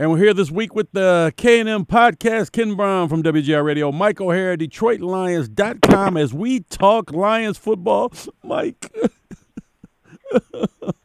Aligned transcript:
And 0.00 0.12
we're 0.12 0.18
here 0.18 0.32
this 0.32 0.48
week 0.48 0.76
with 0.76 0.92
the 0.92 1.34
K&M 1.36 1.84
podcast. 1.84 2.52
Ken 2.52 2.76
Brown 2.76 3.08
from 3.08 3.20
WGR 3.20 3.64
Radio, 3.64 3.90
Mike 3.90 4.20
O'Hara, 4.20 4.56
DetroitLions.com 4.56 6.16
as 6.16 6.32
we 6.32 6.60
talk 6.60 7.10
Lions 7.10 7.58
football. 7.58 8.12
Mike. 8.42 8.94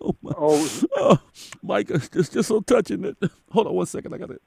Oh, 0.01 0.17
oh, 0.25 0.81
oh, 0.97 1.17
Mike, 1.61 1.89
it's 1.89 2.27
just 2.27 2.49
so 2.49 2.59
touching. 2.59 3.05
It. 3.05 3.15
Hold 3.51 3.67
on 3.67 3.73
one 3.73 3.85
second. 3.85 4.13
I 4.13 4.17
got 4.17 4.31
it. 4.31 4.41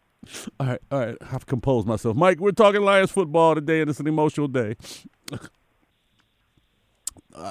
All 0.60 0.66
right, 0.66 0.80
all 0.90 0.98
right. 0.98 1.16
I've 1.32 1.46
composed 1.46 1.86
myself. 1.86 2.14
Mike, 2.14 2.40
we're 2.40 2.50
talking 2.50 2.82
Lions 2.82 3.10
football 3.10 3.54
today, 3.54 3.80
and 3.80 3.88
it's 3.88 4.00
an 4.00 4.06
emotional 4.06 4.48
day. 4.48 4.76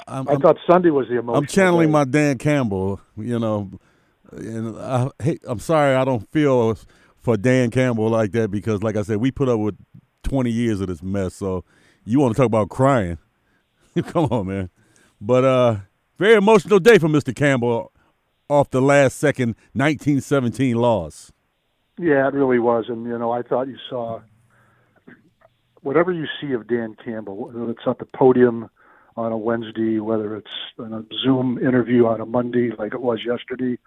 I'm, 0.08 0.30
i 0.30 0.36
thought 0.36 0.58
Sunday 0.70 0.92
was 0.92 1.08
the 1.08 1.16
emotional. 1.18 1.36
I'm 1.36 1.48
channeling 1.48 1.88
day. 1.88 1.94
my 1.94 2.04
Dan 2.06 2.38
Campbell. 2.38 3.02
You 3.18 3.40
know, 3.40 3.72
and 4.32 4.78
I, 4.78 5.10
hey, 5.22 5.40
I'm 5.46 5.60
sorry 5.60 5.96
I 5.96 6.06
don't 6.06 6.30
feel 6.32 6.78
for 7.22 7.38
Dan 7.38 7.72
Campbell 7.72 8.10
like 8.10 8.32
that 8.34 8.52
because, 8.52 8.84
like 8.84 8.96
I 8.96 9.02
said, 9.02 9.18
we 9.18 9.32
put 9.32 9.50
up 9.50 9.60
with 9.60 9.76
20 10.24 10.50
years 10.50 10.82
of 10.82 10.88
this 10.88 11.02
mess. 11.02 11.34
So 11.34 11.64
you 12.04 12.20
want 12.20 12.36
to 12.36 12.38
talk 12.38 12.48
about 12.48 12.70
crying? 12.70 13.18
Come 14.08 14.26
on, 14.26 14.48
man. 14.48 14.70
But 15.22 15.44
uh, 15.44 15.78
very 16.18 16.36
emotional 16.36 16.80
day 16.80 16.98
for 16.98 17.08
Mr. 17.08 17.36
Campbell 17.36 17.92
off 18.50 18.70
the 18.70 18.82
last 18.82 19.18
second 19.18 19.56
1917 19.74 20.76
loss. 20.76 21.32
Yeah, 21.98 22.28
it 22.28 22.34
really 22.34 22.60
was, 22.60 22.86
and 22.90 23.06
you 23.06 23.18
know, 23.18 23.32
I 23.32 23.42
thought 23.42 23.68
you 23.68 23.78
saw 23.90 24.20
whatever 25.82 26.12
you 26.12 26.26
see 26.42 26.52
of 26.52 26.68
Dan 26.68 26.98
Campbell, 27.04 27.38
whether 27.38 27.70
it's 27.72 27.82
at 27.88 28.00
the 28.00 28.06
podium 28.06 28.70
on 29.16 29.32
a 29.32 29.38
Wednesday, 29.38 30.00
whether 30.00 30.36
it's 30.36 30.48
in 30.78 30.92
a 30.92 31.04
Zoom 31.24 31.58
interview 31.58 32.06
on 32.06 32.20
a 32.20 32.26
Monday 32.26 32.72
like 32.78 32.94
it 32.94 33.02
was 33.02 33.20
yesterday, 33.26 33.78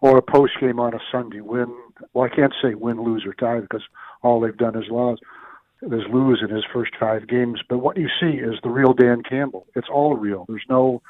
or 0.00 0.16
a 0.18 0.22
post 0.22 0.52
game 0.60 0.78
on 0.78 0.94
a 0.94 1.00
Sunday. 1.10 1.40
Win, 1.40 1.74
well, 2.12 2.24
I 2.24 2.34
can't 2.34 2.54
say 2.62 2.74
win, 2.74 3.02
lose, 3.02 3.24
or 3.26 3.34
tie 3.34 3.60
because 3.60 3.82
all 4.22 4.40
they've 4.40 4.56
done 4.56 4.76
is 4.76 4.90
lose. 4.90 5.20
Is 5.82 6.02
lose 6.10 6.42
in 6.42 6.54
his 6.54 6.64
first 6.72 6.92
five 6.98 7.28
games, 7.28 7.60
but 7.68 7.78
what 7.78 7.98
you 7.98 8.08
see 8.18 8.38
is 8.38 8.54
the 8.62 8.70
real 8.70 8.94
Dan 8.94 9.22
Campbell. 9.22 9.66
It's 9.74 9.88
all 9.92 10.16
real. 10.16 10.46
There's 10.48 10.64
no 10.70 11.02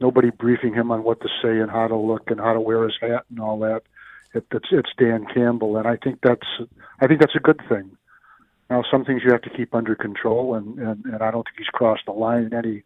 nobody 0.00 0.30
briefing 0.30 0.74
him 0.74 0.90
on 0.90 1.04
what 1.04 1.20
to 1.20 1.28
say 1.40 1.60
and 1.60 1.70
how 1.70 1.86
to 1.86 1.96
look 1.96 2.28
and 2.30 2.40
how 2.40 2.54
to 2.54 2.60
wear 2.60 2.82
his 2.82 2.96
hat 3.00 3.24
and 3.30 3.38
all 3.38 3.60
that. 3.60 3.82
It, 4.34 4.46
it's 4.50 4.68
it's 4.72 4.90
Dan 4.98 5.26
Campbell, 5.32 5.76
and 5.76 5.86
I 5.86 5.96
think 5.96 6.18
that's 6.22 6.46
I 7.00 7.06
think 7.06 7.20
that's 7.20 7.36
a 7.36 7.40
good 7.40 7.60
thing. 7.68 7.96
Now, 8.68 8.82
some 8.90 9.04
things 9.04 9.22
you 9.24 9.30
have 9.30 9.42
to 9.42 9.50
keep 9.50 9.74
under 9.74 9.94
control, 9.94 10.54
and, 10.54 10.78
and, 10.78 11.04
and 11.04 11.22
I 11.22 11.30
don't 11.30 11.44
think 11.44 11.58
he's 11.58 11.66
crossed 11.68 12.06
the 12.06 12.12
line 12.12 12.44
in 12.44 12.54
any 12.54 12.82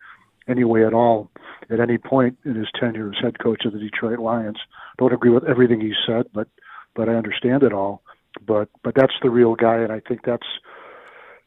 any 0.49 0.65
way 0.65 0.85
at 0.85 0.95
all 0.95 1.31
at 1.71 1.81
any 1.81 1.99
point 1.99 2.39
in 2.45 2.55
his 2.55 2.69
tenure 2.79 3.11
as 3.11 3.23
head 3.23 3.39
coach 3.39 3.65
of 3.65 3.73
the 3.73 3.79
Detroit 3.79 4.19
Lions. 4.19 4.59
Don't 4.99 5.13
agree 5.13 5.31
with 5.31 5.45
everything 5.45 5.81
he 5.81 5.93
said, 6.07 6.27
but 6.33 6.49
but 6.95 7.09
I 7.09 7.15
understand 7.15 7.63
it 7.63 7.73
all. 7.73 8.03
But 8.47 8.69
but 8.83 8.95
that's 8.95 9.13
the 9.23 9.31
real 9.31 9.55
guy, 9.55 9.77
and 9.77 9.93
I 9.93 10.01
think 10.01 10.21
that's 10.25 10.47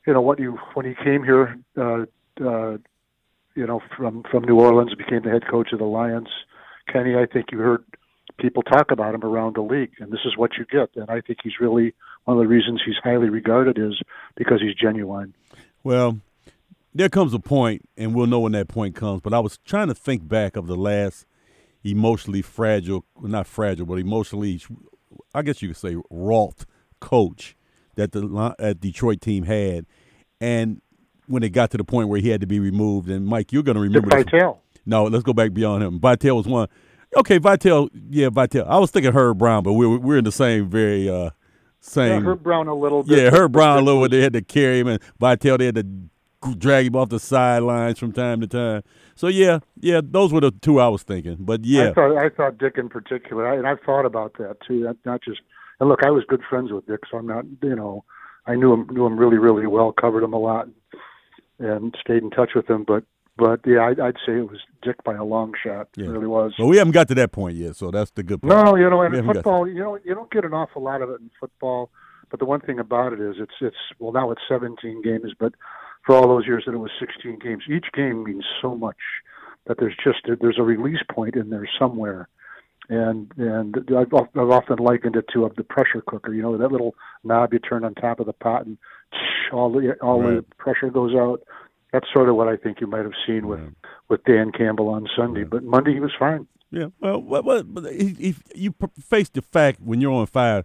you 0.05 0.13
know 0.13 0.22
what 0.22 0.39
you 0.39 0.57
when 0.73 0.85
he 0.85 0.95
came 0.95 1.23
here, 1.23 1.57
uh, 1.77 2.05
uh, 2.44 2.77
you 3.55 3.66
know 3.66 3.81
from 3.97 4.23
from 4.29 4.44
New 4.44 4.59
Orleans, 4.59 4.94
became 4.95 5.23
the 5.23 5.29
head 5.29 5.47
coach 5.49 5.72
of 5.73 5.79
the 5.79 5.85
Lions. 5.85 6.29
Kenny, 6.91 7.16
I 7.16 7.25
think 7.25 7.47
you 7.52 7.59
heard 7.59 7.83
people 8.39 8.63
talk 8.63 8.91
about 8.91 9.16
him 9.16 9.23
around 9.23 9.55
the 9.55 9.61
league, 9.61 9.94
and 9.99 10.11
this 10.11 10.22
is 10.25 10.35
what 10.35 10.52
you 10.57 10.66
get. 10.66 10.89
And 10.95 11.09
I 11.09 11.22
think 11.22 11.39
he's 11.44 11.59
really 11.59 11.94
one 12.25 12.38
of 12.38 12.44
the 12.44 12.47
reasons 12.47 12.81
he's 12.85 12.95
highly 13.03 13.29
regarded 13.29 13.77
is 13.77 13.99
because 14.35 14.61
he's 14.61 14.75
genuine. 14.75 15.33
Well, 15.83 16.19
there 16.94 17.09
comes 17.09 17.34
a 17.34 17.39
point, 17.39 17.84
and 17.97 18.14
we'll 18.14 18.28
know 18.28 18.39
when 18.42 18.52
that 18.53 18.67
point 18.67 18.95
comes. 18.95 19.22
But 19.22 19.34
I 19.34 19.39
was 19.39 19.58
trying 19.59 19.88
to 19.88 19.95
think 19.95 20.28
back 20.28 20.56
of 20.56 20.67
the 20.67 20.75
last 20.75 21.25
emotionally 21.84 22.42
fragile, 22.42 23.06
not 23.22 23.47
fragile, 23.47 23.86
but 23.86 24.00
emotionally, 24.00 24.61
I 25.34 25.42
guess 25.42 25.62
you 25.62 25.69
could 25.69 25.78
say, 25.78 25.97
wrought 26.09 26.66
coach 27.00 27.56
that 27.95 28.12
the 28.12 28.75
Detroit 28.80 29.22
team 29.22 29.44
had, 29.44 29.86
and 30.39 30.81
when 31.28 31.44
it 31.44 31.50
got 31.50 31.72
to 31.72 31.78
the 31.78 31.84
point 31.84 32.09
where 32.09 32.19
he 32.19 32.30
had 32.30 32.42
to 32.42 32.47
be 32.47 32.59
removed. 32.59 33.09
And 33.09 33.25
Mike, 33.25 33.52
you're 33.52 33.64
going 33.64 33.75
to 33.75 33.81
remember 33.81 34.09
Vitale. 34.09 34.62
No, 34.85 35.06
let's 35.06 35.23
go 35.23 35.34
back 35.34 35.53
beyond 35.53 35.84
him. 35.84 36.00
Vitale 36.00 36.35
was 36.35 36.47
one. 36.47 36.68
Okay, 37.16 37.38
Vitale. 37.38 37.90
Yeah, 38.09 38.29
Vitale. 38.29 38.66
I 38.68 38.78
was 38.79 38.91
thinking 38.91 39.13
Herb 39.13 39.38
Brown, 39.38 39.63
but 39.63 39.73
we're 39.73 39.97
we're 39.97 40.18
in 40.18 40.23
the 40.23 40.31
same 40.31 40.69
very 40.69 41.09
uh 41.09 41.31
same. 41.79 42.23
Yeah, 42.23 42.31
Herb 42.31 42.44
Brown 42.44 42.68
a 42.68 42.75
little 42.75 43.03
bit. 43.03 43.18
Yeah, 43.18 43.29
Herb 43.29 43.52
Brown 43.52 43.79
a 43.79 43.81
little 43.81 44.02
bit. 44.02 44.12
They 44.12 44.22
had 44.22 44.34
to 44.34 44.41
carry 44.41 44.79
him, 44.79 44.88
and 44.88 45.02
Vitale 45.19 45.58
they 45.58 45.66
had 45.66 45.75
to 45.75 45.85
drag 46.57 46.88
him 46.88 46.96
off 46.96 47.09
the 47.09 47.19
sidelines 47.19 48.00
from 48.00 48.12
time 48.12 48.41
to 48.41 48.47
time. 48.47 48.84
So 49.16 49.28
yeah, 49.28 49.59
yeah, 49.79 50.02
those 50.03 50.34
were 50.34 50.41
the 50.41 50.52
two 50.52 50.79
I 50.79 50.88
was 50.88 51.03
thinking. 51.03 51.38
But 51.40 51.63
yeah, 51.63 51.90
I 51.90 51.94
thought 51.94 52.18
I 52.18 52.29
thought 52.29 52.57
Dick 52.57 52.78
in 52.78 52.90
particular, 52.90 53.47
I, 53.47 53.56
and 53.56 53.68
I've 53.68 53.81
thought 53.81 54.06
about 54.06 54.38
that 54.38 54.57
too. 54.68 54.84
That 54.84 54.97
not 55.06 55.22
just 55.24 55.41
and 55.79 55.90
look, 55.90 56.03
I 56.06 56.12
was 56.12 56.24
good 56.28 56.41
friends 56.50 56.72
with 56.72 56.85
Dick, 56.85 57.02
so 57.09 57.18
I'm 57.18 57.28
not, 57.28 57.46
you 57.62 57.75
know, 57.75 58.06
I 58.46 58.56
knew 58.56 58.72
him 58.74 58.88
knew 58.91 59.06
him 59.06 59.18
really 59.18 59.38
really 59.38 59.68
well, 59.68 59.91
covered 59.91 60.24
him 60.24 60.34
a 60.34 60.40
lot, 60.40 60.68
and 61.59 61.96
stayed 62.00 62.24
in 62.24 62.29
touch 62.29 62.52
with 62.56 62.69
him. 62.69 62.84
But 62.88 63.03
but 63.38 63.62
yeah, 63.66 63.85
I'd, 63.85 64.00
I'd 64.00 64.18
say 64.25 64.34
it 64.34 64.50
was 64.50 64.59
Dick 64.84 65.03
by 65.03 65.16
a 65.16 65.23
long 65.23 65.53
shot. 65.63 65.90
Yeah. 65.96 66.06
It 66.06 66.09
really 66.09 66.28
was. 66.28 66.53
Well, 66.59 66.68
we 66.68 66.78
haven't 66.78 66.94
got 66.94 67.08
to 67.08 67.16
that 67.16 67.31
point 67.31 67.58
yet, 67.58 67.75
so 67.75 67.91
that's 67.91 68.12
the 68.12 68.23
good 68.23 68.41
part. 68.41 68.66
No, 68.66 68.75
you 68.75 68.90
know, 68.90 69.02
and 69.02 69.16
in 69.16 69.25
football, 69.25 69.68
you 69.68 69.79
know, 69.79 69.97
you 70.03 70.13
don't 70.13 70.31
get 70.31 70.46
an 70.46 70.53
awful 70.53 70.84
lot 70.84 71.02
of 71.02 71.09
it 71.09 71.22
in 71.22 71.31
football. 71.40 71.90
But 72.29 72.40
the 72.40 72.46
one 72.46 72.62
thing 72.62 72.79
about 72.79 73.12
it 73.13 73.19
is, 73.19 73.35
it's 73.40 73.53
it's 73.59 73.75
well 74.00 74.13
now 74.13 74.31
it's 74.31 74.41
17 74.47 75.02
games, 75.02 75.34
but 75.38 75.53
for 76.06 76.16
all 76.16 76.28
those 76.28 76.45
years 76.45 76.63
that 76.66 76.73
it 76.73 76.78
was 76.78 76.91
16 77.00 77.39
games, 77.39 77.63
each 77.69 77.85
game 77.94 78.23
means 78.23 78.45
so 78.62 78.75
much 78.75 78.97
that 79.67 79.78
there's 79.79 79.95
just 80.03 80.19
there's 80.39 80.57
a 80.57 80.63
release 80.63 81.01
point 81.12 81.35
in 81.35 81.50
there 81.50 81.67
somewhere. 81.79 82.28
And 82.89 83.31
and 83.38 83.75
I've, 83.95 84.13
I've 84.13 84.50
often 84.50 84.78
likened 84.78 85.16
it 85.16 85.25
to 85.34 85.45
a, 85.45 85.53
the 85.53 85.63
pressure 85.63 86.01
cooker. 86.06 86.34
You 86.34 86.41
know 86.41 86.57
that 86.57 86.72
little 86.72 86.95
knob 87.23 87.53
you 87.53 87.59
turn 87.59 87.85
on 87.85 87.94
top 87.95 88.19
of 88.19 88.25
the 88.25 88.34
pot, 88.34 88.66
and 88.66 88.78
all 89.53 89.72
the 89.72 89.94
all 90.01 90.22
right. 90.22 90.35
the 90.35 90.56
pressure 90.57 90.90
goes 90.90 91.16
out 91.16 91.41
that's 91.91 92.07
sort 92.13 92.29
of 92.29 92.35
what 92.35 92.47
I 92.47 92.56
think 92.57 92.79
you 92.79 92.88
might 92.88 93.03
have 93.03 93.13
seen 93.28 93.47
with 93.47 93.59
yeah. 93.59 93.90
with 94.09 94.23
Dan 94.23 94.51
Campbell 94.51 94.90
on 94.90 95.07
Sunday. 95.16 95.41
Yeah. 95.41 95.47
But 95.51 95.63
Monday 95.63 95.94
he 95.94 96.00
was 96.00 96.11
fine. 96.17 96.47
Yeah, 96.72 96.88
well, 97.01 97.22
well, 97.22 97.44
well 97.44 97.63
if 97.85 98.41
you 98.56 98.73
face 99.01 99.29
the 99.29 99.41
fact 99.41 99.81
when 99.81 100.00
you're 100.00 100.13
on 100.13 100.25
fire, 100.28 100.63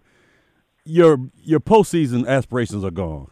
your 0.85 1.19
your 1.35 1.59
postseason 1.59 2.27
aspirations 2.27 2.83
are 2.83 2.91
gone. 2.91 3.29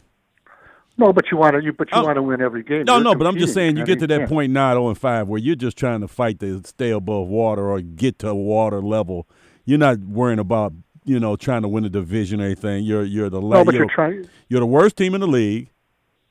No, 0.97 1.11
but 1.11 1.29
you 1.29 1.37
want 1.37 1.55
to 1.55 1.63
you 1.63 1.73
but 1.73 1.91
you 1.91 1.97
oh. 1.97 2.03
want 2.03 2.15
to 2.15 2.21
win 2.21 2.41
every 2.41 2.63
game. 2.63 2.85
No, 2.85 2.95
you're 2.95 3.03
no, 3.03 3.15
but 3.15 3.27
I'm 3.27 3.37
just 3.37 3.53
saying 3.53 3.77
you 3.77 3.85
get 3.85 3.99
to 3.99 4.07
that 4.07 4.29
point 4.29 4.51
nine 4.51 4.77
oh 4.77 4.87
and 4.87 4.97
five 4.97 5.27
where 5.27 5.39
you're 5.39 5.55
just 5.55 5.77
trying 5.77 6.01
to 6.01 6.07
fight 6.07 6.39
to 6.39 6.61
stay 6.63 6.91
above 6.91 7.27
water 7.27 7.69
or 7.69 7.81
get 7.81 8.19
to 8.19 8.29
a 8.29 8.35
water 8.35 8.81
level. 8.81 9.27
You're 9.65 9.79
not 9.79 9.99
worrying 9.99 10.39
about 10.39 10.73
you 11.03 11.19
know 11.19 11.35
trying 11.35 11.63
to 11.63 11.67
win 11.67 11.85
a 11.85 11.89
division 11.89 12.41
or 12.41 12.45
anything. 12.45 12.85
You're 12.85 13.03
you're 13.03 13.29
the 13.29 13.41
no, 13.41 13.65
but 13.65 13.73
you're, 13.73 13.83
you're 13.83 13.93
trying. 13.93 14.29
You're 14.47 14.61
the 14.61 14.65
worst 14.65 14.95
team 14.95 15.13
in 15.15 15.21
the 15.21 15.27
league 15.27 15.69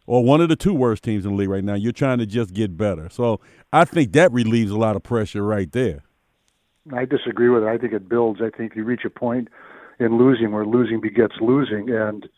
or 0.06 0.22
one 0.22 0.40
of 0.40 0.48
the 0.48 0.56
two 0.56 0.74
worst 0.74 1.02
teams 1.02 1.24
in 1.24 1.32
the 1.32 1.36
league 1.36 1.48
right 1.48 1.64
now. 1.64 1.74
You're 1.74 1.92
trying 1.92 2.18
to 2.18 2.26
just 2.26 2.52
get 2.52 2.76
better. 2.76 3.08
So 3.08 3.40
I 3.72 3.84
think 3.84 4.12
that 4.12 4.32
relieves 4.32 4.70
a 4.70 4.78
lot 4.78 4.96
of 4.96 5.02
pressure 5.02 5.42
right 5.42 5.70
there. 5.72 6.02
I 6.92 7.04
disagree 7.06 7.48
with 7.48 7.62
it. 7.62 7.68
I 7.68 7.78
think 7.78 7.92
it 7.92 8.08
builds. 8.08 8.40
I 8.42 8.50
think 8.54 8.76
you 8.76 8.84
reach 8.84 9.04
a 9.04 9.10
point 9.10 9.48
in 9.98 10.18
losing 10.18 10.52
where 10.52 10.66
losing 10.66 11.00
begets 11.00 11.34
losing. 11.40 11.88
And 11.90 12.28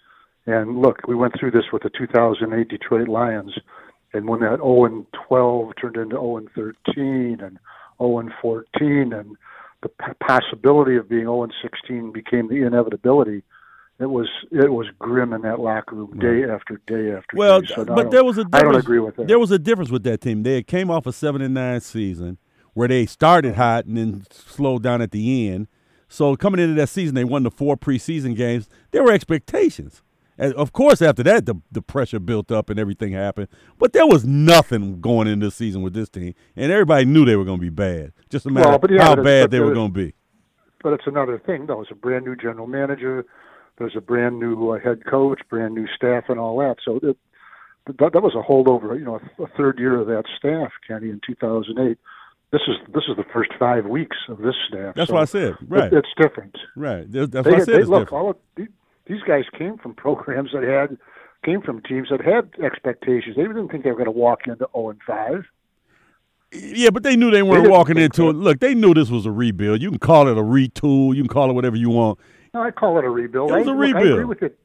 and 0.46 0.80
look, 0.80 1.06
we 1.06 1.14
went 1.14 1.34
through 1.38 1.50
this 1.50 1.64
with 1.72 1.82
the 1.82 1.90
2008 1.90 2.68
Detroit 2.68 3.08
Lions, 3.08 3.52
and 4.12 4.28
when 4.28 4.40
that 4.40 4.58
0 4.58 4.84
and 4.84 5.06
12 5.28 5.72
turned 5.80 5.96
into 5.96 6.16
0 6.16 6.36
and 6.38 6.48
13 6.54 7.38
and 7.40 7.58
0 7.98 8.18
and 8.18 8.32
14, 8.40 9.12
and 9.12 9.36
the 9.82 9.90
possibility 10.20 10.96
of 10.96 11.08
being 11.08 11.24
0 11.24 11.44
and 11.44 11.52
16 11.62 12.12
became 12.12 12.48
the 12.48 12.66
inevitability 12.66 13.42
it 13.98 14.06
was 14.06 14.28
it 14.50 14.70
was 14.70 14.86
grim 14.98 15.32
in 15.32 15.42
that 15.42 15.58
locker 15.58 15.96
room 15.96 16.18
day 16.18 16.44
after 16.44 16.80
day 16.86 17.16
after 17.16 17.36
well, 17.36 17.62
day. 17.62 17.72
So 17.74 17.84
but 17.84 18.10
there 18.10 18.24
was 18.24 18.36
a 18.36 18.44
difference. 18.44 18.62
I 18.62 18.64
don't 18.64 18.76
agree 18.76 18.98
with 18.98 19.16
that. 19.16 19.26
There 19.26 19.38
was 19.38 19.50
a 19.50 19.58
difference 19.58 19.90
with 19.90 20.02
that 20.04 20.20
team. 20.20 20.42
They 20.42 20.62
came 20.62 20.90
off 20.90 21.06
a 21.06 21.12
seven 21.12 21.40
and 21.40 21.54
nine 21.54 21.80
season 21.80 22.36
where 22.74 22.88
they 22.88 23.06
started 23.06 23.54
hot 23.54 23.86
and 23.86 23.96
then 23.96 24.26
slowed 24.30 24.82
down 24.82 25.00
at 25.00 25.12
the 25.12 25.50
end. 25.50 25.68
So 26.08 26.36
coming 26.36 26.60
into 26.60 26.74
that 26.74 26.88
season, 26.88 27.14
they 27.14 27.24
won 27.24 27.42
the 27.42 27.50
four 27.50 27.76
preseason 27.76 28.36
games. 28.36 28.68
There 28.90 29.02
were 29.02 29.12
expectations. 29.12 30.02
And 30.38 30.53
of 30.55 30.73
course, 30.73 31.00
after 31.00 31.23
that, 31.25 31.47
the 31.47 31.55
the 31.71 31.83
pressure 31.83 32.21
built 32.21 32.53
up 32.53 32.71
and 32.71 32.79
everything 32.79 33.12
happened. 33.12 33.49
But 33.79 33.93
there 33.93 34.06
was 34.06 34.25
nothing 34.25 35.00
going 35.00 35.29
in 35.29 35.41
this 35.41 35.55
season 35.55 35.83
with 35.83 35.94
this 35.94 36.09
team, 36.09 36.35
and 36.55 36.71
everybody 36.71 37.05
knew 37.05 37.25
they 37.25 37.37
were 37.37 37.44
going 37.44 37.59
to 37.59 37.62
be 37.62 37.71
bad. 37.71 38.12
Just 38.31 38.47
a 38.47 38.50
matter 38.50 38.69
well, 38.69 38.81
yeah, 38.91 39.03
how 39.03 39.17
bad 39.17 39.50
they 39.50 39.61
were 39.61 39.75
going 39.75 39.93
to 39.93 39.94
be. 39.94 40.15
But 40.83 40.93
it's 40.93 41.06
another 41.06 41.38
thing, 41.38 41.67
though. 41.67 41.81
It's 41.81 41.91
a 41.91 41.94
brand 41.94 42.25
new 42.25 42.37
general 42.37 42.67
manager 42.67 43.25
there's 43.79 43.97
a 43.97 44.00
brand 44.00 44.38
new 44.41 44.71
uh, 44.71 44.79
head 44.79 45.05
coach, 45.05 45.41
brand 45.49 45.75
new 45.75 45.87
staff, 45.94 46.25
and 46.29 46.38
all 46.38 46.59
that. 46.59 46.77
So 46.85 46.97
it, 47.03 47.17
that, 47.87 48.12
that 48.12 48.23
was 48.23 48.35
a 48.35 48.43
holdover, 48.43 48.99
you 48.99 49.05
know, 49.05 49.21
a, 49.38 49.43
a 49.43 49.47
third 49.56 49.79
year 49.79 50.00
of 50.00 50.06
that 50.06 50.25
staff, 50.38 50.73
Kenny, 50.87 51.11
in 51.11 51.21
2008. 51.27 51.99
This 52.53 52.61
is 52.69 52.77
this 52.94 53.03
is 53.09 53.17
the 53.17 53.25
first 53.35 53.50
five 53.59 53.87
weeks 53.87 54.17
of 54.29 54.38
this 54.38 54.55
staff. 54.69 54.94
That's 54.94 55.09
so 55.09 55.15
what 55.15 55.23
I 55.23 55.27
said. 55.27 55.56
Right, 55.67 55.93
it, 55.93 55.99
it's 55.99 56.09
different. 56.17 56.56
Right, 56.77 57.11
that's 57.11 57.31
they, 57.31 57.41
what 57.41 57.61
I 57.61 57.65
said. 57.65 57.75
They, 57.75 57.83
look, 57.83 58.06
different. 58.06 58.12
all 58.12 58.31
of, 58.31 58.37
these 59.06 59.23
guys 59.26 59.44
came 59.56 59.79
from 59.79 59.94
programs 59.94 60.50
that 60.53 60.62
had 60.62 60.99
came 61.44 61.62
from 61.62 61.81
teams 61.82 62.08
that 62.11 62.20
had 62.20 62.50
expectations. 62.64 63.37
They 63.37 63.43
didn't 63.43 63.69
think 63.69 63.85
they 63.85 63.91
were 63.91 63.97
going 63.97 64.06
to 64.06 64.11
walk 64.11 64.41
into 64.47 64.67
0 64.75 64.91
and 64.91 65.00
5. 65.06 65.44
Yeah, 66.53 66.91
but 66.91 67.03
they 67.03 67.17
knew 67.17 67.31
they 67.31 67.43
weren't 67.43 67.64
they 67.64 67.70
walking 67.70 67.99
into 67.99 68.29
it. 68.31 68.35
Look, 68.35 68.61
they 68.61 68.75
knew 68.75 68.94
this 68.94 69.11
was 69.11 69.26
a 69.26 69.31
rebuild. 69.31 69.82
You 69.82 69.91
can 69.91 69.99
call 69.99 70.29
it 70.29 70.38
a 70.38 70.43
retool. 70.43 71.14
You 71.14 71.23
can 71.23 71.29
call 71.29 71.50
it 71.50 71.53
whatever 71.53 71.76
you 71.76 71.91
want 71.91 72.19
No, 72.55 72.62
I 72.62 72.70
call 72.70 72.99
it 72.99 73.05
a 73.05 73.11
rebuild. 73.11 73.50
It 73.50 73.58
was 73.58 73.69
I, 73.69 73.70
a 73.70 73.75
look, 73.75 73.76
I 73.76 73.99
rebuild. 73.99 74.12
agree 74.12 74.25
with 74.25 74.43
it, 74.43 74.58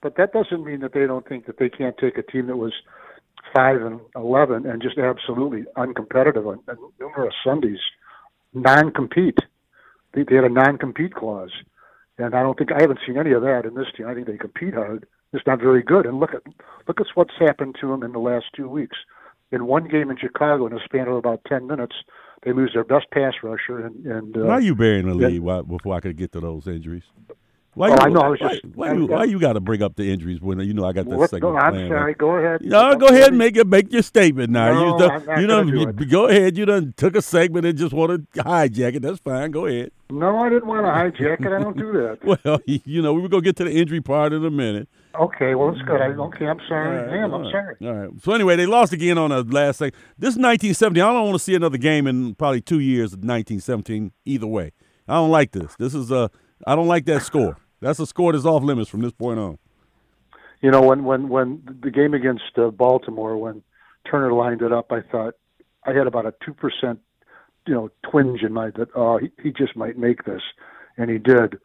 but 0.00 0.16
that 0.16 0.32
doesn't 0.32 0.64
mean 0.64 0.80
that 0.80 0.92
they 0.92 1.06
don't 1.06 1.26
think 1.26 1.46
that 1.46 1.58
they 1.58 1.68
can't 1.68 1.96
take 1.98 2.18
a 2.18 2.22
team 2.22 2.46
that 2.46 2.56
was 2.56 2.72
five 3.54 3.82
and 3.82 4.00
eleven 4.14 4.66
and 4.66 4.80
just 4.80 4.98
absolutely 4.98 5.64
uncompetitive 5.76 6.46
on, 6.46 6.60
on 6.68 6.92
numerous 7.00 7.34
Sundays, 7.44 7.80
non-compete. 8.54 9.38
They, 10.14 10.24
they 10.24 10.36
had 10.36 10.44
a 10.44 10.48
non-compete 10.48 11.14
clause, 11.14 11.52
and 12.24 12.34
I 12.34 12.42
don't 12.42 12.56
think 12.56 12.72
I 12.72 12.80
haven't 12.80 13.00
seen 13.06 13.18
any 13.18 13.32
of 13.32 13.42
that 13.42 13.64
in 13.64 13.74
this 13.74 13.86
team. 13.96 14.06
I 14.06 14.14
think 14.14 14.26
they 14.26 14.36
compete 14.36 14.74
hard. 14.74 15.06
It's 15.32 15.46
not 15.46 15.60
very 15.60 15.82
good. 15.82 16.06
And 16.06 16.20
look 16.20 16.34
at 16.34 16.42
look 16.88 17.00
at 17.00 17.06
what's 17.14 17.34
happened 17.38 17.76
to 17.80 17.88
them 17.88 18.02
in 18.02 18.12
the 18.12 18.18
last 18.18 18.46
two 18.54 18.68
weeks. 18.68 18.96
In 19.50 19.66
one 19.66 19.86
game 19.86 20.10
in 20.10 20.16
Chicago, 20.16 20.66
in 20.66 20.72
a 20.72 20.80
span 20.84 21.08
of 21.08 21.16
about 21.16 21.40
ten 21.46 21.66
minutes, 21.66 21.94
they 22.42 22.52
lose 22.52 22.72
their 22.74 22.84
best 22.84 23.10
pass 23.10 23.34
rusher 23.42 23.84
and. 23.84 24.06
and 24.06 24.36
uh, 24.36 24.44
Why 24.44 24.58
you 24.58 24.74
burying 24.74 25.08
the 25.08 25.16
yeah. 25.16 25.28
lead 25.28 25.40
why, 25.40 25.62
before 25.62 25.94
I 25.94 26.00
could 26.00 26.16
get 26.16 26.32
to 26.32 26.40
those 26.40 26.66
injuries? 26.66 27.04
Why 27.74 27.88
Oh, 27.88 27.90
you, 27.92 27.96
I 28.00 28.08
know, 28.10 28.20
I 28.20 28.28
was 28.28 28.40
why, 28.40 28.48
just- 28.50 28.64
why, 28.74 28.88
I- 28.90 28.92
you, 28.92 29.06
why 29.06 29.24
you 29.24 29.38
got 29.38 29.54
to 29.54 29.60
bring 29.60 29.82
up 29.82 29.96
the 29.96 30.12
injuries 30.12 30.42
when 30.42 30.60
you 30.60 30.74
know 30.74 30.84
I 30.84 30.92
got 30.92 31.08
that 31.08 31.16
What- 31.18 31.30
segment 31.30 31.54
no, 31.54 31.58
I'm 31.58 31.88
sorry. 31.88 32.12
Go 32.14 32.36
ahead. 32.36 32.60
No, 32.62 32.94
go 32.96 33.06
ahead 33.06 33.28
and 33.28 33.38
make 33.38 33.56
it 33.56 33.66
make 33.66 33.90
your 33.90 34.02
statement 34.02 34.50
now. 34.50 34.74
No, 34.74 34.92
you 34.92 34.98
done, 34.98 35.10
I'm 35.10 35.24
not 35.26 35.40
you 35.40 35.46
done 35.46 35.66
do 35.68 35.72
you- 35.80 35.88
it. 35.88 36.10
go 36.10 36.26
ahead. 36.28 36.58
You 36.58 36.66
done 36.66 36.92
took 36.98 37.16
a 37.16 37.22
segment 37.22 37.64
and 37.64 37.78
just 37.78 37.94
want 37.94 38.30
to 38.34 38.42
hijack 38.42 38.96
it. 38.96 39.00
That's 39.02 39.20
fine. 39.20 39.50
Go 39.52 39.64
ahead. 39.66 39.90
No, 40.10 40.36
I 40.36 40.50
didn't 40.50 40.66
want 40.66 40.84
to 40.84 40.90
hijack 41.24 41.40
it. 41.40 41.46
I 41.52 41.62
don't 41.62 41.76
do 41.76 41.92
that. 41.92 42.18
Well, 42.44 42.60
you 42.66 43.00
know 43.00 43.14
we 43.14 43.22
were 43.22 43.28
gonna 43.30 43.40
get 43.42 43.56
to 43.56 43.64
the 43.64 43.72
injury 43.72 44.02
part 44.02 44.34
in 44.34 44.44
a 44.44 44.50
minute. 44.50 44.88
Okay, 45.18 45.54
well, 45.54 45.70
it's 45.70 45.80
good. 45.82 46.00
I, 46.00 46.08
okay, 46.08 46.46
I'm 46.46 46.58
sorry. 46.68 46.96
Right, 46.98 47.10
Damn, 47.10 47.32
I'm 47.34 47.42
right, 47.42 47.52
sorry. 47.52 47.76
All 47.82 47.92
right. 47.94 48.10
So 48.22 48.32
anyway, 48.32 48.56
they 48.56 48.66
lost 48.66 48.92
again 48.92 49.16
on 49.18 49.30
the 49.30 49.42
last 49.44 49.78
second. 49.78 49.98
This 50.18 50.30
is 50.34 50.38
1970. 50.38 51.00
I 51.00 51.12
don't 51.12 51.24
want 51.24 51.34
to 51.36 51.38
see 51.38 51.54
another 51.54 51.76
game 51.78 52.06
in 52.06 52.34
probably 52.34 52.60
two 52.62 52.80
years 52.80 53.12
of 53.14 53.18
1917. 53.20 54.12
Either 54.26 54.46
way, 54.46 54.72
I 55.08 55.14
don't 55.14 55.30
like 55.30 55.52
this. 55.52 55.74
This 55.78 55.94
is 55.94 56.10
a. 56.10 56.30
I 56.66 56.74
don't 56.74 56.86
like 56.86 57.04
that 57.06 57.22
score. 57.22 57.56
That's 57.80 57.98
a 57.98 58.06
score 58.06 58.32
that's 58.32 58.44
off 58.44 58.62
limits 58.62 58.88
from 58.88 59.00
this 59.00 59.12
point 59.12 59.38
on. 59.38 59.58
You 60.60 60.70
know, 60.70 60.82
when 60.82 61.04
when 61.04 61.28
when 61.28 61.62
the 61.82 61.90
game 61.90 62.14
against 62.14 62.56
uh, 62.56 62.70
Baltimore, 62.70 63.36
when 63.36 63.62
Tucker 64.04 64.32
lined 64.32 64.62
it 64.62 64.72
up, 64.72 64.92
I 64.92 65.00
thought 65.00 65.34
I 65.84 65.92
had 65.92 66.06
about 66.06 66.26
a 66.26 66.34
two 66.44 66.54
percent, 66.54 67.00
you 67.66 67.74
know, 67.74 67.90
twinge 68.08 68.42
in 68.42 68.52
my 68.52 68.70
that 68.76 68.88
oh 68.94 69.18
he, 69.18 69.30
he 69.42 69.50
just 69.50 69.76
might 69.76 69.98
make 69.98 70.24
this, 70.24 70.42
and 70.96 71.10
he 71.10 71.18
did. 71.18 71.58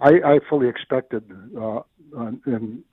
I, 0.00 0.10
I 0.24 0.38
fully 0.48 0.68
expected 0.68 1.24
uh, 1.60 1.80
in 2.46 2.84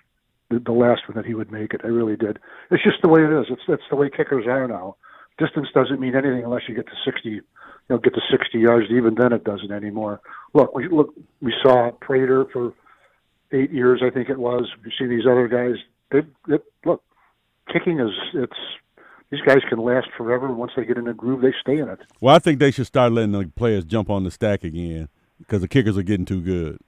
the, 0.50 0.60
the 0.60 0.72
last 0.72 1.08
one 1.08 1.16
that 1.16 1.26
he 1.26 1.36
would 1.36 1.52
make 1.52 1.74
it. 1.74 1.82
I 1.84 1.88
really 1.88 2.16
did. 2.16 2.40
It's 2.72 2.84
just 2.84 3.02
the 3.02 3.10
way 3.10 3.22
it 3.22 3.32
is. 3.32 3.46
It's 3.50 3.62
that's 3.68 3.82
the 3.90 3.96
way 3.96 4.10
kickers 4.10 4.46
are 4.48 4.68
now. 4.68 4.98
Distance 5.38 5.68
doesn't 5.74 6.00
mean 6.00 6.16
anything 6.16 6.44
unless 6.44 6.64
you 6.68 6.76
get 6.76 6.86
to 6.88 6.94
sixty, 7.04 7.30
you 7.30 7.42
know, 7.90 7.98
get 7.98 8.14
to 8.14 8.22
sixty 8.32 8.60
yards. 8.60 8.88
Even 8.90 9.16
then, 9.16 9.34
it 9.34 9.44
doesn't 9.44 9.72
anymore. 9.72 10.22
Look, 10.54 10.74
we 10.74 10.88
look. 10.88 11.14
We 11.42 11.54
saw 11.62 11.92
Prater 11.92 12.46
for 12.54 12.74
eight 13.52 13.72
years, 13.72 14.02
I 14.04 14.10
think 14.10 14.30
it 14.30 14.38
was. 14.38 14.70
You 14.84 14.92
see 14.98 15.08
these 15.08 15.26
other 15.26 15.48
guys. 15.48 15.76
They, 16.12 16.22
they 16.48 16.64
look, 16.86 17.04
kicking 17.72 18.00
is 18.00 18.12
it's. 18.34 18.58
These 19.32 19.42
guys 19.42 19.58
can 19.68 19.80
last 19.80 20.08
forever. 20.16 20.54
Once 20.54 20.72
they 20.78 20.86
get 20.86 20.98
in 20.98 21.08
a 21.08 21.14
groove, 21.14 21.42
they 21.42 21.54
stay 21.60 21.80
in 21.80 21.90
it. 21.90 22.00
Well, 22.22 22.36
I 22.36 22.40
think 22.40 22.60
they 22.60 22.70
should 22.72 22.86
start 22.86 23.12
letting 23.12 23.32
the 23.32 23.52
players 23.56 23.84
jump 23.84 24.10
on 24.10 24.24
the 24.24 24.30
stack 24.30 24.64
again 24.64 25.10
because 25.40 25.62
the 25.62 25.68
kickers 25.68 25.98
are 25.98 26.04
getting 26.04 26.26
too 26.26 26.42
good. 26.42 26.80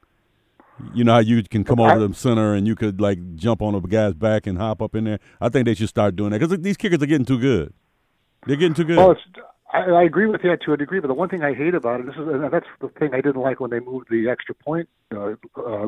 You 0.93 1.03
know 1.03 1.13
how 1.13 1.19
you 1.19 1.41
can 1.41 1.63
come 1.63 1.79
over 1.79 1.95
to 1.95 2.07
the 2.07 2.13
center 2.13 2.53
and 2.53 2.67
you 2.67 2.75
could 2.75 3.01
like 3.01 3.35
jump 3.35 3.63
on 3.63 3.73
a 3.73 3.81
guy's 3.81 4.13
back 4.13 4.45
and 4.45 4.59
hop 4.59 4.83
up 4.83 4.93
in 4.93 5.05
there. 5.05 5.19
I 5.41 5.49
think 5.49 5.65
they 5.65 5.73
should 5.73 5.89
start 5.89 6.15
doing 6.15 6.29
that 6.29 6.39
because 6.39 6.59
these 6.59 6.77
kickers 6.77 7.01
are 7.01 7.07
getting 7.07 7.25
too 7.25 7.39
good. 7.39 7.73
They're 8.47 8.55
getting 8.57 8.73
too 8.73 8.83
good. 8.85 8.97
Well, 8.97 9.11
it's. 9.11 9.21
I, 9.73 9.79
I 9.79 10.03
agree 10.03 10.27
with 10.27 10.41
that 10.43 10.61
to 10.65 10.71
a 10.73 10.77
degree, 10.77 11.01
but 11.01 11.07
the 11.09 11.13
one 11.13 11.27
thing 11.27 11.43
I 11.43 11.53
hate 11.53 11.75
about 11.75 11.99
it, 11.99 12.05
this 12.05 12.15
is, 12.15 12.21
and 12.27 12.51
that's 12.51 12.65
the 12.79 12.87
thing 12.99 13.13
I 13.13 13.17
didn't 13.19 13.41
like 13.41 13.59
when 13.59 13.69
they 13.69 13.81
moved 13.81 14.07
the 14.09 14.29
extra 14.29 14.55
point 14.55 14.87
uh, 15.13 15.33
uh, 15.57 15.87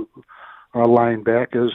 uh, 0.76 0.86
line 0.88 1.24
back, 1.24 1.50
is 1.54 1.72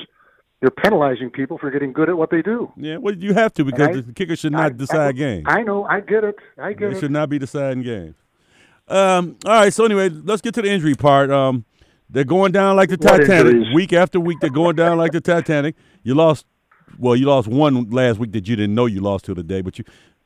you're 0.61 0.71
penalizing 0.71 1.31
people 1.31 1.57
for 1.57 1.71
getting 1.71 1.95
good 1.95 2.11
at 2.11 2.17
what 2.19 2.31
they 2.31 2.43
do. 2.43 2.71
yeah, 2.77 2.99
well, 2.99 3.15
you 3.15 3.33
have 3.33 3.55
to 3.55 3.65
because 3.65 3.89
I- 3.89 4.01
the 4.03 4.13
kicker 4.13 4.37
should 4.37 4.55
I- 4.55 4.63
not 4.65 4.77
decide 4.77 5.09
I, 5.09 5.13
games. 5.13 5.45
I 5.49 5.63
know, 5.63 5.85
I 5.85 6.01
get 6.01 6.25
it, 6.25 6.37
I 6.59 6.75
get 6.75 6.91
They 6.91 6.97
it. 6.97 7.01
should 7.01 7.11
not 7.11 7.31
be 7.31 7.39
deciding 7.39 7.83
games. 7.83 8.17
Um, 8.87 9.37
all 9.47 9.53
right, 9.53 9.73
so 9.73 9.87
anyway, 9.87 10.11
let's 10.11 10.43
get 10.43 10.53
to 10.55 10.63
the 10.63 10.71
injury 10.71 10.95
part. 10.95 11.31
Um, 11.31 11.65
they're 12.11 12.25
going 12.25 12.53
down 12.53 12.77
like 12.77 12.91
the 12.91 12.97
What 12.97 13.19
Titanic. 13.21 13.55
injuries? 13.55 13.75
Week 13.75 13.93
after 13.95 14.21
week, 14.21 14.41
they're 14.41 14.51
going 14.51 14.77
down 14.77 14.99
like 14.99 15.13
the 15.13 15.23
Titanic. 15.23 15.75
You 16.03 16.15
lost, 16.15 16.45
well, 16.99 17.17
you 17.17 17.25
lost 17.27 17.49
one 17.49 17.89
last 17.91 18.19
week 18.19 18.33
that 18.33 18.47
you 18.47 18.57
didn't 18.57 18.75
know 18.75 18.85
you 18.85 19.01
lost 19.01 19.25
till 19.25 19.35
the 19.35 19.43
day, 19.43 19.63
but 19.63 19.79
you, 19.79 19.85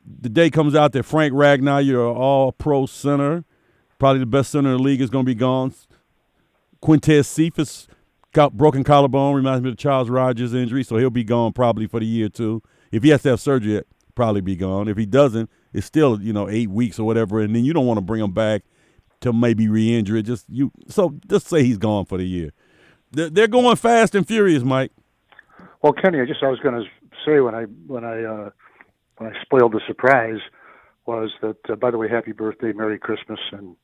the 0.09 0.29
day 0.29 0.49
comes 0.49 0.75
out 0.75 0.93
that 0.93 1.03
Frank 1.03 1.33
Ragnow, 1.33 1.85
your 1.85 2.07
all-pro 2.07 2.87
center, 2.87 3.45
probably 3.99 4.19
the 4.19 4.25
best 4.25 4.51
center 4.51 4.71
in 4.71 4.77
the 4.77 4.83
league, 4.83 5.01
is 5.01 5.09
going 5.09 5.25
to 5.25 5.29
be 5.29 5.35
gone. 5.35 5.73
Quintez 6.81 7.25
Cephus, 7.25 7.87
got 8.31 8.57
broken 8.57 8.83
collarbone, 8.83 9.35
reminds 9.35 9.63
me 9.63 9.69
of 9.69 9.77
Charles 9.77 10.09
Rogers 10.09 10.53
injury, 10.53 10.83
so 10.83 10.97
he'll 10.97 11.09
be 11.09 11.23
gone 11.23 11.53
probably 11.53 11.87
for 11.87 11.99
the 11.99 12.05
year 12.05 12.29
too. 12.29 12.61
If 12.91 13.03
he 13.03 13.09
has 13.09 13.23
to 13.23 13.29
have 13.29 13.39
surgery, 13.39 13.73
he'll 13.73 13.83
probably 14.15 14.41
be 14.41 14.55
gone. 14.55 14.87
If 14.87 14.97
he 14.97 15.05
doesn't, 15.05 15.49
it's 15.73 15.85
still 15.85 16.21
you 16.21 16.33
know 16.33 16.49
eight 16.49 16.69
weeks 16.69 16.99
or 16.99 17.05
whatever, 17.05 17.39
and 17.39 17.55
then 17.55 17.65
you 17.65 17.73
don't 17.73 17.85
want 17.85 17.97
to 17.97 18.01
bring 18.01 18.23
him 18.23 18.31
back 18.31 18.63
to 19.21 19.33
maybe 19.33 19.67
re-injure 19.67 20.17
it. 20.17 20.23
Just 20.23 20.45
you, 20.49 20.71
so 20.87 21.15
just 21.27 21.47
say 21.47 21.63
he's 21.63 21.77
gone 21.77 22.05
for 22.05 22.17
the 22.17 22.25
year. 22.25 22.51
They're, 23.11 23.29
they're 23.29 23.47
going 23.47 23.75
fast 23.75 24.15
and 24.15 24.27
furious, 24.27 24.63
Mike. 24.63 24.91
Well, 25.81 25.93
Kenny, 25.93 26.19
I 26.19 26.25
just 26.25 26.43
I 26.43 26.49
was 26.49 26.59
going 26.59 26.75
to 26.75 26.89
say 27.25 27.39
when 27.39 27.55
I 27.55 27.63
when 27.63 28.03
I 28.03 28.23
uh, 28.23 28.49
when 29.19 29.33
I 29.33 29.41
spoiled 29.41 29.73
the 29.73 29.81
surprise 29.85 30.39
was 31.05 31.31
that 31.41 31.57
uh, 31.69 31.75
by 31.75 31.91
the 31.91 31.97
way, 31.97 32.07
happy 32.09 32.31
birthday, 32.31 32.71
Merry 32.71 32.97
Christmas, 32.97 33.39
and 33.51 33.75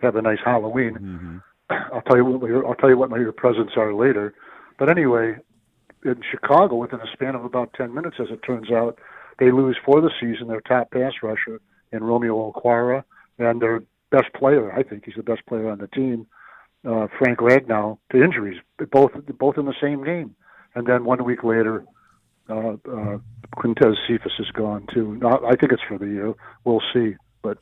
have 0.00 0.16
a 0.16 0.22
nice 0.22 0.38
Halloween. 0.44 1.42
I'll 1.70 2.02
tell 2.02 2.16
you 2.16 2.24
what 2.24 2.42
my, 2.42 2.60
I'll 2.66 2.74
tell 2.74 2.88
you 2.88 2.96
what 2.98 3.10
my 3.10 3.18
your 3.18 3.32
presents 3.32 3.74
are 3.76 3.94
later. 3.94 4.34
But 4.78 4.90
anyway, 4.90 5.36
in 6.04 6.20
Chicago, 6.30 6.76
within 6.76 7.00
a 7.00 7.12
span 7.12 7.34
of 7.34 7.44
about 7.44 7.74
ten 7.74 7.94
minutes, 7.94 8.16
as 8.18 8.28
it 8.30 8.40
turns 8.44 8.70
out, 8.70 8.98
they 9.38 9.50
lose 9.50 9.76
for 9.84 10.00
the 10.00 10.10
season 10.20 10.48
their 10.48 10.62
top 10.62 10.90
pass 10.90 11.12
rusher 11.22 11.60
in 11.92 12.02
Romeo 12.02 12.50
Okwara 12.50 13.04
and 13.38 13.60
their 13.60 13.82
best 14.10 14.32
player. 14.34 14.72
I 14.72 14.82
think 14.82 15.04
he's 15.04 15.14
the 15.16 15.22
best 15.22 15.44
player 15.46 15.68
on 15.68 15.78
the 15.78 15.88
team, 15.88 16.26
uh, 16.88 17.06
Frank 17.18 17.38
Ragnow, 17.38 17.98
to 18.12 18.22
injuries, 18.22 18.60
both 18.90 19.12
both 19.38 19.58
in 19.58 19.66
the 19.66 19.74
same 19.80 20.02
game. 20.04 20.34
And 20.74 20.86
then 20.86 21.04
one 21.04 21.24
week 21.24 21.44
later, 21.44 21.84
uh, 22.50 22.90
uh, 22.90 23.18
Quintez 23.56 23.94
Cephus 24.06 24.32
is 24.38 24.50
gone 24.52 24.86
too. 24.92 25.16
Not, 25.16 25.44
I 25.44 25.56
think 25.56 25.72
it's 25.72 25.82
for 25.88 25.98
the 25.98 26.06
year. 26.06 26.34
We'll 26.64 26.82
see, 26.92 27.16
but 27.42 27.58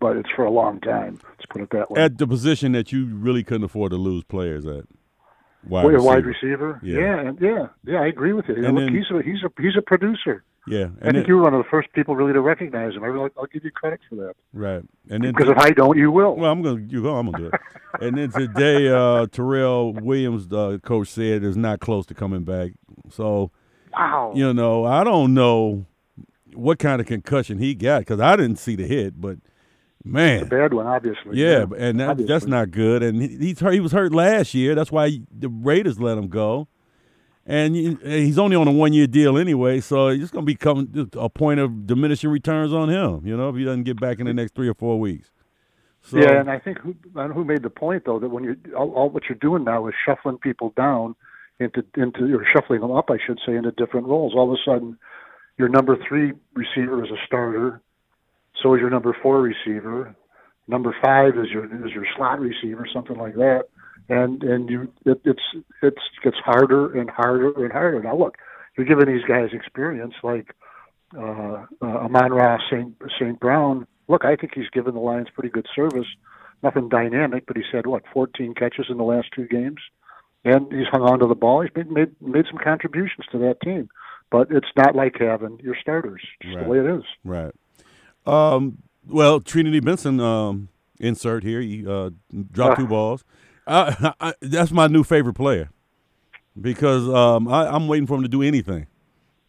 but 0.00 0.16
it's 0.16 0.30
for 0.34 0.44
a 0.44 0.50
long 0.50 0.80
time. 0.80 1.20
Let's 1.28 1.46
put 1.48 1.62
it 1.62 1.70
that 1.70 1.90
way. 1.90 2.02
At 2.02 2.18
the 2.18 2.26
position 2.26 2.72
that 2.72 2.90
you 2.92 3.06
really 3.06 3.44
couldn't 3.44 3.64
afford 3.64 3.90
to 3.92 3.96
lose 3.96 4.24
players 4.24 4.66
at. 4.66 4.84
Wide 5.64 5.86
Wait, 5.86 5.94
a 5.94 6.02
wide 6.02 6.26
receiver. 6.26 6.80
receiver? 6.80 6.80
Yeah. 6.82 7.22
Yeah, 7.22 7.32
yeah, 7.50 7.66
yeah. 7.84 8.00
I 8.00 8.06
agree 8.08 8.32
with 8.32 8.46
you. 8.48 8.56
And 8.56 8.74
Look, 8.74 8.86
then- 8.86 8.94
he's 8.96 9.10
a 9.12 9.22
he's 9.22 9.42
a 9.44 9.62
he's 9.62 9.76
a 9.78 9.82
producer. 9.82 10.42
Yeah, 10.66 10.78
I 10.78 10.82
and 10.84 10.98
think 11.00 11.14
then, 11.14 11.24
you 11.26 11.36
were 11.38 11.42
one 11.42 11.54
of 11.54 11.58
the 11.64 11.68
first 11.68 11.92
people 11.92 12.14
really 12.14 12.32
to 12.32 12.40
recognize 12.40 12.94
him. 12.94 13.02
I 13.02 13.08
really, 13.08 13.30
I'll 13.36 13.46
give 13.46 13.64
you 13.64 13.72
credit 13.72 13.98
for 14.08 14.14
that. 14.14 14.34
right, 14.52 14.82
and 15.10 15.24
then 15.24 15.32
Because 15.32 15.48
if 15.50 15.58
I 15.58 15.70
don't, 15.70 15.98
you 15.98 16.12
will. 16.12 16.36
Well, 16.36 16.52
I'm 16.52 16.62
gonna 16.62 16.80
you 16.80 17.02
go. 17.02 17.16
I'm 17.16 17.30
gonna 17.32 17.38
do 17.38 17.46
it. 17.52 17.60
and 18.00 18.16
then 18.16 18.30
today, 18.30 18.88
uh, 18.88 19.26
Terrell 19.26 19.92
Williams, 19.92 20.46
the 20.48 20.78
coach, 20.80 21.08
said 21.08 21.42
is 21.42 21.56
not 21.56 21.80
close 21.80 22.06
to 22.06 22.14
coming 22.14 22.42
back. 22.44 22.72
So 23.10 23.50
wow. 23.92 24.32
you 24.34 24.52
know, 24.52 24.84
I 24.84 25.04
don't 25.04 25.34
know 25.34 25.86
what 26.54 26.78
kind 26.78 27.00
of 27.00 27.06
concussion 27.06 27.58
he 27.58 27.74
got 27.74 28.00
because 28.00 28.20
I 28.20 28.36
didn't 28.36 28.56
see 28.58 28.76
the 28.76 28.86
hit, 28.86 29.20
but 29.20 29.38
man, 30.04 30.40
it's 30.42 30.50
Bad 30.50 30.74
one, 30.74 30.86
obviously. 30.86 31.38
yeah, 31.38 31.64
and 31.78 31.98
that, 32.00 32.26
that's 32.26 32.46
not 32.46 32.70
good. 32.70 33.02
And 33.02 33.22
he- 33.22 33.36
he's 33.38 33.60
hurt, 33.60 33.72
he 33.72 33.80
was 33.80 33.92
hurt 33.92 34.12
last 34.12 34.52
year. 34.54 34.74
That's 34.74 34.92
why 34.92 35.20
the 35.30 35.48
Raiders 35.48 35.98
let 36.00 36.18
him 36.18 36.28
go. 36.28 36.68
And 37.46 37.76
you- 37.76 37.96
he's 38.04 38.38
only 38.38 38.54
on 38.54 38.68
a 38.68 38.72
one 38.72 38.92
year 38.92 39.06
deal 39.06 39.36
anyway, 39.38 39.80
so 39.80 40.08
it's 40.08 40.30
going 40.30 40.44
to 40.44 40.52
become 40.52 41.08
a 41.14 41.28
point 41.28 41.58
of 41.60 41.86
diminishing 41.86 42.30
returns 42.30 42.72
on 42.72 42.88
him. 42.88 43.26
You 43.26 43.36
know, 43.36 43.48
if 43.48 43.56
he 43.56 43.64
doesn't 43.64 43.82
get 43.84 43.98
back 44.00 44.20
in 44.20 44.26
the 44.26 44.34
next 44.34 44.54
three 44.54 44.68
or 44.68 44.74
four 44.74 45.00
weeks. 45.00 45.30
So, 46.04 46.18
yeah, 46.18 46.40
and 46.40 46.50
I 46.50 46.58
think 46.58 46.78
who 46.78 46.96
I 47.16 47.28
who 47.28 47.44
made 47.44 47.62
the 47.62 47.70
point 47.70 48.04
though 48.06 48.18
that 48.18 48.28
when 48.28 48.42
you 48.42 48.56
all, 48.76 48.90
all 48.90 49.08
what 49.08 49.28
you're 49.28 49.38
doing 49.38 49.62
now 49.62 49.86
is 49.86 49.94
shuffling 50.04 50.36
people 50.38 50.72
down 50.76 51.14
into 51.60 51.84
into 51.96 52.34
or 52.36 52.46
shuffling 52.52 52.80
them 52.80 52.92
up, 52.92 53.10
I 53.10 53.18
should 53.24 53.38
say, 53.46 53.54
into 53.54 53.72
different 53.72 54.06
roles. 54.06 54.34
All 54.34 54.52
of 54.52 54.58
a 54.58 54.62
sudden, 54.64 54.98
your 55.58 55.68
number 55.68 55.96
three 56.08 56.32
receiver 56.54 57.04
is 57.04 57.10
a 57.10 57.26
starter, 57.26 57.80
so 58.62 58.74
is 58.74 58.80
your 58.80 58.90
number 58.90 59.16
four 59.22 59.40
receiver. 59.40 60.14
Number 60.68 60.94
five 61.02 61.36
is 61.36 61.50
your 61.50 61.64
is 61.86 61.92
your 61.92 62.06
slot 62.16 62.40
receiver, 62.40 62.86
something 62.92 63.16
like 63.16 63.34
that. 63.34 63.64
And 64.08 64.42
and 64.42 64.68
you 64.70 64.92
it, 65.04 65.20
it's 65.24 65.64
it's 65.82 66.02
gets 66.22 66.36
harder 66.44 66.98
and 66.98 67.10
harder 67.10 67.64
and 67.64 67.72
harder. 67.72 68.02
Now 68.02 68.16
look, 68.16 68.38
you're 68.76 68.86
giving 68.86 69.06
these 69.06 69.24
guys 69.26 69.50
experience 69.52 70.14
like 70.22 70.54
uh, 71.16 71.66
uh, 71.82 71.86
Amon-Ra 71.86 72.58
St. 72.70 72.94
St. 73.18 73.38
Brown. 73.38 73.86
Look, 74.08 74.24
I 74.24 74.36
think 74.36 74.52
he's 74.54 74.70
given 74.72 74.94
the 74.94 75.00
Lions 75.00 75.28
pretty 75.34 75.50
good 75.50 75.66
service. 75.74 76.06
Nothing 76.62 76.88
dynamic, 76.88 77.44
but 77.46 77.56
he's 77.56 77.66
had 77.72 77.86
what 77.86 78.04
14 78.12 78.54
catches 78.54 78.86
in 78.88 78.96
the 78.96 79.04
last 79.04 79.28
two 79.34 79.46
games, 79.46 79.80
and 80.44 80.72
he's 80.72 80.86
hung 80.90 81.02
on 81.02 81.18
to 81.20 81.26
the 81.26 81.34
ball. 81.34 81.62
He's 81.62 81.70
made 81.74 81.90
made, 81.90 82.20
made 82.20 82.44
some 82.50 82.58
contributions 82.62 83.26
to 83.32 83.38
that 83.38 83.60
team, 83.62 83.88
but 84.30 84.48
it's 84.50 84.68
not 84.76 84.94
like 84.94 85.16
having 85.18 85.58
your 85.62 85.76
starters. 85.80 86.22
Just 86.42 86.56
Right. 86.56 86.64
the 86.64 86.70
way 86.70 86.78
it 86.78 86.86
is. 86.86 87.04
Right. 87.24 87.52
Um, 88.26 88.78
well, 89.06 89.40
Trinity 89.40 89.80
Benson, 89.80 90.20
um, 90.20 90.68
insert 91.00 91.42
here. 91.42 91.60
He 91.60 91.86
uh, 91.86 92.10
dropped 92.52 92.72
Ah. 92.78 92.82
two 92.82 92.86
balls. 92.86 93.24
I, 93.66 94.12
I, 94.20 94.34
that's 94.40 94.72
my 94.72 94.86
new 94.88 95.04
favorite 95.04 95.34
player 95.34 95.70
because 96.60 97.08
um, 97.08 97.46
I, 97.48 97.74
am 97.74 97.86
waiting 97.88 98.06
for 98.06 98.14
him 98.16 98.22
to 98.22 98.28
do 98.28 98.42
anything. 98.42 98.86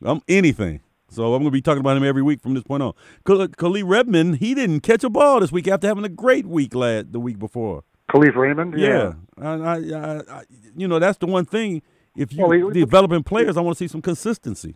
Um, 0.06 0.22
anything. 0.28 0.82
So 1.10 1.34
I'm 1.34 1.42
going 1.42 1.46
to 1.46 1.52
be 1.52 1.62
talking 1.62 1.80
about 1.80 1.98
him 1.98 2.04
every 2.04 2.22
week 2.24 2.42
from 2.42 2.54
this 2.56 2.64
point 2.64 2.82
on. 2.84 2.94
Kalif 3.26 3.84
Redmond, 3.86 4.38
he 4.38 4.54
didn't 4.56 4.80
catch 4.82 5.04
a 5.04 5.10
ball 5.10 5.40
this 5.40 5.52
week 5.52 5.68
after 5.68 5.88
having 5.88 6.04
a 6.06 6.10
great 6.10 6.46
week 6.48 6.74
last 6.74 7.12
the 7.12 7.20
week 7.20 7.38
before. 7.40 7.84
Kalif 8.14 8.36
Raymond, 8.36 8.78
yeah, 8.78 9.14
yeah. 9.42 9.54
I, 9.54 9.78
I, 9.78 10.44
you 10.76 10.88
know 10.88 11.00
that's 11.00 11.18
the 11.18 11.26
one 11.26 11.46
thing. 11.46 11.82
If 12.16 12.32
you 12.32 12.46
well, 12.46 12.70
he, 12.70 12.82
developing 12.82 13.24
players, 13.24 13.58
I 13.58 13.62
want 13.62 13.78
to 13.78 13.84
see 13.84 13.88
some 13.88 14.02
consistency. 14.02 14.76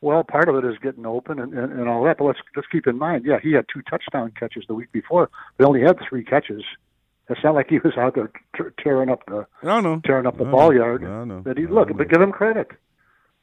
Well, 0.00 0.22
part 0.22 0.48
of 0.48 0.54
it 0.56 0.64
is 0.64 0.76
getting 0.82 1.06
open 1.06 1.40
and, 1.40 1.52
and, 1.54 1.72
and 1.72 1.88
all 1.88 2.04
that, 2.04 2.18
but 2.18 2.24
let's 2.24 2.38
let's 2.54 2.68
keep 2.70 2.86
in 2.86 2.98
mind, 2.98 3.24
yeah, 3.24 3.38
he 3.42 3.52
had 3.52 3.64
two 3.72 3.82
touchdown 3.82 4.32
catches 4.38 4.64
the 4.68 4.74
week 4.74 4.92
before. 4.92 5.30
They 5.58 5.64
only 5.64 5.80
had 5.80 5.98
three 6.08 6.22
catches. 6.22 6.62
It's 7.28 7.40
not 7.42 7.54
like 7.54 7.70
he 7.70 7.78
was 7.78 7.94
out 7.96 8.14
there 8.14 8.30
t- 8.56 8.70
tearing 8.82 9.08
up 9.08 9.24
the 9.26 9.46
I 9.62 9.80
know. 9.80 10.00
tearing 10.04 10.26
up 10.26 10.36
the 10.36 10.44
I 10.44 10.50
ball 10.50 10.70
know. 10.70 10.76
yard. 10.76 11.04
I 11.04 11.24
know. 11.24 11.40
But 11.40 11.56
he 11.56 11.66
look, 11.66 11.88
but 11.96 12.08
give 12.08 12.20
him 12.20 12.32
credit. 12.32 12.68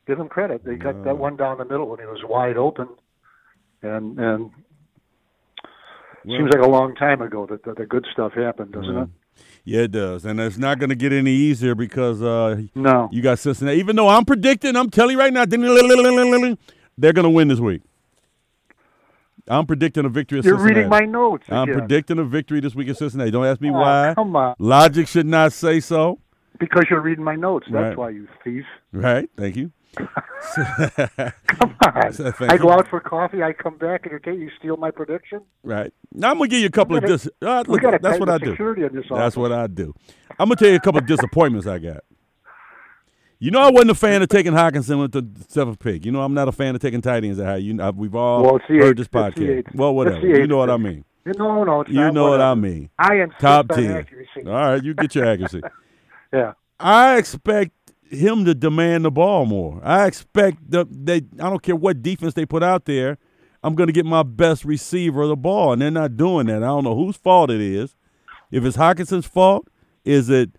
Give 0.08 0.20
him 0.20 0.30
credit. 0.30 0.64
They 0.64 0.76
got 0.76 1.04
that 1.04 1.18
one 1.18 1.36
down 1.36 1.58
the 1.58 1.66
middle 1.66 1.88
when 1.90 2.00
he 2.00 2.06
was 2.06 2.22
wide 2.24 2.58
open, 2.58 2.88
and 3.82 4.20
and 4.20 4.52
well, 6.26 6.38
seems 6.38 6.50
like 6.52 6.66
a 6.66 6.70
long 6.70 6.96
time 6.96 7.22
ago 7.22 7.46
that, 7.48 7.64
that 7.66 7.78
the 7.78 7.86
good 7.86 8.06
stuff 8.12 8.34
happened, 8.34 8.72
doesn't 8.74 8.98
it? 8.98 9.10
Yeah, 9.64 9.82
it 9.82 9.92
does, 9.92 10.26
and 10.26 10.40
it's 10.40 10.58
not 10.58 10.80
going 10.80 10.90
to 10.90 10.96
get 10.96 11.14
any 11.14 11.32
easier 11.32 11.76
because 11.76 12.22
uh, 12.22 12.62
no, 12.76 13.10
you 13.12 13.22
got 13.22 13.40
Cincinnati. 13.40 13.80
Even 13.80 13.96
though 13.96 14.10
I'm 14.10 14.26
predicting, 14.26 14.76
I'm 14.76 14.90
telling 14.90 15.14
you 15.14 15.20
right 15.20 15.34
now, 15.34 15.46
they're 15.46 17.14
going 17.14 17.24
to 17.24 17.30
win 17.30 17.48
this 17.48 17.60
week. 17.60 17.82
I'm 19.48 19.66
predicting 19.66 20.06
a 20.06 20.10
victory. 20.10 20.42
You're 20.44 20.58
Cincinnati. 20.58 20.76
reading 20.76 20.90
my 20.90 21.00
notes. 21.00 21.46
I'm 21.50 21.68
predicting 21.68 22.20
a 22.20 22.24
victory 22.24 22.60
this 22.60 22.76
week 22.76 22.88
in 22.88 22.96
Cincinnati. 22.96 23.32
Don't 23.32 23.46
ask 23.46 23.60
me 23.60 23.70
oh, 23.70 23.74
why. 23.74 24.14
Come 24.16 24.36
on. 24.36 24.56
Logic 24.60 25.08
should 25.08 25.26
not 25.26 25.54
say 25.54 25.80
so. 25.80 26.20
Because 26.60 26.86
you're 26.90 27.02
reading 27.02 27.24
my 27.24 27.36
notes. 27.36 27.66
That's 27.72 27.84
Right. 27.84 27.98
why, 27.98 28.10
you 28.12 28.28
thief. 28.44 28.66
Right. 28.92 29.30
Thank 29.36 29.56
you. 29.56 29.72
Come 29.96 30.10
on. 31.86 32.14
So, 32.14 32.32
I 32.42 32.58
go 32.58 32.72
out 32.72 32.88
for 32.90 33.00
coffee. 33.00 33.44
I 33.44 33.54
come 33.54 33.78
back, 33.78 34.06
and 34.06 34.20
you 34.26 34.34
you 34.34 34.50
steal 34.60 34.78
my 34.78 34.92
prediction. 34.92 35.42
Right. 35.64 35.94
Now 36.14 36.32
I'm 36.32 36.38
gonna 36.38 36.48
give 36.50 36.60
you 36.60 36.68
a 36.68 36.72
couple 36.72 36.96
of 36.98 37.06
dis- 37.06 37.30
uh, 37.42 37.64
look, 37.68 37.82
that's 38.02 38.20
what 38.20 38.30
I 38.30 38.38
do. 38.38 38.52
security 38.52 38.84
in 38.84 38.94
this 38.96 39.06
That's 39.10 39.36
what 39.38 39.52
I 39.52 39.68
do. 39.68 39.94
I'm 40.40 40.48
gonna 40.48 40.56
tell 40.56 40.70
you 40.70 40.76
a 40.76 40.80
couple 40.80 41.00
of 41.00 41.06
disappointments 41.08 41.68
I 41.68 41.80
got. 41.80 42.04
You 43.40 43.50
know, 43.52 43.60
I 43.62 43.72
wasn't 43.72 43.92
a 43.92 43.96
fan 43.96 44.22
of 44.22 44.30
taking 44.30 44.54
Hockenson 44.54 45.00
with 45.00 45.12
the 45.14 45.28
seventh 45.48 45.80
pick. 45.80 46.06
You 46.06 46.12
know, 46.12 46.22
I'm 46.22 46.34
not 46.34 46.48
a 46.48 46.52
fan 46.52 46.76
of 46.76 46.82
taking 46.82 47.02
tight 47.02 47.24
ends. 47.24 47.40
How 47.40 47.56
you? 47.56 47.74
Know, 47.74 47.92
We've 47.92 48.16
all 48.16 48.44
Well, 48.44 48.60
heard 48.68 48.98
this 48.98 49.08
podcast. 49.08 49.74
Well, 49.74 49.96
whatever. 49.96 50.26
You 50.26 50.48
know 50.48 50.58
what 50.58 50.70
I 50.70 50.78
mean. 50.78 51.06
No, 51.26 51.64
no, 51.64 51.84
You 51.88 52.12
know 52.12 52.30
what 52.30 52.42
I 52.42 52.56
mean. 52.56 52.90
I 52.98 53.16
am 53.16 53.32
Top 53.40 53.70
ten. 53.70 53.92
accuracy. 53.92 54.44
All 54.46 54.52
right, 54.54 54.84
you 54.84 54.94
get 54.94 55.16
your 55.16 55.26
accuracy. 55.26 55.62
Yeah. 56.34 56.54
I 56.80 57.18
expect 57.18 57.74
him 58.12 58.46
to 58.46 58.54
demand 58.54 59.06
the 59.06 59.12
ball 59.12 59.46
more. 59.46 59.80
I 59.84 60.06
expect 60.06 60.70
the 60.70 60.86
they. 60.90 61.18
I 61.40 61.50
don't 61.50 61.64
care 61.64 61.76
what 61.76 62.04
defense 62.04 62.34
they 62.34 62.46
put 62.46 62.64
out 62.64 62.86
there. 62.86 63.18
I'm 63.64 63.76
going 63.76 63.88
to 63.88 63.94
get 63.94 64.06
my 64.06 64.24
best 64.24 64.66
receiver 64.66 65.28
the 65.28 65.36
ball, 65.36 65.74
and 65.74 65.82
they're 65.82 65.92
not 65.92 66.18
doing 66.18 66.48
that. 66.48 66.58
I 66.58 66.68
don't 66.68 66.84
know 66.84 66.96
whose 66.96 67.16
fault 67.16 67.52
it 67.52 67.62
is. 67.62 67.96
If 68.50 68.66
it's 68.66 68.76
Hockenson's 68.78 69.28
fault, 69.28 69.68
is 70.04 70.30
it 70.30 70.52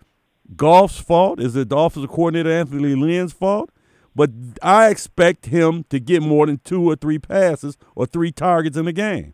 Goff's 0.55 0.99
fault? 0.99 1.39
Is 1.39 1.55
it 1.55 1.69
the 1.69 1.77
offensive 1.77 2.09
coordinator 2.09 2.51
Anthony 2.51 2.95
Lynn's 2.95 3.33
fault? 3.33 3.69
But 4.15 4.29
I 4.61 4.89
expect 4.89 5.47
him 5.47 5.85
to 5.89 5.99
get 5.99 6.21
more 6.21 6.45
than 6.45 6.59
two 6.63 6.89
or 6.89 6.95
three 6.95 7.19
passes 7.19 7.77
or 7.95 8.05
three 8.05 8.31
targets 8.31 8.77
in 8.77 8.85
the 8.85 8.93
game. 8.93 9.33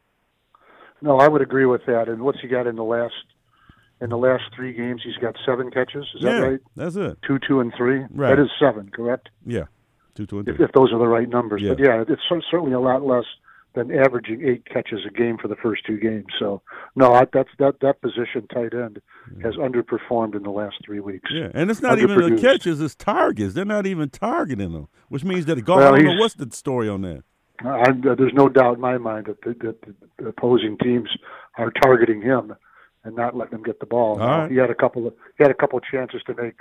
No, 1.02 1.18
I 1.18 1.28
would 1.28 1.42
agree 1.42 1.66
with 1.66 1.86
that. 1.86 2.08
And 2.08 2.22
what's 2.24 2.40
he 2.42 2.48
got 2.48 2.66
in 2.66 2.76
the 2.76 2.84
last 2.84 3.14
in 4.02 4.10
the 4.10 4.18
last 4.18 4.44
three 4.56 4.74
games? 4.74 5.02
He's 5.04 5.18
got 5.18 5.36
seven 5.46 5.72
catches. 5.72 6.06
Is 6.16 6.22
yeah, 6.22 6.32
that 6.32 6.42
right? 6.42 6.60
that's 6.76 6.96
it. 6.96 7.18
Two, 7.26 7.40
two, 7.48 7.60
and 7.60 7.74
three. 7.76 8.06
Right. 8.12 8.36
That 8.36 8.42
is 8.42 8.50
seven, 8.60 8.90
correct? 8.90 9.30
Yeah, 9.46 9.66
two, 10.16 10.26
two, 10.26 10.40
and 10.40 10.48
If, 10.48 10.58
three. 10.58 10.66
if 10.66 10.72
those 10.74 10.92
are 10.92 11.00
the 11.00 11.08
right 11.08 11.30
numbers. 11.30 11.62
Yeah. 11.62 11.74
But 11.74 11.80
yeah, 11.80 12.04
it's 12.08 12.22
certainly 12.50 12.74
a 12.74 12.80
lot 12.80 13.04
less 13.06 13.26
than 13.76 13.92
averaging 13.92 14.44
eight 14.46 14.66
catches 14.66 15.00
a 15.08 15.12
game 15.12 15.38
for 15.38 15.48
the 15.48 15.56
first 15.56 15.86
two 15.86 15.98
games. 15.98 16.26
So 16.40 16.62
no, 16.96 17.14
I, 17.14 17.26
that's 17.32 17.50
that 17.60 17.76
that 17.82 18.02
position 18.02 18.48
tight 18.54 18.74
end 18.74 19.02
has 19.44 19.56
underperformed 19.56 20.36
in 20.36 20.44
the 20.44 20.50
last 20.50 20.78
three 20.84 21.00
weeks. 21.00 21.30
Yeah, 21.32 21.50
and 21.54 21.70
it's 21.70 21.82
not 21.82 22.00
even 22.00 22.36
the 22.36 22.42
catches; 22.42 22.82
it's 22.82 22.96
targets. 22.96 23.54
They're 23.54 23.66
not 23.66 23.86
even 23.86 24.10
targeting 24.10 24.74
them, 24.74 24.88
which 25.10 25.24
means 25.24 25.46
that 25.46 25.64
Goff. 25.64 25.78
Well, 25.78 25.94
I 25.94 25.98
don't 25.98 26.16
know 26.16 26.22
what's 26.22 26.34
the 26.34 26.50
story 26.52 26.90
on 26.90 27.02
that. 27.04 27.24
I, 27.64 27.92
there's 27.92 28.34
no 28.34 28.48
doubt 28.48 28.76
in 28.76 28.82
my 28.82 28.98
mind 28.98 29.26
that 29.26 29.42
the, 29.42 29.54
that 29.66 29.96
the 30.18 30.28
opposing 30.28 30.78
teams 30.78 31.10
are 31.58 31.72
targeting 31.72 32.22
him 32.22 32.56
and 33.04 33.16
not 33.16 33.36
letting 33.36 33.56
him 33.60 33.64
get 33.64 33.80
the 33.80 33.86
ball. 33.86 34.22
All 34.22 34.28
right. 34.42 34.52
He 34.52 34.58
had 34.58 34.70
a 34.70 34.76
couple 34.76 35.08
of 35.08 35.14
he 35.38 35.44
had 35.44 35.52
a 35.52 35.56
couple 35.56 35.78
of 35.78 35.84
chances 35.86 36.22
to 36.28 36.34
make 36.36 36.56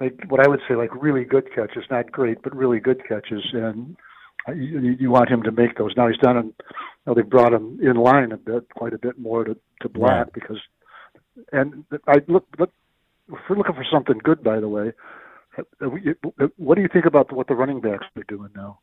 make 0.00 0.12
what 0.28 0.40
I 0.44 0.48
would 0.48 0.60
say 0.68 0.74
like 0.74 0.90
really 0.94 1.24
good 1.24 1.48
catches, 1.54 1.84
not 1.90 2.10
great, 2.12 2.42
but 2.42 2.54
really 2.54 2.80
good 2.80 3.02
catches, 3.08 3.44
and 3.52 3.96
you, 4.48 4.96
you 5.00 5.10
want 5.10 5.30
him 5.30 5.42
to 5.44 5.52
make 5.52 5.78
those. 5.78 5.92
Now 5.96 6.08
he's 6.08 6.18
done 6.18 6.36
it. 6.36 6.44
You 6.44 6.52
know, 7.06 7.14
they 7.14 7.22
brought 7.22 7.52
him 7.52 7.78
in 7.82 7.96
line 7.96 8.32
a 8.32 8.36
bit, 8.36 8.68
quite 8.74 8.92
a 8.92 8.98
bit 8.98 9.18
more 9.18 9.44
to 9.44 9.56
to 9.82 9.88
block 9.88 10.10
Right. 10.10 10.32
because. 10.32 10.60
And 11.52 11.84
I 12.06 12.16
look, 12.28 12.46
look 12.60 12.70
if 13.28 13.38
we're 13.48 13.56
looking 13.56 13.74
for 13.74 13.84
something 13.90 14.18
good, 14.22 14.44
by 14.44 14.60
the 14.60 14.68
way. 14.68 14.92
uh, 15.58 16.46
What 16.56 16.76
do 16.76 16.82
you 16.82 16.88
think 16.92 17.06
about 17.06 17.32
what 17.32 17.48
the 17.48 17.54
running 17.54 17.80
backs 17.80 18.06
are 18.16 18.22
doing 18.28 18.50
now? 18.54 18.78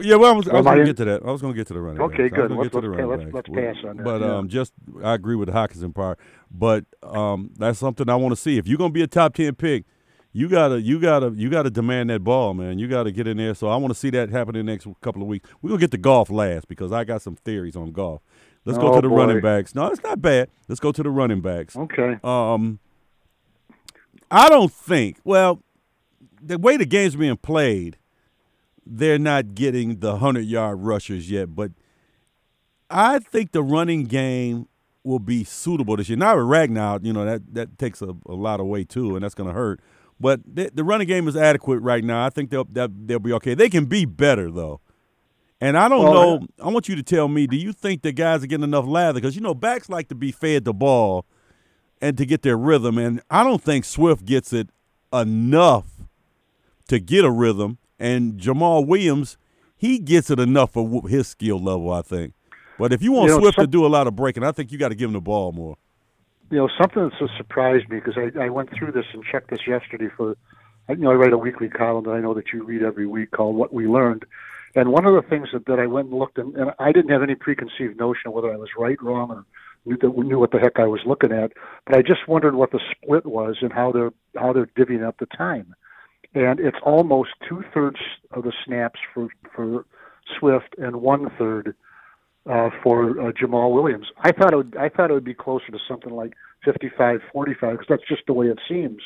Yeah, 0.00 0.16
well, 0.16 0.32
I 0.34 0.36
was, 0.36 0.48
I 0.48 0.54
was 0.54 0.64
going 0.64 0.78
to 0.78 0.84
get 0.84 0.96
to 0.98 1.04
that. 1.06 1.22
I 1.22 1.30
was 1.30 1.40
going 1.40 1.52
to 1.54 1.56
get 1.56 1.66
to 1.68 1.74
the 1.74 1.80
running. 1.80 2.00
Okay, 2.00 2.28
backs. 2.28 2.36
Good. 2.36 2.50
Let's- 2.52 2.62
get 2.64 2.72
to 2.72 2.80
the 2.80 2.90
running 2.90 3.06
let's- 3.08 3.24
backs. 3.24 3.34
let's 3.34 3.48
pass 3.48 3.84
on 3.88 3.96
that, 3.98 4.04
But 4.04 4.20
yeah. 4.20 4.36
um, 4.36 4.48
just 4.48 4.72
I 5.02 5.14
agree 5.14 5.34
with 5.36 5.46
the 5.48 5.52
Hockenson 5.54 5.94
part. 5.94 6.18
But 6.50 6.84
um, 7.02 7.50
that's 7.58 7.78
something 7.78 8.08
I 8.08 8.16
want 8.16 8.32
to 8.32 8.36
see. 8.40 8.58
If 8.58 8.66
you're 8.68 8.78
going 8.78 8.90
to 8.90 8.94
be 8.94 9.02
a 9.02 9.06
top 9.06 9.34
ten 9.34 9.54
pick, 9.54 9.84
you 10.32 10.48
gotta, 10.48 10.80
you 10.80 11.00
gotta, 11.00 11.32
you 11.34 11.48
gotta 11.50 11.70
demand 11.70 12.10
that 12.10 12.22
ball, 12.22 12.54
man. 12.54 12.78
You 12.78 12.86
gotta 12.86 13.10
get 13.10 13.26
in 13.26 13.38
there. 13.38 13.54
So 13.54 13.68
I 13.68 13.76
want 13.76 13.92
to 13.92 13.98
see 13.98 14.10
that 14.10 14.28
happen 14.30 14.54
in 14.56 14.66
the 14.66 14.72
next 14.72 14.86
couple 15.00 15.22
of 15.22 15.26
weeks. 15.28 15.48
We're 15.62 15.70
gonna 15.70 15.80
get 15.80 15.90
to 15.92 15.98
Goff 15.98 16.30
last 16.30 16.68
because 16.68 16.92
I 16.92 17.04
got 17.04 17.22
some 17.22 17.34
theories 17.36 17.74
on 17.76 17.92
Goff. 17.92 18.20
Let's 18.64 18.78
go 18.78 18.88
Oh, 18.92 18.96
to 18.96 19.00
the 19.00 19.08
boy. 19.08 19.16
running 19.16 19.40
backs. 19.40 19.74
No, 19.74 19.86
it's 19.86 20.02
not 20.02 20.20
bad. 20.20 20.50
Let's 20.68 20.80
go 20.80 20.92
to 20.92 21.02
the 21.02 21.10
running 21.10 21.40
backs. 21.40 21.74
Okay. 21.76 22.18
Um, 22.22 22.78
I 24.30 24.48
don't 24.50 24.70
think. 24.72 25.18
Well, 25.24 25.62
the 26.42 26.58
way 26.58 26.76
the 26.76 26.84
game's 26.86 27.16
being 27.16 27.36
played, 27.38 27.96
they're 28.88 29.18
not 29.18 29.54
getting 29.54 30.00
the 30.00 30.16
hundred 30.16 30.46
yard 30.46 30.80
rushers 30.80 31.30
yet. 31.30 31.54
But 31.54 31.72
I 32.90 33.18
think 33.18 33.52
the 33.52 33.62
running 33.62 34.04
game 34.04 34.66
will 35.04 35.18
be 35.18 35.44
suitable 35.44 35.96
this 35.96 36.08
year. 36.08 36.18
Now 36.18 36.36
with 36.36 36.46
Ragnow, 36.46 37.04
you 37.04 37.12
know 37.12 37.24
that 37.24 37.54
that 37.54 37.78
takes 37.78 38.02
a, 38.02 38.14
a 38.26 38.34
lot 38.34 38.60
away 38.60 38.84
too, 38.84 39.14
and 39.14 39.22
that's 39.24 39.34
going 39.34 39.48
to 39.48 39.54
hurt. 39.54 39.80
But 40.20 40.40
the, 40.44 40.70
the 40.74 40.82
running 40.84 41.06
game 41.06 41.28
is 41.28 41.36
adequate 41.36 41.78
right 41.80 42.02
now. 42.02 42.24
I 42.24 42.30
think 42.30 42.50
they'll 42.50 42.64
that, 42.72 42.90
they'll 43.06 43.18
be 43.18 43.32
okay. 43.34 43.54
They 43.54 43.68
can 43.68 43.84
be 43.84 44.04
better 44.04 44.50
though. 44.50 44.80
And 45.60 45.76
I 45.76 45.88
don't 45.88 46.04
Well, 46.04 46.40
know. 46.40 46.46
I 46.62 46.68
want 46.68 46.88
you 46.88 46.96
to 46.96 47.02
tell 47.02 47.28
me. 47.28 47.46
Do 47.46 47.56
you 47.56 47.72
think 47.72 48.02
the 48.02 48.12
guys 48.12 48.42
are 48.44 48.46
getting 48.46 48.64
enough 48.64 48.86
lather? 48.86 49.20
Because 49.20 49.34
you 49.34 49.42
know 49.42 49.54
backs 49.54 49.88
like 49.88 50.08
to 50.08 50.14
be 50.14 50.32
fed 50.32 50.64
the 50.64 50.72
ball 50.72 51.26
and 52.00 52.16
to 52.16 52.24
get 52.24 52.42
their 52.42 52.56
rhythm. 52.56 52.96
And 52.96 53.20
I 53.30 53.42
don't 53.42 53.62
think 53.62 53.84
Swift 53.84 54.24
gets 54.24 54.52
it 54.52 54.70
enough 55.12 55.86
to 56.88 57.00
get 57.00 57.24
a 57.24 57.30
rhythm. 57.30 57.78
And 57.98 58.38
Jamaal 58.38 58.86
Williams, 58.86 59.36
he 59.76 59.98
gets 59.98 60.30
it 60.30 60.38
enough 60.38 60.72
for 60.72 61.08
his 61.08 61.28
skill 61.28 61.62
level, 61.62 61.92
I 61.92 62.02
think. 62.02 62.34
But 62.78 62.92
if 62.92 63.02
you 63.02 63.12
want 63.12 63.28
You 63.28 63.34
know, 63.36 63.40
Swift 63.40 63.58
to 63.58 63.66
do 63.66 63.84
a 63.84 63.88
lot 63.88 64.06
of 64.06 64.14
breaking, 64.14 64.44
I 64.44 64.52
think 64.52 64.70
you 64.70 64.78
got 64.78 64.90
to 64.90 64.94
give 64.94 65.08
him 65.08 65.14
the 65.14 65.20
ball 65.20 65.50
more. 65.52 65.76
you 66.50 66.56
know 66.58 66.68
something 66.80 67.02
that 67.02 67.12
so 67.18 67.28
surprised 67.36 67.88
me 67.88 68.00
because 68.00 68.16
I, 68.16 68.44
I 68.44 68.48
went 68.50 68.70
through 68.72 68.92
this 68.92 69.04
and 69.12 69.22
checked 69.24 69.50
this 69.50 69.66
yesterday 69.66 70.08
for 70.16 70.36
you 70.88 70.96
know 70.96 71.10
I 71.10 71.14
write 71.14 71.32
a 71.32 71.38
weekly 71.38 71.68
column 71.68 72.04
that 72.04 72.12
I 72.12 72.20
know 72.20 72.34
that 72.34 72.52
you 72.52 72.62
read 72.64 72.82
every 72.82 73.06
week 73.06 73.32
called 73.32 73.56
What 73.56 73.72
We 73.74 73.86
Learned, 73.86 74.24
and 74.74 74.90
one 74.92 75.04
of 75.04 75.14
the 75.14 75.28
things 75.28 75.48
that, 75.52 75.66
that 75.66 75.78
I 75.78 75.86
went 75.86 76.08
and 76.08 76.18
looked 76.18 76.38
and, 76.38 76.54
and 76.56 76.70
I 76.78 76.92
didn't 76.92 77.10
have 77.10 77.22
any 77.22 77.34
preconceived 77.34 77.98
notion 77.98 78.28
of 78.28 78.32
whether 78.32 78.52
I 78.52 78.56
was 78.56 78.70
right, 78.78 79.00
wrong, 79.02 79.30
or 79.30 79.44
knew, 79.84 79.96
that, 80.00 80.16
knew 80.16 80.38
what 80.38 80.52
the 80.52 80.58
heck 80.58 80.78
I 80.78 80.86
was 80.86 81.00
looking 81.04 81.32
at, 81.32 81.52
but 81.86 81.96
I 81.98 82.02
just 82.02 82.26
wondered 82.28 82.54
what 82.54 82.70
the 82.70 82.80
split 82.92 83.26
was 83.26 83.56
and 83.60 83.72
how 83.72 83.92
they're 83.92 84.12
how 84.36 84.52
they're 84.52 84.66
divvying 84.78 85.06
up 85.06 85.18
the 85.18 85.26
time, 85.26 85.74
and 86.38 86.60
it's 86.60 86.78
almost 86.84 87.30
two 87.48 87.64
thirds 87.74 87.98
of 88.32 88.44
the 88.44 88.52
snaps 88.64 89.00
for 89.12 89.28
for 89.54 89.84
Swift 90.38 90.74
and 90.78 90.96
one 90.96 91.30
third 91.38 91.74
uh, 92.48 92.70
for 92.82 93.10
uh, 93.20 93.32
Jamaal 93.32 93.72
Williams. 93.72 94.06
I 94.22 94.32
thought 94.32 94.52
it 94.52 94.56
would, 94.56 94.76
I 94.78 94.88
thought 94.88 95.10
it 95.10 95.14
would 95.14 95.24
be 95.24 95.34
closer 95.34 95.70
to 95.70 95.78
something 95.88 96.12
like 96.12 96.34
55 96.64 97.20
45 97.32 97.72
because 97.72 97.86
that's 97.88 98.08
just 98.08 98.22
the 98.26 98.32
way 98.32 98.46
it 98.46 98.58
seems. 98.68 99.02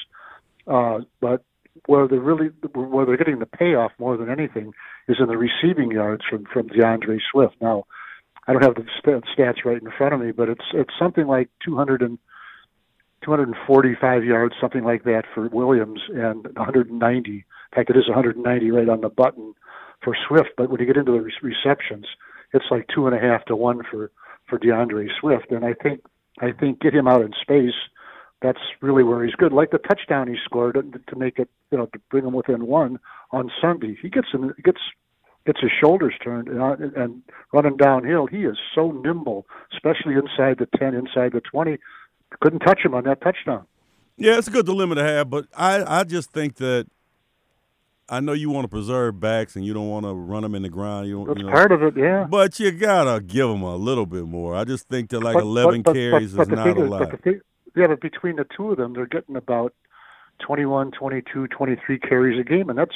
Uh, 0.66 1.00
but 1.20 1.44
where 1.86 2.06
they're 2.06 2.20
really 2.20 2.48
where 2.74 3.06
they're 3.06 3.16
getting 3.16 3.38
the 3.38 3.46
payoff 3.46 3.92
more 3.98 4.16
than 4.16 4.28
anything 4.28 4.72
is 5.08 5.16
in 5.18 5.26
the 5.26 5.38
receiving 5.38 5.90
yards 5.90 6.22
from 6.28 6.44
from 6.52 6.68
D'Andre 6.68 7.18
Swift. 7.32 7.54
Now, 7.60 7.84
I 8.46 8.52
don't 8.52 8.62
have 8.62 8.74
the 8.74 8.86
stats 9.02 9.64
right 9.64 9.80
in 9.80 9.90
front 9.96 10.14
of 10.14 10.20
me, 10.20 10.32
but 10.32 10.48
it's 10.50 10.64
it's 10.74 10.92
something 10.98 11.26
like 11.26 11.48
200 11.64 12.02
and 12.02 12.18
245 13.22 14.24
yards, 14.24 14.54
something 14.60 14.84
like 14.84 15.04
that 15.04 15.24
for 15.34 15.48
Williams, 15.48 16.00
and 16.08 16.44
190. 16.56 17.30
In 17.30 17.44
fact, 17.74 17.90
it 17.90 17.96
is 17.96 18.08
190 18.08 18.70
right 18.70 18.88
on 18.88 19.00
the 19.00 19.08
button 19.08 19.54
for 20.02 20.16
Swift. 20.28 20.50
But 20.56 20.70
when 20.70 20.80
you 20.80 20.86
get 20.86 20.96
into 20.96 21.12
the 21.12 21.20
re- 21.20 21.32
receptions, 21.42 22.06
it's 22.52 22.66
like 22.70 22.86
two 22.94 23.06
and 23.06 23.16
a 23.16 23.20
half 23.20 23.44
to 23.46 23.56
one 23.56 23.82
for 23.90 24.10
for 24.48 24.58
D'Andre 24.58 25.08
Swift. 25.20 25.50
And 25.50 25.64
I 25.64 25.74
think 25.74 26.02
I 26.40 26.52
think 26.52 26.80
get 26.80 26.94
him 26.94 27.08
out 27.08 27.22
in 27.22 27.32
space 27.40 27.74
that's 28.42 28.58
really 28.80 29.04
where 29.04 29.24
he's 29.24 29.34
good. 29.36 29.52
Like 29.52 29.70
the 29.70 29.78
touchdown 29.78 30.28
he 30.28 30.36
scored 30.44 30.74
to, 30.74 31.16
make 31.16 31.38
it, 31.38 31.48
you 31.70 31.78
know, 31.78 31.86
to 31.86 31.98
bring 32.10 32.26
him 32.26 32.34
within 32.34 32.66
one 32.66 32.98
on 33.30 33.50
Sunday. 33.60 33.96
He 34.00 34.10
gets 34.10 34.28
him, 34.32 34.52
gets 34.62 34.80
gets 35.46 35.60
his 35.60 35.70
shoulders 35.80 36.14
turned 36.22 36.48
and, 36.48 36.60
uh, 36.60 36.76
and 36.96 37.22
running 37.52 37.76
downhill. 37.76 38.26
He 38.26 38.44
is 38.44 38.58
so 38.74 38.90
nimble, 38.90 39.46
especially 39.72 40.14
inside 40.14 40.58
the 40.58 40.68
ten, 40.76 40.94
inside 40.94 41.32
the 41.32 41.40
twenty. 41.40 41.78
Couldn't 42.40 42.60
touch 42.60 42.80
him 42.84 42.94
on 42.94 43.04
that 43.04 43.20
touchdown. 43.20 43.64
Yeah, 44.16 44.38
it's 44.38 44.48
a 44.48 44.50
good 44.50 44.66
dilemma 44.66 44.94
to 44.96 45.02
have, 45.04 45.30
but 45.30 45.46
I 45.56 46.00
I 46.00 46.04
just 46.04 46.32
think 46.32 46.56
that 46.56 46.86
I 48.08 48.20
know 48.20 48.32
you 48.32 48.50
want 48.50 48.64
to 48.64 48.68
preserve 48.68 49.20
backs 49.20 49.56
and 49.56 49.64
you 49.64 49.72
don't 49.72 49.88
want 49.88 50.04
to 50.04 50.12
run 50.12 50.42
them 50.42 50.54
in 50.54 50.62
the 50.62 50.68
ground. 50.68 51.08
You, 51.08 51.24
That's 51.26 51.38
you 51.38 51.46
know, 51.46 51.52
part 51.52 51.72
of 51.72 51.82
it, 51.82 51.96
yeah. 51.96 52.24
But 52.28 52.58
you 52.60 52.70
gotta 52.72 53.20
give 53.22 53.48
them 53.48 53.62
a 53.62 53.76
little 53.76 54.06
bit 54.06 54.26
more. 54.26 54.54
I 54.54 54.64
just 54.64 54.88
think 54.88 55.10
that 55.10 55.20
like 55.20 55.34
But- 55.34 55.42
eleven 55.44 55.82
but- 55.82 55.92
but- 55.92 55.98
carries 55.98 56.34
is 56.36 56.48
not 56.48 56.76
a 56.76 56.84
lot. 56.84 57.14
Yeah, 57.74 57.86
but 57.86 58.00
between 58.00 58.36
the 58.36 58.44
two 58.54 58.70
of 58.72 58.76
them, 58.76 58.92
they're 58.92 59.06
getting 59.06 59.34
about 59.34 59.72
21, 60.40 60.90
22, 60.90 61.46
23 61.46 61.98
carries 61.98 62.38
a 62.38 62.44
game, 62.44 62.68
and 62.68 62.78
that's 62.78 62.94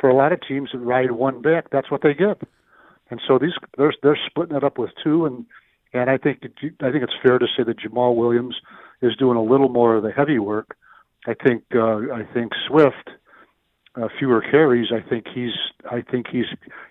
for 0.00 0.08
a 0.08 0.14
lot 0.14 0.30
of 0.32 0.40
teams 0.46 0.70
that 0.72 0.78
ride 0.78 1.10
one 1.10 1.42
back. 1.42 1.70
That's 1.70 1.90
what 1.90 2.02
they 2.02 2.14
get, 2.14 2.40
and 3.10 3.20
so 3.26 3.38
these 3.38 3.54
they're 3.76 3.92
they're 4.02 4.18
splitting 4.26 4.56
it 4.56 4.62
up 4.62 4.78
with 4.78 4.90
two, 5.02 5.26
and 5.26 5.46
and 5.92 6.10
I 6.10 6.18
think 6.18 6.40
I 6.44 6.90
think 6.90 7.02
it's 7.02 7.14
fair 7.22 7.38
to 7.38 7.46
say 7.56 7.62
that 7.64 7.78
Jamaal 7.78 8.14
Williams 8.16 8.56
is 9.02 9.14
doing 9.16 9.36
a 9.36 9.42
little 9.42 9.68
more 9.68 9.96
of 9.96 10.02
the 10.02 10.10
heavy 10.10 10.38
work. 10.38 10.76
I 11.26 11.34
think 11.34 11.64
uh, 11.74 12.12
I 12.12 12.24
think 12.32 12.52
Swift. 12.66 13.10
Uh, 13.96 14.06
fewer 14.16 14.40
carries. 14.40 14.92
I 14.92 15.00
think 15.08 15.26
he's. 15.34 15.50
I 15.90 16.02
think 16.02 16.26
he's 16.30 16.44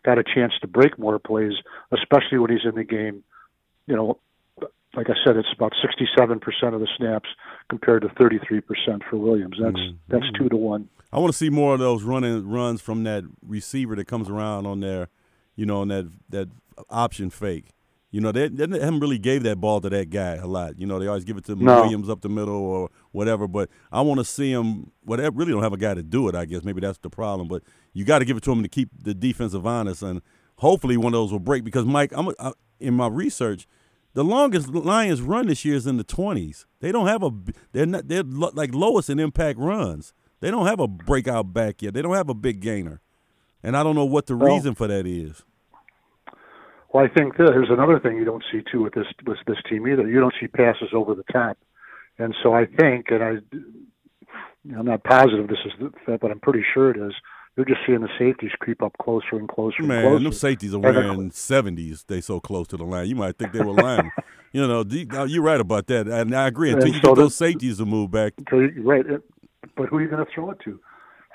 got 0.03 0.17
a 0.17 0.23
chance 0.23 0.51
to 0.59 0.67
break 0.67 0.99
more 0.99 1.19
plays, 1.19 1.53
especially 1.93 2.37
when 2.39 2.51
he's 2.51 2.65
in 2.65 2.75
the 2.75 2.83
game. 2.83 3.23
You 3.85 3.95
know, 3.95 4.17
like 4.93 5.09
I 5.09 5.13
said, 5.23 5.37
it's 5.37 5.47
about 5.55 5.71
67% 5.81 6.73
of 6.73 6.81
the 6.81 6.87
snaps 6.97 7.29
compared 7.69 8.01
to 8.01 8.09
33% 8.09 9.03
for 9.09 9.15
Williams. 9.15 9.55
That's 9.61 9.77
Mhm. 9.77 9.97
that's 10.09 10.25
two 10.37 10.49
to 10.49 10.57
one. 10.57 10.89
I 11.13 11.19
want 11.19 11.31
to 11.31 11.37
see 11.37 11.49
more 11.49 11.73
of 11.75 11.79
those 11.79 12.03
running 12.03 12.45
runs 12.49 12.81
from 12.81 13.03
that 13.03 13.23
receiver 13.41 13.95
that 13.95 14.05
comes 14.07 14.29
around 14.29 14.65
on 14.65 14.81
there, 14.81 15.07
you 15.55 15.65
know, 15.65 15.79
on 15.81 15.87
that 15.87 16.07
that 16.29 16.49
option 16.89 17.29
fake. 17.29 17.67
You 18.09 18.21
know, 18.21 18.31
they, 18.31 18.47
they 18.47 18.63
haven't 18.79 19.01
really 19.01 19.17
gave 19.17 19.43
that 19.43 19.57
ball 19.59 19.81
to 19.81 19.89
that 19.89 20.09
guy 20.09 20.35
a 20.35 20.47
lot. 20.47 20.79
You 20.79 20.87
know, 20.87 20.97
they 20.97 21.07
always 21.07 21.25
give 21.25 21.35
it 21.35 21.43
to 21.45 21.55
No. 21.55 21.81
Williams 21.81 22.09
up 22.09 22.21
the 22.21 22.29
middle 22.29 22.55
or 22.55 22.89
whatever. 23.11 23.47
But 23.49 23.69
I 23.91 23.99
want 24.01 24.19
to 24.19 24.23
see 24.25 24.49
him. 24.51 24.91
Whatever, 25.03 25.35
really 25.35 25.51
don't 25.51 25.61
have 25.63 25.73
a 25.73 25.77
guy 25.77 25.93
to 25.93 26.03
do 26.03 26.29
it. 26.29 26.35
I 26.35 26.45
guess 26.45 26.63
maybe 26.63 26.79
that's 26.79 26.99
the 26.99 27.09
problem. 27.09 27.49
But 27.49 27.63
you 27.93 28.05
got 28.05 28.19
to 28.19 28.25
give 28.25 28.37
it 28.37 28.43
to 28.43 28.51
him 28.51 28.63
to 28.63 28.69
keep 28.69 28.89
the 28.97 29.13
defensive 29.13 29.67
honest, 29.67 30.01
and 30.03 30.21
hopefully 30.57 30.95
one 30.95 31.07
of 31.07 31.17
those 31.19 31.31
will 31.33 31.39
break. 31.39 31.65
Because 31.65 31.85
Mike, 31.85 32.13
I'm 32.15 32.29
I, 32.39 32.53
in 32.79 32.93
my 32.93 33.07
research, 33.07 33.67
the 34.13 34.23
longest 34.23 34.69
Lions 34.69 35.21
run 35.21 35.47
this 35.47 35.65
year 35.65 35.75
is 35.75 35.85
in 35.85 35.97
the 35.97 36.05
20s. 36.05 36.65
They 36.79 36.93
don't 36.93 37.07
have 37.07 37.23
a. 37.23 37.31
They're 37.73 37.85
not. 37.85 38.07
They're 38.07 38.23
lo- 38.23 38.51
like 38.53 38.73
lowest 38.73 39.09
in 39.09 39.19
impact 39.19 39.59
runs. 39.59 40.13
They 40.39 40.49
don't 40.49 40.65
have 40.65 40.79
a 40.79 40.87
breakout 40.87 41.51
back 41.51 41.81
yet. 41.81 41.93
They 41.93 42.01
don't 42.01 42.15
have 42.15 42.29
a 42.29 42.33
big 42.35 42.61
gainer, 42.61 43.01
and 43.61 43.75
I 43.75 43.83
don't 43.83 43.95
know 43.95 44.05
what 44.05 44.27
the 44.27 44.37
Well- 44.37 44.53
reason 44.55 44.75
for 44.75 44.87
that 44.87 45.05
is. 45.05 45.43
Well, 46.93 47.05
I 47.05 47.09
think 47.09 47.37
that 47.37 47.47
there's 47.51 47.69
another 47.69 47.99
thing 47.99 48.17
you 48.17 48.25
don't 48.25 48.43
see 48.51 48.61
too 48.71 48.83
with 48.83 48.93
this 48.93 49.07
with 49.25 49.37
this 49.45 49.57
team 49.69 49.87
either. 49.87 50.07
You 50.07 50.19
don't 50.19 50.33
see 50.39 50.47
passes 50.47 50.89
over 50.93 51.15
the 51.15 51.23
top, 51.31 51.57
and 52.17 52.33
so 52.41 52.53
I 52.53 52.65
think, 52.65 53.07
and 53.09 53.23
I, 53.23 54.77
I'm 54.77 54.85
not 54.85 55.03
positive 55.03 55.47
this 55.47 55.57
is 55.65 55.73
the, 55.79 56.17
but 56.17 56.31
I'm 56.31 56.39
pretty 56.39 56.63
sure 56.73 56.91
it 56.91 56.97
is. 56.97 57.13
You're 57.55 57.65
just 57.65 57.79
seeing 57.87 58.01
the 58.01 58.09
safeties 58.19 58.51
creep 58.59 58.83
up 58.83 58.95
closer 59.01 59.35
and 59.35 59.49
closer 59.49 59.77
and 59.79 59.87
Man, 59.87 60.03
closer. 60.03 60.23
them 60.23 60.33
safeties 60.33 60.73
are 60.75 60.79
wearing 60.79 61.31
seventies. 61.31 62.05
They 62.07 62.21
so 62.21 62.39
close 62.39 62.67
to 62.67 62.77
the 62.77 62.83
line. 62.85 63.07
You 63.07 63.15
might 63.15 63.37
think 63.37 63.51
they 63.51 63.61
were 63.61 63.73
lying. 63.73 64.11
you 64.53 64.65
know, 64.65 64.81
uh, 64.81 65.23
you're 65.23 65.43
right 65.43 65.59
about 65.59 65.87
that, 65.87 66.07
and 66.07 66.35
I 66.35 66.47
agree. 66.47 66.71
Until 66.71 66.85
And 66.85 66.93
you 66.95 67.01
so 67.01 67.09
get 67.09 67.15
those 67.15 67.35
safeties 67.35 67.79
to 67.79 67.85
move 67.85 68.11
back, 68.11 68.33
right, 68.51 69.05
but 69.75 69.89
who 69.89 69.97
are 69.97 70.01
you 70.01 70.07
going 70.07 70.23
to 70.23 70.31
throw 70.33 70.51
it 70.51 70.59
to? 70.65 70.79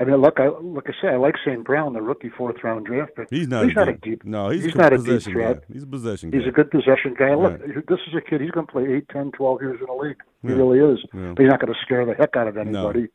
I 0.02 0.10
mean, 0.10 0.16
look, 0.20 0.40
I 0.40 0.48
look, 0.48 0.86
I 0.88 0.92
say 1.00 1.08
I 1.08 1.16
like 1.16 1.34
St. 1.46 1.64
Brown, 1.64 1.92
the 1.92 2.02
rookie 2.02 2.28
fourth 2.36 2.56
round 2.64 2.86
draft 2.86 3.12
pick. 3.16 3.28
he's 3.30 3.48
not. 3.48 3.64
He's 3.66 3.72
a 3.72 3.78
not 3.80 3.88
a 3.88 3.92
deep. 3.92 4.02
deep. 4.02 4.24
No, 4.24 4.48
he's, 4.50 4.64
he's 4.64 4.74
a 4.74 4.78
not 4.78 4.92
a 4.92 4.98
deep 4.98 5.22
threat. 5.22 5.60
guy. 5.60 5.66
He's 5.72 5.82
a 5.84 5.86
possession 5.86 6.32
He's 6.32 6.42
guy. 6.42 6.48
a 6.48 6.52
good 6.52 6.70
possession 6.70 7.14
guy. 7.18 7.34
Look, 7.34 7.60
Right. 7.60 7.86
this 7.88 7.98
is 8.08 8.14
a 8.16 8.20
kid. 8.20 8.40
He's 8.40 8.50
going 8.50 8.66
to 8.66 8.72
play 8.72 8.84
eight, 8.92 9.08
ten, 9.08 9.30
twelve 9.32 9.62
years 9.62 9.78
in 9.80 9.86
the 9.86 9.92
league. 10.02 10.16
He 10.42 10.48
Yeah. 10.48 10.54
really 10.56 10.78
is. 10.80 10.98
Yeah. 11.14 11.32
But 11.36 11.42
he's 11.42 11.50
not 11.50 11.60
going 11.60 11.72
to 11.72 11.78
scare 11.82 12.04
the 12.04 12.14
heck 12.14 12.36
out 12.36 12.48
of 12.48 12.56
anybody. 12.56 13.08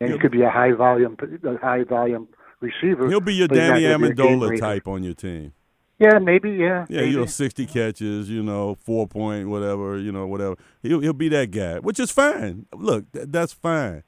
And 0.00 0.08
He'll- 0.08 0.12
he 0.16 0.18
could 0.18 0.32
be 0.32 0.42
a 0.42 0.50
high 0.50 0.72
volume, 0.72 1.16
a 1.44 1.56
high 1.58 1.84
volume 1.84 2.28
receiver. 2.60 3.08
He'll 3.08 3.20
be 3.20 3.34
your 3.34 3.48
but 3.48 3.56
he's 3.58 3.68
not 3.68 3.74
Danny 3.74 3.86
gonna 3.88 3.98
be 3.98 4.10
a 4.12 4.14
game 4.14 4.40
Amendola 4.40 4.58
type 4.58 4.88
on 4.88 5.02
your 5.02 5.14
team. 5.14 5.52
Yeah, 5.98 6.18
maybe. 6.18 6.50
Yeah. 6.52 6.86
Yeah, 6.88 7.00
maybe. 7.02 7.10
you 7.10 7.16
know, 7.18 7.26
sixty 7.26 7.66
catches, 7.66 8.30
you 8.30 8.42
know, 8.42 8.74
four 8.76 9.06
point, 9.06 9.48
whatever, 9.50 9.98
you 9.98 10.10
know, 10.12 10.26
whatever. 10.26 10.56
He'll 10.82 11.00
he'll 11.00 11.12
be 11.12 11.28
that 11.28 11.50
guy, 11.50 11.78
which 11.80 12.00
is 12.00 12.10
fine. 12.10 12.64
Look, 12.74 13.12
th- 13.12 13.26
that's 13.28 13.52
fine. 13.52 14.02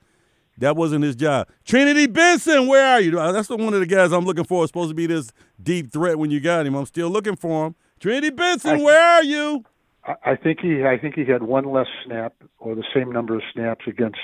That 0.58 0.76
wasn't 0.76 1.04
his 1.04 1.16
job. 1.16 1.48
Trinity 1.64 2.06
Benson, 2.06 2.66
where 2.68 2.84
are 2.86 3.00
you? 3.00 3.18
Uh, 3.18 3.32
That's 3.32 3.48
the 3.48 3.56
one 3.56 3.72
of 3.74 3.80
the 3.80 3.86
guys 3.86 4.12
I'm 4.12 4.24
looking 4.24 4.44
for. 4.44 4.66
Supposed 4.66 4.90
to 4.90 4.94
be 4.94 5.06
this 5.06 5.32
deep 5.62 5.92
threat 5.92 6.18
when 6.18 6.30
you 6.30 6.40
got 6.40 6.66
him. 6.66 6.74
I'm 6.74 6.86
still 6.86 7.08
looking 7.08 7.36
for 7.36 7.66
him. 7.66 7.74
Trinity 8.00 8.30
Benson, 8.30 8.80
I- 8.80 8.82
where 8.82 9.00
are 9.00 9.22
you? 9.24 9.64
I- 10.24 10.36
think 10.36 10.60
he 10.60 10.84
I 10.84 10.98
think 10.98 11.14
he 11.14 11.24
had 11.24 11.42
one 11.42 11.64
less 11.64 11.86
snap 12.04 12.34
or 12.58 12.74
the 12.74 12.84
same 12.94 13.12
number 13.12 13.36
of 13.36 13.42
snaps 13.52 13.84
against 13.86 14.18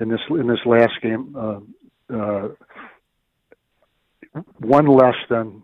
in 0.00 0.08
this 0.08 0.20
in 0.30 0.46
this 0.46 0.60
last 0.64 0.94
game. 1.02 1.36
Uh, 1.36 1.60
uh, 2.14 2.48
one 4.58 4.86
less 4.86 5.14
than 5.28 5.62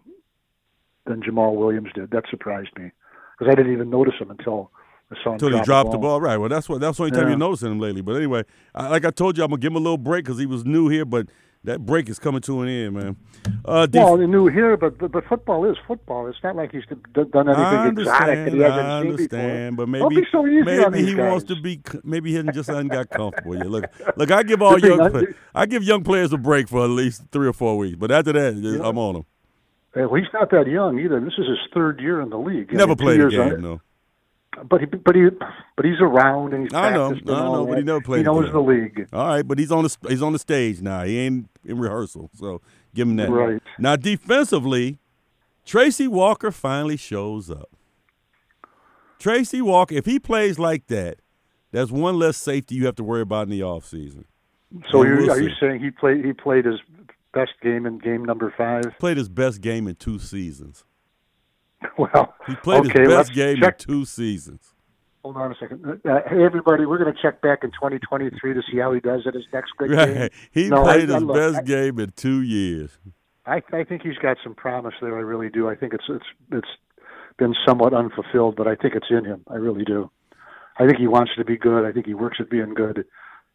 than 1.06 1.22
Jamaal 1.22 1.56
Williams 1.56 1.90
did. 1.94 2.10
That 2.10 2.24
surprised 2.30 2.70
me 2.78 2.90
because 3.38 3.50
I 3.50 3.54
didn't 3.56 3.72
even 3.72 3.90
notice 3.90 4.14
him 4.20 4.30
until 4.30 4.30
I 4.34 4.44
saw 4.44 4.62
him 4.62 4.79
Until 5.24 5.48
he 5.48 5.54
drop 5.56 5.64
dropped 5.66 5.90
the 5.92 5.98
ball. 5.98 6.20
Right. 6.20 6.36
Well, 6.36 6.48
that's 6.48 6.68
what 6.68 6.80
that's 6.80 6.96
the 6.98 7.04
only 7.04 7.10
time 7.12 7.22
Yeah. 7.24 7.28
you're 7.30 7.38
noticing 7.38 7.72
him 7.72 7.80
lately. 7.80 8.00
But 8.00 8.16
anyway, 8.16 8.44
I, 8.74 8.88
like 8.88 9.04
I 9.04 9.10
told 9.10 9.36
you, 9.36 9.44
I'm 9.44 9.50
gonna 9.50 9.60
give 9.60 9.72
him 9.72 9.76
a 9.76 9.80
little 9.80 9.98
break 9.98 10.24
because 10.24 10.38
he 10.38 10.46
was 10.46 10.64
new 10.64 10.88
here. 10.88 11.04
But 11.04 11.26
that 11.64 11.84
break 11.84 12.08
is 12.08 12.18
coming 12.18 12.40
to 12.42 12.62
an 12.62 12.68
end, 12.68 12.94
man. 12.94 13.16
Uh, 13.64 13.84
def- 13.86 14.02
Well, 14.02 14.16
new 14.16 14.46
here, 14.46 14.76
but, 14.76 14.96
but 14.98 15.10
but 15.12 15.24
football 15.26 15.68
is 15.70 15.76
football. 15.86 16.26
It's 16.28 16.38
not 16.44 16.54
like 16.56 16.70
he's 16.72 16.84
d- 16.88 16.94
done 17.32 17.48
anything 17.48 17.64
I 17.64 17.88
exotic 17.88 18.44
that 18.44 18.52
he 18.52 18.58
hasn't 18.60 18.80
I 18.86 19.02
seen 19.02 19.10
understand, 19.10 19.76
before. 19.76 19.86
but 19.86 19.90
maybe 20.08 20.20
be 20.22 20.26
so 20.32 20.46
easy 20.46 20.84
on 20.84 20.92
maybe 20.92 21.06
he 21.06 21.14
wants 21.16 21.44
to 21.46 21.60
be. 21.60 21.80
Maybe 22.04 22.32
he 22.34 22.42
just 22.52 22.68
hasn't 22.68 22.90
got 22.92 23.10
comfortable 23.10 23.56
yet. 23.56 23.66
Look, 23.68 23.84
look, 24.16 24.30
I 24.30 24.42
give 24.44 24.62
all 24.62 24.78
young, 24.78 25.00
I- 25.14 25.24
I 25.54 25.66
give 25.66 25.82
young 25.82 26.02
players 26.04 26.32
a 26.32 26.38
break 26.38 26.68
for 26.68 26.82
at 26.84 26.90
least 26.90 27.24
three 27.32 27.48
or 27.48 27.52
four 27.52 27.76
weeks, 27.76 27.96
but 27.96 28.10
after 28.10 28.32
that, 28.32 28.54
just- 28.62 28.80
I'm 28.82 28.96
on 28.96 29.14
them. 29.14 29.24
Uh, 29.96 30.08
Well, 30.08 30.14
he's 30.22 30.32
not 30.32 30.50
that 30.52 30.66
young 30.68 30.98
either. 31.00 31.18
This 31.20 31.34
is 31.36 31.46
his 31.48 31.58
third 31.74 32.00
year 32.00 32.20
in 32.20 32.30
the 32.30 32.38
league. 32.38 32.68
I 32.72 32.76
Never 32.76 32.90
mean, 32.90 32.96
played 32.96 33.20
a 33.20 33.28
game, 33.28 33.40
on- 33.54 33.60
no. 33.60 33.80
But 34.68 34.80
he, 34.80 34.86
but 34.86 35.14
he, 35.14 35.28
but 35.76 35.84
he's 35.84 36.00
around 36.00 36.54
and 36.54 36.64
he's 36.64 36.74
I 36.74 36.92
know, 36.92 37.14
I 37.14 37.20
know, 37.20 37.66
but 37.66 37.78
he 37.78 37.84
never 37.84 38.00
played 38.00 38.18
He 38.18 38.24
knows 38.24 38.50
the 38.50 38.60
league. 38.60 39.08
All 39.12 39.28
right, 39.28 39.46
but 39.46 39.58
he's 39.58 39.70
on 39.70 39.84
the 39.84 39.96
he's 40.08 40.22
on 40.22 40.32
the 40.32 40.40
stage 40.40 40.82
now. 40.82 41.04
He 41.04 41.18
ain't 41.18 41.48
in 41.64 41.78
rehearsal, 41.78 42.30
so 42.34 42.60
give 42.94 43.06
him 43.08 43.16
that. 43.16 43.30
Right. 43.30 43.62
Now, 43.78 43.94
defensively, 43.94 44.98
Tracy 45.64 46.08
Walker 46.08 46.50
finally 46.50 46.96
shows 46.96 47.48
up. 47.48 47.70
Tracy 49.20 49.62
Walker, 49.62 49.94
if 49.94 50.06
he 50.06 50.18
plays 50.18 50.58
like 50.58 50.88
that, 50.88 51.18
that's 51.70 51.90
one 51.92 52.18
less 52.18 52.36
safety 52.36 52.74
you 52.74 52.86
have 52.86 52.96
to 52.96 53.04
worry 53.04 53.20
about 53.20 53.44
in 53.44 53.50
the 53.50 53.60
offseason. 53.60 54.24
So 54.90 54.98
we'll 54.98 55.30
are 55.30 55.40
you 55.40 55.50
saying 55.60 55.80
he 55.80 55.90
played 55.90 56.24
he 56.24 56.32
played 56.32 56.64
his 56.64 56.80
best 57.32 57.52
game 57.62 57.86
in 57.86 57.98
game 57.98 58.24
number 58.24 58.52
five? 58.56 58.98
Played 58.98 59.16
his 59.16 59.28
best 59.28 59.60
game 59.60 59.86
in 59.86 59.94
two 59.94 60.18
seasons. 60.18 60.84
Well, 61.98 62.34
He 62.46 62.54
played 62.56 62.86
okay, 62.86 63.00
his 63.02 63.08
best 63.08 63.32
game 63.34 63.56
check. 63.58 63.80
in 63.80 63.86
two 63.86 64.04
seasons. 64.04 64.74
Hold 65.22 65.36
on 65.36 65.52
a 65.52 65.54
second. 65.60 65.84
Uh, 65.86 66.20
hey, 66.28 66.42
everybody, 66.44 66.86
we're 66.86 66.98
going 67.02 67.14
to 67.14 67.20
check 67.20 67.42
back 67.42 67.62
in 67.62 67.70
2023 67.72 68.54
to 68.54 68.62
see 68.70 68.78
how 68.78 68.92
he 68.92 69.00
does 69.00 69.22
at 69.26 69.34
his 69.34 69.44
next 69.52 69.72
big 69.78 69.90
game. 69.90 70.28
He 70.50 70.68
No, 70.68 70.82
played 70.82 71.10
I- 71.10 71.12
I 71.12 71.16
his 71.16 71.22
look, 71.24 71.36
best 71.36 71.56
I- 71.58 71.62
game 71.62 71.98
in 71.98 72.12
two 72.12 72.40
years. 72.42 72.98
I, 73.46 73.62
I 73.72 73.84
think 73.84 74.02
he's 74.02 74.16
got 74.18 74.36
some 74.44 74.54
promise 74.54 74.94
there. 75.00 75.16
I 75.16 75.20
really 75.22 75.48
do. 75.50 75.68
I 75.68 75.74
think 75.74 75.92
it's 75.94 76.04
it's 76.08 76.24
it's 76.52 76.68
been 77.38 77.54
somewhat 77.66 77.92
unfulfilled, 77.94 78.54
but 78.54 78.66
I 78.68 78.76
think 78.76 78.94
it's 78.94 79.06
in 79.10 79.24
him. 79.24 79.42
I 79.48 79.54
really 79.56 79.84
do. 79.84 80.10
I 80.78 80.86
think 80.86 80.98
he 80.98 81.06
wants 81.08 81.32
to 81.36 81.44
be 81.44 81.56
good. 81.56 81.84
I 81.86 81.90
think 81.92 82.06
he 82.06 82.14
works 82.14 82.36
at 82.38 82.48
being 82.50 82.74
good. 82.74 83.04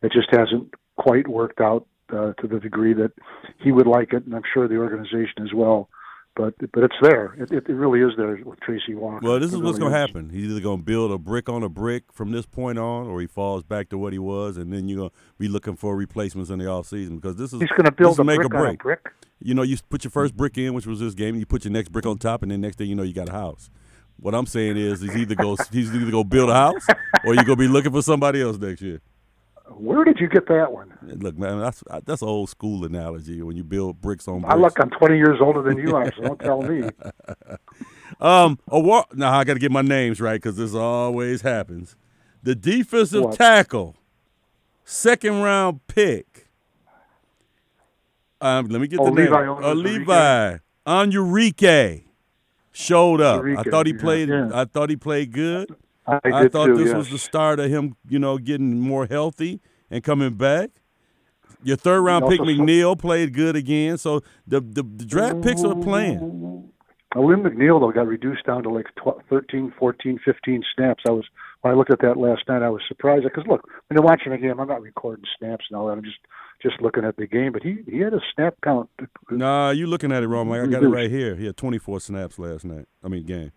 It 0.01 0.11
just 0.11 0.27
hasn't 0.31 0.73
quite 0.97 1.27
worked 1.27 1.61
out 1.61 1.87
uh, 2.11 2.33
to 2.33 2.47
the 2.47 2.59
degree 2.59 2.93
that 2.93 3.11
he 3.59 3.71
would 3.71 3.87
like 3.87 4.11
it, 4.11 4.25
and 4.25 4.35
I'm 4.35 4.41
sure 4.53 4.67
the 4.67 4.77
organization 4.77 5.43
as 5.43 5.53
well. 5.53 5.87
But 6.35 6.53
but 6.73 6.83
it's 6.83 6.95
there. 7.01 7.33
It, 7.39 7.51
it, 7.51 7.69
it 7.69 7.73
really 7.73 8.01
is 8.01 8.11
there 8.17 8.37
with 8.43 8.59
Tracy 8.59 8.93
Walker. 8.93 9.25
Well, 9.25 9.39
this 9.39 9.53
is 9.53 9.59
what's 9.59 9.79
going 9.79 9.93
to 9.93 9.97
happen. 9.97 10.29
He's 10.29 10.51
either 10.51 10.59
going 10.59 10.79
to 10.79 10.83
build 10.83 11.11
a 11.11 11.17
brick 11.17 11.47
on 11.47 11.63
a 11.63 11.69
brick 11.69 12.03
from 12.11 12.31
this 12.31 12.45
point 12.45 12.77
on, 12.77 13.07
or 13.07 13.21
he 13.21 13.27
falls 13.27 13.63
back 13.63 13.87
to 13.89 13.97
what 13.97 14.11
he 14.11 14.19
was, 14.19 14.57
and 14.57 14.73
then 14.73 14.89
you're 14.89 14.97
going 14.97 15.09
to 15.11 15.15
be 15.37 15.47
looking 15.47 15.77
for 15.77 15.95
replacements 15.95 16.49
in 16.49 16.59
the 16.59 16.65
offseason 16.65 17.21
because 17.21 17.37
this 17.37 17.53
is 17.53 17.61
He's 17.61 17.69
going 17.69 17.85
to 17.85 17.91
build 17.91 18.19
a 18.19 18.23
make 18.25 18.37
brick 18.37 18.53
on 18.53 18.67
a 18.67 18.73
brick. 18.73 19.13
You 19.39 19.53
know, 19.53 19.61
you 19.61 19.77
put 19.89 20.03
your 20.03 20.11
first 20.11 20.35
brick 20.35 20.57
in, 20.57 20.73
which 20.73 20.85
was 20.85 20.99
this 20.99 21.13
game, 21.13 21.35
and 21.35 21.39
you 21.39 21.45
put 21.45 21.63
your 21.63 21.71
next 21.71 21.89
brick 21.93 22.05
on 22.05 22.17
top, 22.17 22.41
and 22.41 22.51
then 22.51 22.59
next 22.59 22.77
thing 22.77 22.89
you 22.89 22.95
know, 22.95 23.03
you 23.03 23.13
got 23.13 23.29
a 23.29 23.33
house. 23.33 23.69
What 24.17 24.35
I'm 24.35 24.45
saying 24.45 24.77
is, 24.77 25.01
he's 25.01 25.15
either 25.15 25.35
go 25.35 25.55
he's 25.71 25.93
either 25.93 26.11
go 26.11 26.23
build 26.25 26.49
a 26.49 26.53
house, 26.53 26.85
or 27.25 27.33
you're 27.33 27.43
gonna 27.43 27.55
be 27.55 27.67
looking 27.67 27.91
for 27.91 28.01
somebody 28.01 28.41
else 28.41 28.57
next 28.57 28.81
year. 28.81 29.01
Where 29.69 30.03
did 30.05 30.19
you 30.19 30.27
get 30.29 30.47
that 30.47 30.71
one? 30.71 30.93
Look, 31.01 31.37
man, 31.37 31.59
that's 31.59 31.83
that's 32.05 32.21
an 32.21 32.27
old 32.27 32.49
school 32.49 32.85
analogy 32.85 33.41
when 33.41 33.57
you 33.57 33.63
build 33.63 33.99
bricks 33.99 34.27
on 34.27 34.41
bricks. 34.41 34.53
I 34.53 34.57
look, 34.57 34.79
I'm 34.79 34.89
20 34.91 35.17
years 35.17 35.37
older 35.41 35.61
than 35.63 35.77
you 35.77 35.95
are, 35.95 36.11
so 36.15 36.21
don't 36.21 36.39
tell 36.39 36.61
me. 36.61 36.89
Um, 38.21 38.59
a 38.69 38.79
war- 38.79 39.05
now 39.13 39.37
I 39.37 39.43
got 39.43 39.55
to 39.55 39.59
get 39.59 39.71
my 39.71 39.81
names 39.81 40.21
right 40.21 40.35
because 40.41 40.55
this 40.55 40.73
always 40.73 41.41
happens. 41.41 41.97
The 42.43 42.55
defensive 42.55 43.23
What? 43.23 43.35
tackle 43.35 43.97
second 44.85 45.41
round 45.41 45.85
pick. 45.87 46.47
Um, 48.39 48.67
let 48.67 48.79
me 48.79 48.87
get 48.87 48.99
Oh, 48.99 49.05
the 49.05 49.11
name. 49.11 49.25
Levi 49.25 49.47
Uh, 49.69 49.73
Levi 49.73 50.57
Onwuzurike 50.87 52.03
showed 52.71 53.19
up. 53.21 53.43
I 53.43 53.63
thought 53.63 53.85
he 53.87 53.93
played. 53.93 54.29
yeah. 54.29 54.49
I 54.53 54.65
thought 54.65 54.89
he 54.89 54.95
played 54.95 55.31
good. 55.33 55.75
I, 56.07 56.19
I 56.25 56.47
thought 56.47 56.67
too, 56.67 56.77
this 56.77 56.87
yes. 56.87 56.95
was 56.95 57.09
the 57.09 57.17
start 57.17 57.59
of 57.59 57.69
him, 57.69 57.95
you 58.07 58.19
know, 58.19 58.37
getting 58.37 58.79
more 58.79 59.07
healthy 59.07 59.61
and 59.89 60.03
coming 60.03 60.33
back. 60.33 60.69
Your 61.63 61.77
third 61.77 62.01
round 62.01 62.27
pick 62.29 62.39
McNeill 62.39 62.97
played 62.97 63.33
good 63.33 63.55
again. 63.55 63.97
So 63.97 64.21
the 64.45 64.61
the, 64.61 64.83
the 64.83 65.05
draft 65.05 65.41
picks 65.41 65.63
are 65.63 65.75
playing. 65.75 66.71
Uh, 67.15 67.21
Lynn 67.21 67.41
McNeill 67.41 67.79
though 67.79 67.91
got 67.91 68.07
reduced 68.07 68.45
down 68.45 68.63
to 68.63 68.69
like 68.69 68.85
12, 69.01 69.21
13, 69.29 69.73
14, 69.79 70.19
15 70.23 70.63
snaps. 70.75 71.03
I 71.07 71.11
was 71.11 71.25
when 71.61 71.73
I 71.73 71.77
looked 71.77 71.91
at 71.91 72.01
that 72.01 72.17
last 72.17 72.43
night, 72.47 72.61
I 72.61 72.69
was 72.69 72.81
surprised 72.87 73.23
because 73.23 73.47
look, 73.47 73.63
when 73.87 73.95
you're 73.95 74.03
watching 74.03 74.31
a 74.31 74.37
game, 74.37 74.59
I'm 74.59 74.67
not 74.67 74.81
recording 74.81 75.25
snaps 75.39 75.65
and 75.69 75.77
all 75.77 75.87
that. 75.87 75.93
I'm 75.93 76.03
just 76.03 76.19
just 76.61 76.81
looking 76.81 77.03
at 77.03 77.15
the 77.15 77.25
game. 77.25 77.51
But 77.51 77.63
he 77.63 77.79
he 77.89 77.99
had 77.99 78.13
a 78.13 78.21
snap 78.35 78.55
count. 78.63 78.89
Nah, 79.31 79.71
you 79.71 79.87
looking 79.87 80.11
at 80.11 80.21
it 80.21 80.27
wrong, 80.27 80.49
Mike. 80.49 80.61
I 80.61 80.67
got 80.67 80.83
it 80.83 80.89
right 80.89 81.09
here. 81.09 81.35
He 81.35 81.45
had 81.45 81.57
24 81.57 81.99
snaps 81.99 82.37
last 82.37 82.65
night. 82.65 82.85
I 83.03 83.07
mean, 83.07 83.25
game. 83.25 83.51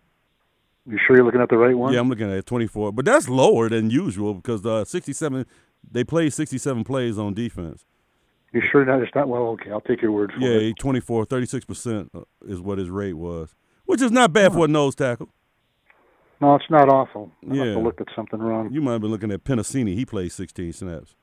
You 0.88 0.98
sure 1.06 1.16
you're 1.16 1.24
looking 1.24 1.40
at 1.42 1.50
the 1.50 1.58
right 1.58 1.76
one? 1.76 1.92
Yeah, 1.92 2.00
I'm 2.00 2.08
looking 2.08 2.32
at 2.32 2.46
24. 2.46 2.92
But 2.92 3.04
that's 3.04 3.28
lower 3.28 3.68
than 3.68 3.90
usual 3.90 4.34
because 4.34 4.64
uh, 4.64 4.84
67. 4.84 5.44
They 5.90 6.02
played 6.02 6.32
67 6.32 6.84
plays 6.84 7.18
on 7.18 7.34
defense. 7.34 7.84
You 8.52 8.62
sure 8.72 8.84
not? 8.84 9.02
It's 9.02 9.14
not. 9.14 9.28
Well, 9.28 9.42
okay, 9.48 9.70
I'll 9.70 9.82
take 9.82 10.00
your 10.00 10.12
word 10.12 10.32
for 10.32 10.40
Yeah, 10.40 10.56
it. 10.56 10.62
he 10.62 10.74
24, 10.74 11.26
36 11.26 11.64
percent 11.66 12.10
uh, 12.14 12.20
is 12.46 12.60
what 12.60 12.78
his 12.78 12.88
rate 12.88 13.12
was, 13.14 13.54
which 13.84 14.00
is 14.00 14.10
not 14.10 14.32
bad 14.32 14.52
for 14.54 14.64
a 14.64 14.68
nose 14.68 14.94
tackle. 14.94 15.28
No, 16.40 16.54
it's 16.54 16.64
not 16.70 16.88
awful. 16.88 17.30
I 17.50 17.54
Yeah. 17.54 17.64
have 17.74 17.82
looked 17.82 18.00
at 18.00 18.06
something 18.16 18.38
wrong. 18.38 18.72
You 18.72 18.80
might 18.80 18.92
have 18.92 19.00
been 19.02 19.10
looking 19.10 19.30
at 19.32 19.44
Penisini. 19.44 19.94
He 19.94 20.06
played 20.06 20.32
16 20.32 20.72
snaps 20.72 21.14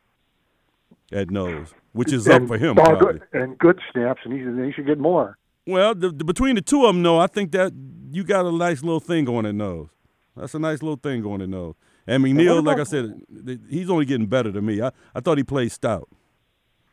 at 1.12 1.32
nose, 1.32 1.74
which 1.94 2.14
is 2.14 2.28
up 2.28 2.46
for 2.48 2.58
him. 2.60 2.76
Probably. 2.76 3.20
good, 3.20 3.22
and 3.34 3.58
good 3.58 3.80
snaps, 3.92 4.22
and 4.26 4.34
he, 4.34 4.66
he 4.68 4.72
should 4.74 4.86
get 4.86 5.00
more. 5.00 5.38
Well, 5.66 5.96
the, 5.96 6.10
the, 6.12 6.24
between 6.24 6.56
the 6.56 6.62
two 6.62 6.86
of 6.86 6.94
them, 6.94 7.02
no, 7.02 7.18
I 7.18 7.26
think 7.28 7.52
that 7.54 7.72
you 8.16 8.24
got 8.24 8.46
a 8.46 8.52
nice 8.52 8.82
little 8.82 9.02
thing 9.02 9.26
going 9.26 9.46
at 9.46 9.54
nose. 9.56 9.90
That's 10.38 10.54
a 10.54 10.60
nice 10.60 10.82
little 10.82 10.96
thing 10.96 11.22
going 11.22 11.42
at 11.42 11.50
nose. 11.50 11.76
And 12.08 12.24
McNeill, 12.24 12.64
like 12.66 12.80
I 12.80 12.84
said, 12.84 13.22
he's 13.70 13.90
only 13.90 14.06
getting 14.06 14.28
better 14.28 14.52
than 14.52 14.66
me. 14.66 14.82
I, 14.82 14.92
I 15.14 15.20
thought 15.20 15.38
he 15.38 15.44
played 15.44 15.72
stout. 15.72 16.08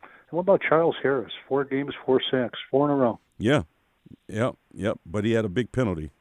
And 0.01 0.09
what 0.31 0.41
about 0.41 0.61
Charles 0.67 0.95
Harris? 1.01 1.31
Four 1.47 1.63
games, 1.63 1.93
four 2.05 2.21
sacks, 2.29 2.59
four 2.69 2.85
in 2.85 2.91
a 2.91 2.95
row. 2.95 3.19
Yeah, 3.37 3.63
yep, 4.27 4.55
yep. 4.73 4.99
But 5.05 5.23
he 5.23 5.31
had 5.31 5.45
a 5.45 5.49
big 5.49 5.71
penalty. 5.71 6.11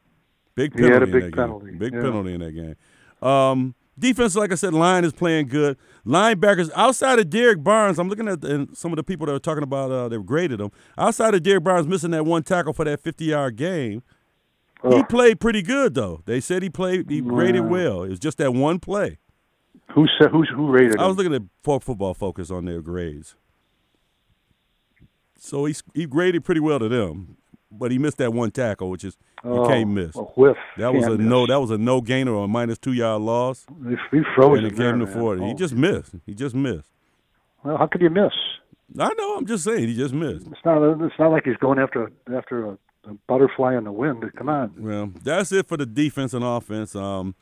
Big 0.54 0.72
He 0.72 0.82
penalty. 0.82 0.92
had 0.92 1.02
a 1.02 1.06
in 1.06 1.10
big 1.24 1.34
penalty, 1.34 1.66
Game. 1.66 1.78
Big 1.78 1.94
yeah. 1.94 2.00
penalty 2.00 2.34
in 2.34 2.40
that 2.40 2.52
game. 2.52 3.28
Um, 3.28 3.74
defense, 3.98 4.36
like 4.36 4.52
I 4.52 4.56
said, 4.56 4.72
line 4.74 5.04
is 5.04 5.12
playing 5.12 5.48
good. 5.48 5.78
Linebackers 6.06 6.70
outside 6.76 7.18
of 7.18 7.30
Derrick 7.30 7.62
Barnes, 7.64 7.98
I'm 7.98 8.08
looking 8.08 8.28
at 8.28 8.40
the, 8.40 8.54
and 8.54 8.76
some 8.76 8.92
of 8.92 8.96
the 8.96 9.02
people 9.02 9.26
that 9.26 9.34
are 9.34 9.38
talking 9.40 9.62
about 9.62 9.90
uh, 9.90 10.08
they've 10.08 10.24
graded 10.24 10.60
him. 10.60 10.70
Outside 10.96 11.34
of 11.34 11.42
Derrick 11.42 11.64
Barnes 11.64 11.86
missing 11.88 12.10
that 12.12 12.24
one 12.26 12.42
tackle 12.42 12.72
for 12.72 12.84
that 12.84 13.00
50 13.00 13.24
yard 13.24 13.56
game, 13.56 14.02
he 14.90 15.02
played 15.04 15.40
pretty 15.40 15.62
good 15.62 15.94
though. 15.94 16.22
They 16.26 16.40
said 16.40 16.62
he 16.62 16.70
played, 16.70 17.08
he 17.10 17.20
graded 17.20 17.62
Wow. 17.62 17.68
well. 17.70 18.02
It 18.04 18.10
was 18.10 18.18
just 18.18 18.38
that 18.38 18.52
one 18.54 18.78
play. 18.80 19.18
Who 19.94 20.06
said? 20.20 20.30
Who's 20.30 20.48
who 20.54 20.70
rated 20.70 20.98
I 20.98 21.06
was 21.06 21.12
him? 21.12 21.16
looking 21.32 21.34
at 21.34 21.42
Football 21.82 22.14
Focus 22.14 22.50
on 22.50 22.64
their 22.64 22.80
grades. 22.80 23.36
So 25.38 25.64
he 25.64 25.74
he 25.94 26.06
graded 26.06 26.44
pretty 26.44 26.60
well 26.60 26.78
to 26.78 26.88
them, 26.88 27.36
but 27.70 27.90
he 27.90 27.98
missed 27.98 28.18
that 28.18 28.32
one 28.32 28.50
tackle, 28.52 28.90
which 28.90 29.04
is 29.04 29.16
you 29.44 29.50
Oh, 29.50 29.66
can't 29.66 29.90
miss. 29.90 30.14
A 30.16 30.20
whiff. 30.22 30.56
That 30.78 30.94
was 30.94 31.04
a 31.06 31.16
no. 31.18 31.46
That 31.46 31.60
was 31.60 31.70
a 31.70 31.78
no 31.78 32.00
gainer 32.00 32.32
or 32.32 32.44
a 32.44 32.48
minus 32.48 32.78
two 32.78 32.92
yard 32.92 33.22
loss, 33.22 33.66
He, 33.88 33.96
he 34.18 34.22
froze 34.36 34.58
and 34.58 34.66
it 34.68 34.76
came 34.76 35.00
to 35.00 35.06
forty. 35.06 35.42
He 35.44 35.50
Oh. 35.52 35.54
just 35.56 35.74
missed. 35.74 36.14
He 36.26 36.34
just 36.34 36.54
missed. 36.54 36.88
Well, 37.64 37.76
how 37.76 37.86
could 37.86 38.00
you 38.00 38.10
miss? 38.10 38.32
I 38.98 39.12
know. 39.14 39.36
I'm 39.36 39.46
just 39.46 39.64
saying. 39.64 39.88
He 39.88 39.94
just 39.96 40.14
missed. 40.14 40.46
It's 40.46 40.64
not. 40.64 40.82
It's 41.04 41.14
not 41.18 41.30
like 41.32 41.44
he's 41.44 41.56
going 41.56 41.78
after 41.78 42.10
after 42.34 42.66
a, 42.66 42.78
a 43.04 43.14
butterfly 43.26 43.76
in 43.76 43.84
the 43.84 43.92
wind. 43.92 44.24
Come 44.36 44.48
on. 44.48 44.74
Well, 44.78 45.10
that's 45.22 45.52
it 45.52 45.66
for 45.66 45.76
the 45.76 45.86
defense 45.86 46.34
and 46.34 46.44
offense. 46.44 46.94
Um, 46.94 47.34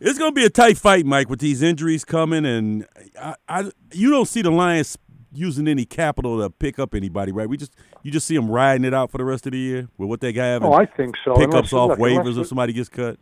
it's 0.00 0.18
going 0.18 0.30
to 0.30 0.34
be 0.34 0.44
a 0.44 0.50
tight 0.50 0.78
fight, 0.78 1.04
Mike, 1.04 1.28
with 1.28 1.40
these 1.40 1.62
injuries 1.62 2.04
coming, 2.04 2.46
and 2.46 2.86
I, 3.20 3.34
I, 3.48 3.70
you 3.92 4.10
don't 4.10 4.26
see 4.26 4.40
the 4.42 4.50
Lions 4.50 4.96
using 5.32 5.68
any 5.68 5.84
capital 5.84 6.40
to 6.40 6.50
pick 6.50 6.78
up 6.78 6.94
anybody, 6.94 7.32
right? 7.32 7.48
We 7.48 7.56
just 7.56 7.74
you 8.02 8.10
just 8.10 8.26
see 8.26 8.34
them 8.34 8.50
riding 8.50 8.84
it 8.84 8.94
out 8.94 9.10
for 9.10 9.18
the 9.18 9.24
rest 9.24 9.46
of 9.46 9.52
the 9.52 9.58
year 9.58 9.88
with 9.98 10.08
what 10.08 10.20
they 10.20 10.32
have. 10.32 10.64
Oh, 10.64 10.72
I 10.72 10.86
think 10.86 11.16
so. 11.24 11.34
pickups 11.34 11.72
Unless- 11.72 11.72
off 11.72 11.88
look, 11.90 11.98
waivers 11.98 12.40
if 12.40 12.46
somebody 12.46 12.72
gets 12.72 12.88
cut. 12.88 13.18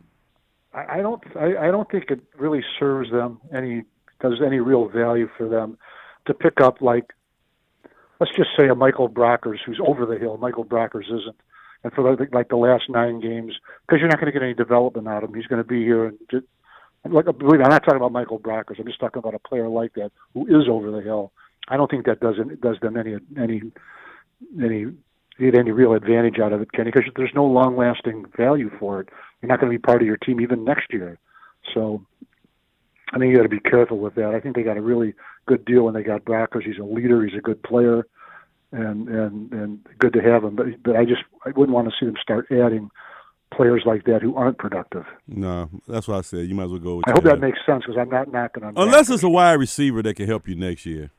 I, 0.73 0.99
I 0.99 1.01
don't. 1.01 1.21
I, 1.35 1.67
I 1.67 1.71
don't 1.71 1.89
think 1.91 2.11
it 2.11 2.21
really 2.37 2.63
serves 2.79 3.11
them 3.11 3.41
any. 3.53 3.83
Does 4.21 4.41
any 4.45 4.59
real 4.59 4.89
value 4.89 5.29
for 5.37 5.47
them 5.47 5.77
to 6.25 6.33
pick 6.33 6.59
up 6.61 6.81
like, 6.81 7.13
let's 8.19 8.35
just 8.35 8.49
say 8.57 8.67
a 8.67 8.75
Michael 8.75 9.09
Brockers 9.09 9.59
who's 9.65 9.79
over 9.85 10.05
the 10.05 10.17
hill. 10.17 10.37
Michael 10.37 10.65
Brockers 10.65 11.05
isn't, 11.05 11.35
and 11.83 11.93
for 11.93 12.09
like, 12.09 12.33
like 12.33 12.49
the 12.49 12.57
last 12.57 12.83
nine 12.89 13.19
games, 13.19 13.53
because 13.87 13.99
you're 13.99 14.09
not 14.09 14.19
going 14.19 14.31
to 14.31 14.37
get 14.37 14.43
any 14.43 14.53
development 14.53 15.07
out 15.07 15.23
of 15.23 15.29
him. 15.29 15.35
He's 15.35 15.47
going 15.47 15.61
to 15.61 15.67
be 15.67 15.83
here 15.83 16.05
and 16.05 16.17
just. 16.29 16.45
Like, 17.09 17.27
uh, 17.27 17.31
believe 17.31 17.59
me, 17.59 17.63
I'm 17.63 17.71
not 17.71 17.85
talking 17.85 17.95
about 17.95 18.11
Michael 18.11 18.39
Brockers. 18.39 18.77
I'm 18.77 18.85
just 18.85 18.99
talking 18.99 19.19
about 19.19 19.33
a 19.33 19.39
player 19.39 19.69
like 19.69 19.93
that 19.93 20.11
who 20.33 20.45
is 20.47 20.67
over 20.69 20.91
the 20.91 21.01
hill. 21.01 21.31
I 21.69 21.77
don't 21.77 21.89
think 21.89 22.05
that 22.07 22.19
does 22.19 22.35
it 22.39 22.59
does 22.59 22.75
them 22.81 22.97
any 22.97 23.15
any 23.37 23.61
any 24.61 24.85
get 25.39 25.57
any 25.57 25.71
real 25.71 25.93
advantage 25.93 26.39
out 26.39 26.51
of 26.51 26.61
it, 26.61 26.71
Kenny, 26.73 26.91
because 26.91 27.09
there's 27.15 27.31
no 27.33 27.45
long 27.45 27.77
lasting 27.77 28.25
value 28.35 28.69
for 28.79 28.99
it. 28.99 29.09
You're 29.41 29.47
not 29.47 29.61
going 29.61 29.71
to 29.71 29.77
be 29.77 29.81
part 29.81 30.01
of 30.01 30.07
your 30.07 30.17
team 30.17 30.41
even 30.41 30.65
next 30.65 30.91
year. 30.91 31.17
So 31.73 32.05
I 33.13 33.17
think 33.17 33.31
you 33.31 33.37
got 33.37 33.43
to 33.43 33.49
be 33.49 33.59
careful 33.59 33.99
with 33.99 34.15
that. 34.15 34.35
I 34.35 34.39
think 34.39 34.55
they 34.55 34.63
got 34.63 34.77
a 34.77 34.81
really 34.81 35.13
good 35.45 35.63
deal 35.65 35.83
when 35.83 35.93
they 35.93 36.03
got 36.03 36.25
Brockers. 36.25 36.63
He's 36.63 36.79
a 36.79 36.83
leader. 36.83 37.25
He's 37.25 37.37
a 37.37 37.41
good 37.41 37.63
player, 37.63 38.05
and 38.71 39.07
and 39.09 39.51
and 39.51 39.79
good 39.99 40.13
to 40.13 40.21
have 40.21 40.41
them. 40.43 40.55
But 40.55 40.67
but 40.83 40.95
I 40.95 41.05
just 41.05 41.21
I 41.45 41.49
wouldn't 41.49 41.75
want 41.75 41.87
to 41.89 41.93
see 41.99 42.05
them 42.05 42.15
start 42.21 42.47
adding 42.51 42.89
players 43.53 43.81
like 43.85 44.03
that 44.05 44.21
who 44.21 44.35
aren't 44.35 44.57
productive. 44.59 45.05
No, 45.27 45.69
that's 45.87 46.07
what 46.07 46.17
I 46.17 46.21
said. 46.21 46.47
You 46.47 46.55
might 46.55 46.65
as 46.65 46.71
well 46.71 46.79
go 46.79 46.95
with 46.97 47.07
I 47.07 47.11
hope 47.11 47.23
your 47.23 47.33
that 47.33 47.41
makes 47.41 47.57
sense 47.65 47.83
because 47.85 47.97
I'm 47.99 48.09
not 48.09 48.31
knocking 48.31 48.63
on. 48.63 48.73
Unless 48.77 49.09
it's 49.09 49.23
a 49.23 49.29
wide 49.29 49.53
receiver 49.53 50.01
that 50.03 50.15
can 50.15 50.27
help 50.27 50.47
you 50.47 50.55
next 50.55 50.85
year. 50.85 51.11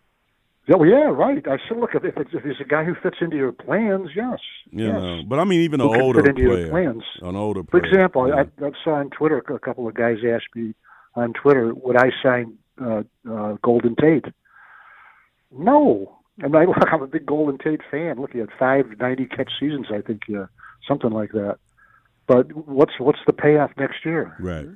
Yeah, 0.68 0.76
well, 0.76 0.88
yeah, 0.88 1.06
right. 1.06 1.42
I 1.48 1.56
said, 1.68 1.78
look, 1.78 1.90
if 1.94 2.04
it's, 2.04 2.30
if 2.32 2.44
he's 2.44 2.60
a 2.60 2.64
guy 2.64 2.84
who 2.84 2.94
fits 3.02 3.16
into 3.20 3.36
your 3.36 3.50
plans, 3.50 4.10
yes, 4.14 4.38
You 4.70 4.86
yes. 4.86 4.94
know, 4.94 5.22
but 5.26 5.40
I 5.40 5.44
mean, 5.44 5.62
even 5.62 5.80
an 5.80 5.88
Who 5.88 5.94
can 5.94 6.02
older 6.02 6.20
fit 6.22 6.28
into 6.30 6.42
your 6.42 6.52
player, 6.52 6.70
plans. 6.70 7.02
an 7.22 7.34
older 7.34 7.64
Player. 7.64 7.82
For 7.82 7.88
example, 7.88 8.28
yeah. 8.28 8.44
I, 8.60 8.66
I 8.66 8.70
saw 8.84 8.90
on 8.92 9.10
Twitter 9.10 9.38
a 9.38 9.58
couple 9.58 9.88
of 9.88 9.94
guys 9.94 10.18
asked 10.24 10.54
me 10.54 10.74
on 11.16 11.32
Twitter, 11.32 11.74
would 11.74 11.96
I 11.96 12.10
sign 12.22 12.56
uh, 12.80 13.02
uh, 13.28 13.56
Golden 13.62 13.96
Tate? 13.96 14.26
No. 15.50 16.19
And 16.42 16.56
I, 16.56 16.64
I'm 16.92 17.02
a 17.02 17.06
big 17.06 17.26
Golden 17.26 17.58
Tate 17.58 17.80
fan. 17.90 18.20
Look, 18.20 18.32
he 18.32 18.38
had 18.38 18.50
five 18.58 18.86
90 18.98 19.26
catch 19.26 19.50
seasons, 19.58 19.86
I 19.92 20.00
think, 20.00 20.22
yeah, 20.28 20.46
something 20.86 21.10
like 21.10 21.32
that. 21.32 21.58
But 22.26 22.52
what's 22.52 22.92
what's 22.98 23.18
the 23.26 23.32
payoff 23.32 23.72
next 23.76 24.04
year? 24.04 24.36
right. 24.38 24.68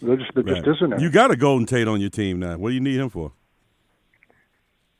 There 0.00 0.16
just, 0.16 0.34
there 0.34 0.42
right. 0.42 0.64
just 0.64 0.82
isn't. 0.82 1.00
You 1.00 1.10
got 1.10 1.30
a 1.30 1.36
Golden 1.36 1.64
Tate 1.64 1.86
on 1.86 2.00
your 2.00 2.10
team 2.10 2.40
now. 2.40 2.56
What 2.56 2.70
do 2.70 2.74
you 2.74 2.80
need 2.80 2.98
him 2.98 3.08
for? 3.08 3.30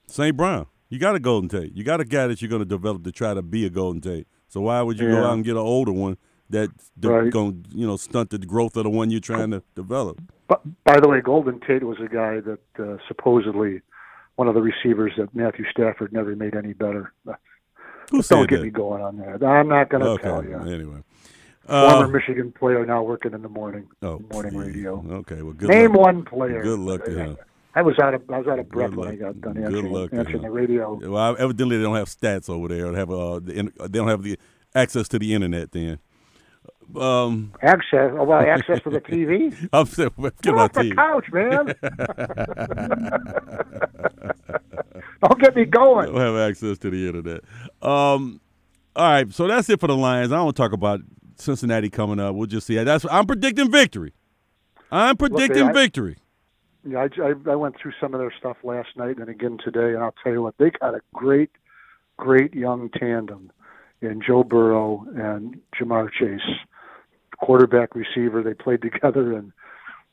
St. 0.06 0.36
Brown. 0.36 0.66
You 0.90 1.00
got 1.00 1.16
a 1.16 1.20
Golden 1.20 1.48
Tate. 1.48 1.74
You 1.74 1.82
got 1.82 2.00
a 2.00 2.04
guy 2.04 2.28
that 2.28 2.40
you're 2.40 2.48
going 2.48 2.60
to 2.60 2.66
develop 2.66 3.02
to 3.04 3.10
try 3.10 3.34
to 3.34 3.42
be 3.42 3.66
a 3.66 3.70
Golden 3.70 4.00
Tate. 4.00 4.28
So 4.48 4.60
why 4.60 4.80
would 4.82 5.00
you 5.00 5.08
go 5.08 5.24
out 5.24 5.32
and 5.32 5.44
get 5.44 5.52
an 5.52 5.56
older 5.58 5.90
one 5.90 6.18
that's 6.50 6.92
Right. 7.02 7.32
going 7.32 7.64
to 7.64 7.76
you 7.76 7.86
know 7.86 7.96
stunt 7.96 8.30
the 8.30 8.38
growth 8.38 8.76
of 8.76 8.84
the 8.84 8.90
one 8.90 9.10
you're 9.10 9.18
trying 9.20 9.50
to 9.50 9.62
develop? 9.74 10.20
But 10.46 10.60
by 10.84 11.00
the 11.00 11.08
way, 11.08 11.20
Golden 11.20 11.58
Tate 11.60 11.82
was 11.82 11.98
a 11.98 12.08
guy 12.08 12.40
that 12.40 12.60
uh, 12.78 12.98
supposedly 13.08 13.80
one 14.36 14.48
of 14.48 14.54
the 14.54 14.62
receivers 14.62 15.12
that 15.18 15.34
Matthew 15.34 15.64
Stafford 15.70 16.12
never 16.12 16.34
made 16.36 16.54
any 16.56 16.72
better. 16.72 17.12
Who 18.10 18.22
Don't 18.22 18.48
get 18.48 18.56
that? 18.58 18.62
me 18.64 18.70
going 18.70 19.02
on 19.02 19.16
that. 19.18 19.42
I'm 19.44 19.68
not 19.68 19.88
going 19.88 20.02
to 20.02 20.10
okay. 20.10 20.22
tell 20.22 20.44
you. 20.44 20.56
Anyway. 20.58 21.02
Former 21.66 22.04
Uh, 22.04 22.08
Michigan 22.08 22.52
player 22.52 22.84
now 22.84 23.02
working 23.02 23.32
in 23.34 23.42
the 23.42 23.48
morning 23.48 23.86
oh, 24.02 24.20
morning 24.32 24.52
geez. 24.52 24.60
radio. 24.66 25.04
Okay. 25.20 25.42
Well, 25.42 25.52
good 25.52 25.68
Name 25.70 25.92
luck. 25.92 26.00
one 26.06 26.24
player. 26.24 26.62
Good 26.62 26.80
luck 26.80 27.04
to 27.04 27.10
him. 27.12 27.36
I 27.74 27.82
was 27.82 27.94
out 28.02 28.12
of 28.14 28.22
I 28.28 28.38
was 28.38 28.48
out 28.48 28.58
of 28.58 28.68
breath 28.68 28.90
Good 28.90 28.98
when 28.98 29.08
I 29.08 29.10
luck- 29.12 29.20
got 29.20 29.40
done 29.40 29.54
good 29.54 29.64
answering, 29.64 29.92
luck 29.92 30.10
to 30.10 30.16
answering 30.18 30.36
him. 30.38 30.42
the 30.42 30.50
radio. 30.50 30.94
Well, 31.10 31.36
evidently 31.38 31.76
they 31.78 31.84
don't 31.84 31.94
have 31.96 32.08
stats 32.08 32.50
over 32.50 32.68
there. 32.68 32.86
Or 32.88 32.96
have 32.96 33.10
uh, 33.10 33.38
the, 33.38 33.72
they 33.80 33.98
don't 33.98 34.08
have 34.08 34.22
the 34.24 34.38
access 34.74 35.06
to 35.08 35.18
the 35.20 35.32
internet. 35.32 35.70
Then, 35.72 35.98
um, 36.96 37.52
Access, 37.62 38.12
oh, 38.18 38.24
well, 38.24 38.40
access 38.40 38.80
to 38.82 38.90
the 38.90 39.00
TV. 39.00 39.52
I'm 39.72 39.84
Get 39.86 40.42
get 40.42 40.54
off 40.54 40.72
the 40.72 40.82
team. 40.82 40.96
couch, 40.96 41.26
man. 41.32 41.74
Don't 45.22 45.40
get 45.40 45.54
me 45.56 45.64
going. 45.64 46.12
don't 46.12 46.20
have 46.20 46.36
access 46.50 46.78
to 46.78 46.90
the 46.90 47.06
internet. 47.06 47.40
Um, 47.80 48.40
all 48.96 49.08
right, 49.10 49.32
so 49.32 49.46
that's 49.46 49.68
it 49.70 49.78
for 49.80 49.86
the 49.86 49.96
Lions. 49.96 50.32
I 50.32 50.36
don't 50.36 50.54
talk 50.56 50.72
about 50.72 51.00
Cincinnati 51.36 51.88
coming 51.90 52.18
up. 52.20 52.34
We'll 52.34 52.46
just 52.48 52.66
see. 52.66 52.74
That's 52.82 53.06
I'm 53.10 53.26
predicting 53.26 53.70
victory. 53.70 54.12
I'm 54.90 55.16
predicting 55.16 55.68
I- 55.68 55.72
victory. 55.72 56.16
Yeah, 56.84 56.98
I, 56.98 57.08
I, 57.22 57.52
I 57.52 57.54
went 57.54 57.76
through 57.80 57.92
some 58.00 58.12
of 58.12 58.18
their 58.18 58.32
stuff 58.36 58.56
last 58.64 58.88
night 58.96 59.18
and 59.18 59.28
again 59.28 59.56
today, 59.64 59.94
and 59.94 59.98
I'll 59.98 60.14
tell 60.24 60.32
you 60.32 60.42
what, 60.42 60.56
they 60.58 60.70
got 60.70 60.96
a 60.96 61.00
great, 61.14 61.50
great 62.16 62.54
young 62.54 62.88
tandem 62.90 63.52
in 64.00 64.20
Joe 64.20 64.42
Burrow 64.42 65.06
and 65.14 65.60
Ja'Marr 65.80 66.10
Chase, 66.10 66.40
quarterback 67.42 67.94
receiver. 67.94 68.42
They 68.42 68.54
played 68.54 68.80
together 68.82 69.36
in 69.36 69.52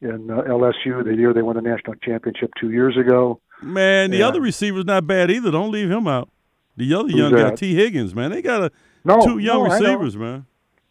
in 0.02 0.30
uh, 0.32 0.42
LSU 0.44 1.04
the 1.04 1.14
year 1.16 1.34
they 1.34 1.42
won 1.42 1.56
the 1.56 1.62
national 1.62 1.96
championship 1.96 2.52
two 2.60 2.72
years 2.72 2.96
ago. 2.98 3.42
Man, 3.62 4.12
the 4.12 4.18
Yeah. 4.18 4.28
other 4.30 4.40
receiver's 4.42 4.86
not 4.86 5.06
bad 5.08 5.30
either. 5.30 5.52
Don't 5.52 5.72
leave 5.72 5.92
him 5.92 6.08
out. 6.08 6.30
The 6.78 6.94
other 6.94 7.10
young 7.10 7.34
guy. 7.34 7.54
Tee 7.56 7.76
Higgins, 7.76 8.16
man. 8.16 8.32
They 8.32 8.42
got 8.42 8.64
a, 8.64 8.72
No, 9.04 9.20
two 9.20 9.40
young 9.40 9.66
no, 9.66 9.70
I 9.72 9.78
receivers, 9.80 10.16
man. 10.16 10.46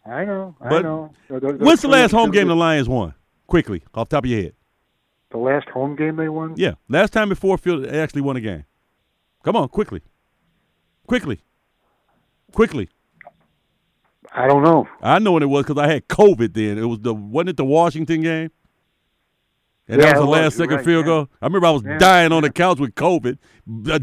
I 0.05 0.25
know. 0.25 0.55
I 0.61 0.69
But 0.69 0.81
know. 0.83 1.11
They're- 1.27 1.39
they're 1.39 1.53
When's 1.53 1.81
the 1.81 1.87
last 1.87 2.11
home 2.11 2.29
game 2.31 2.47
the 2.47 2.55
Lions 2.55 2.87
won? 2.87 3.15
Quickly, 3.47 3.81
off 3.95 4.09
the 4.09 4.15
top 4.17 4.25
of 4.25 4.29
your 4.29 4.41
head. 4.43 4.53
The 5.31 5.37
last 5.39 5.67
home 5.69 5.95
game 5.95 6.15
they 6.15 6.29
won? 6.29 6.53
Yeah, 6.57 6.73
last 6.87 7.11
time 7.11 7.29
before 7.29 7.57
Field 7.57 7.83
they 7.85 7.99
actually 7.99 8.21
won 8.21 8.35
a 8.37 8.41
game. 8.41 8.65
Come 9.43 9.55
on, 9.55 9.69
quickly, 9.69 10.01
quickly, 11.07 11.39
quickly. 12.53 12.89
I 14.33 14.47
don't 14.47 14.63
know. 14.63 14.87
I 15.01 15.19
know 15.19 15.31
when 15.33 15.43
it 15.43 15.47
was 15.47 15.65
because 15.65 15.81
I 15.81 15.91
had 15.91 16.07
COVID 16.07 16.53
then. 16.53 16.77
It 16.77 16.85
was 16.85 16.99
the 16.99 17.13
wasn't 17.13 17.49
it 17.49 17.57
the 17.57 17.65
Washington 17.65 18.21
game? 18.21 18.51
And 19.87 19.99
Yeah, 20.01 20.07
that 20.13 20.17
was 20.17 20.25
the 20.25 20.29
last 20.29 20.41
You're 20.57 20.65
second 20.65 20.75
right, 20.77 20.85
field 20.85 21.05
yeah. 21.05 21.11
goal. 21.11 21.29
I 21.41 21.45
remember 21.47 21.67
I 21.67 21.71
was 21.71 21.83
Yeah, 21.83 21.97
dying 21.97 22.31
on 22.31 22.43
the 22.43 22.51
couch 22.51 22.79
with 22.79 22.93
COVID, 22.95 23.37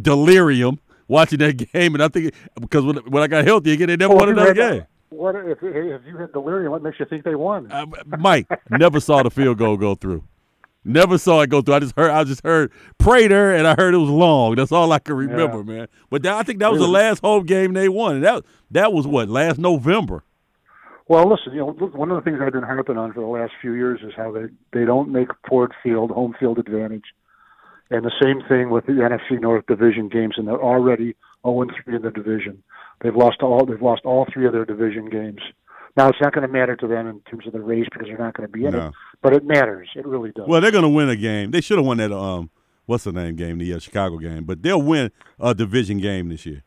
delirium, 0.03 0.81
watching 1.09 1.39
that 1.39 1.53
game, 1.73 1.95
and 1.95 2.03
I 2.03 2.09
think 2.09 2.35
because 2.61 2.85
when, 2.85 2.97
when 2.97 3.23
I 3.23 3.29
got 3.29 3.45
healthy 3.45 3.73
again, 3.73 3.89
they 3.89 3.97
never 3.97 4.15
Well, 4.15 4.27
won 4.27 4.31
another 4.31 4.55
had- 4.55 4.75
game. 4.75 4.87
What 5.11 5.37
if, 5.37 5.59
if 5.63 6.03
you 6.05 6.17
had 6.19 6.33
delirium? 6.33 6.73
What 6.73 6.83
makes 6.83 6.99
you 6.99 7.07
think 7.07 7.23
they 7.25 7.37
won? 7.37 7.71
Uh, 7.71 7.87
Mike 8.19 8.49
never 8.71 8.99
saw 8.99 9.23
the 9.23 9.31
field 9.31 9.57
goal 9.57 9.77
go 9.77 9.95
through. 9.95 10.25
Never 10.87 11.19
saw 11.19 11.41
it 11.41 11.51
go 11.51 11.63
through. 11.63 11.75
I 11.75 11.81
just 11.81 11.97
heard. 11.97 12.11
I 12.13 12.23
just 12.23 12.45
heard 12.45 12.71
Prater, 12.97 13.53
and 13.53 13.67
I 13.67 13.75
heard 13.75 13.93
it 13.93 13.99
was 13.99 14.09
long. 14.09 14.55
That's 14.55 14.71
all 14.71 14.93
I 14.93 15.01
can 15.01 15.17
remember, 15.17 15.65
man. 15.65 15.89
But 16.11 16.23
that, 16.23 16.35
I 16.35 16.45
think 16.45 16.61
that 16.61 16.71
was 16.71 16.81
the 16.81 16.87
last 16.87 17.21
home 17.21 17.45
game 17.45 17.73
they 17.73 17.89
won, 17.89 18.17
and 18.17 18.25
that 18.25 18.45
that 18.71 18.93
was 18.93 19.05
what 19.05 19.29
last 19.29 19.59
November. 19.59 20.23
Well, 21.09 21.29
listen, 21.29 21.53
you 21.53 21.59
know, 21.59 21.73
one 21.73 22.11
of 22.11 22.17
the 22.17 22.23
things 22.23 22.41
I've 22.41 22.53
been 22.53 22.63
harping 22.63 22.97
on 22.97 23.13
for 23.13 23.21
the 23.21 23.27
last 23.27 23.53
few 23.61 23.73
years 23.73 24.01
is 24.03 24.13
how 24.17 24.31
they 24.31 24.47
they 24.73 24.85
don't 24.85 25.11
make 25.11 25.29
Ford 25.49 25.73
Field 25.83 26.13
home 26.13 26.37
field 26.39 26.59
advantage, 26.59 27.05
and 27.91 28.05
the 28.05 28.13
same 28.23 28.43
thing 28.49 28.71
with 28.71 28.87
the 28.87 28.93
NFC 28.93 29.41
North 29.41 29.67
division 29.67 30.09
games, 30.09 30.35
and 30.37 30.47
they're 30.47 30.63
already 30.63 31.17
0 31.45 31.67
3 31.85 31.97
in 31.97 32.03
the 32.03 32.11
division. 32.13 32.63
They've 33.01 33.15
lost 33.15 33.43
all 33.43 33.67
they've 33.67 33.83
lost 33.83 34.03
all 34.05 34.27
three 34.33 34.47
of 34.47 34.53
their 34.53 34.65
division 34.65 35.11
games. 35.11 35.41
Now 35.97 36.09
it's 36.09 36.19
not 36.21 36.35
going 36.35 36.47
to 36.47 36.53
matter 36.53 36.77
to 36.77 36.87
them 36.87 37.07
in 37.07 37.21
terms 37.21 37.47
of 37.47 37.53
the 37.55 37.61
race 37.61 37.87
because 37.91 38.07
they're 38.09 38.19
not 38.19 38.35
going 38.35 38.47
to 38.49 38.53
be 38.53 38.67
in 38.67 38.73
No. 38.73 38.89
it, 38.89 38.95
but 39.23 39.33
it 39.35 39.45
matters. 39.45 39.89
It 39.97 40.07
really 40.07 40.31
does. 40.33 40.47
Well, 40.47 40.61
they're 40.61 40.71
going 40.71 40.83
to 40.83 40.89
win 40.91 41.09
a 41.09 41.17
game. 41.17 41.51
They 41.53 41.61
should 41.63 41.79
have 41.79 41.87
won 41.87 41.97
that. 41.99 42.13
Um, 42.13 42.51
what's 42.85 43.05
the 43.05 43.13
name 43.13 43.37
game? 43.37 43.59
The 43.59 43.73
uh, 43.73 43.79
Chicago 43.79 44.19
game, 44.19 44.45
but 44.45 44.63
they'll 44.63 44.83
win 44.83 45.11
a 45.41 45.55
division 45.55 45.99
game 45.99 46.29
this 46.29 46.45
year, 46.45 46.65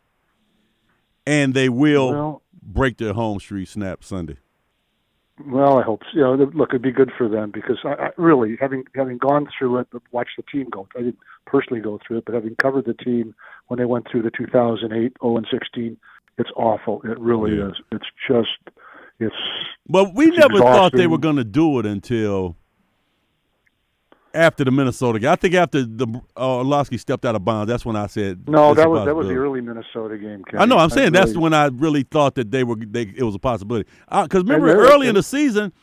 and 1.28 1.54
they 1.54 1.70
will 1.70 2.10
well, 2.12 2.42
break 2.62 2.98
their 2.98 3.14
home 3.14 3.40
streak 3.40 3.68
snap 3.68 4.04
Sunday. 4.04 4.38
Well, 5.48 5.80
I 5.80 5.84
hope 5.84 6.02
so. 6.12 6.18
You 6.18 6.22
know, 6.24 6.52
look, 6.54 6.70
it'd 6.72 6.82
be 6.82 6.92
good 6.92 7.12
for 7.18 7.30
them 7.30 7.52
because 7.52 7.78
I, 7.86 7.90
I 7.90 8.10
really 8.18 8.58
having 8.60 8.84
having 8.96 9.18
gone 9.18 9.48
through 9.58 9.78
it, 9.80 9.88
watched 10.12 10.36
the 10.38 10.44
team 10.44 10.68
go. 10.70 10.88
I 10.98 11.00
didn't 11.00 11.20
personally 11.46 11.82
go 11.82 12.00
through 12.06 12.18
it, 12.18 12.26
but 12.26 12.36
having 12.36 12.56
covered 12.56 12.86
the 12.86 12.94
team 12.94 13.34
when 13.68 13.78
they 13.78 13.86
went 13.86 14.08
through 14.12 14.24
the 14.24 14.32
2008 14.32 15.14
0 15.22 15.38
and 15.38 15.48
16, 15.50 15.98
it's 16.40 16.50
awful. 16.58 17.02
It 17.04 17.18
really 17.20 17.58
Yeah. 17.58 17.70
is. 17.70 17.76
It's 17.92 18.06
just 18.28 18.50
it's 19.20 19.36
But 19.88 20.14
we 20.16 20.28
It's 20.28 20.38
never 20.38 20.58
thought 20.60 20.92
they 20.94 21.08
were 21.08 21.18
going 21.18 21.36
to 21.38 21.44
do 21.44 21.80
it 21.80 21.86
until 21.86 22.56
after 24.34 24.64
the 24.64 24.72
Minnesota 24.72 25.20
game. 25.20 25.32
I 25.32 25.36
think 25.36 25.56
after 25.56 25.84
the 25.84 26.22
uh, 26.38 26.58
Orlovsky 26.58 26.98
stepped 26.98 27.26
out 27.26 27.36
of 27.36 27.44
bounds, 27.44 27.70
that's 27.70 27.84
when 27.86 27.96
I 27.96 28.08
said 28.08 28.48
no. 28.48 28.74
That 28.74 28.90
was 28.90 29.06
that 29.06 29.16
was 29.16 29.28
the 29.28 29.34
early 29.36 29.62
Minnesota 29.62 30.18
game. 30.18 30.44
Kenny. 30.44 30.62
I 30.62 30.66
know. 30.66 30.78
I'm 30.78 30.90
saying 30.90 31.14
that's 31.14 31.32
really- 31.32 31.42
when 31.44 31.54
I 31.54 31.68
really 31.68 32.04
thought 32.04 32.36
that 32.36 32.52
they 32.52 32.64
were. 32.64 32.76
They, 32.76 33.12
it 33.16 33.24
was 33.24 33.36
a 33.36 33.40
possibility. 33.40 33.90
Because 34.10 34.44
remember, 34.44 34.70
And- 34.70 34.80
early 34.80 35.08
in 35.08 35.16
the 35.16 35.24
season, 35.24 35.74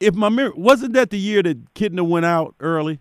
if 0.00 0.14
my 0.14 0.30
mem- 0.30 0.54
wasn't 0.56 0.94
that 0.94 1.10
the 1.10 1.18
year 1.18 1.42
that 1.42 1.74
Kitna 1.74 2.06
went 2.08 2.24
out 2.26 2.54
early? 2.60 3.00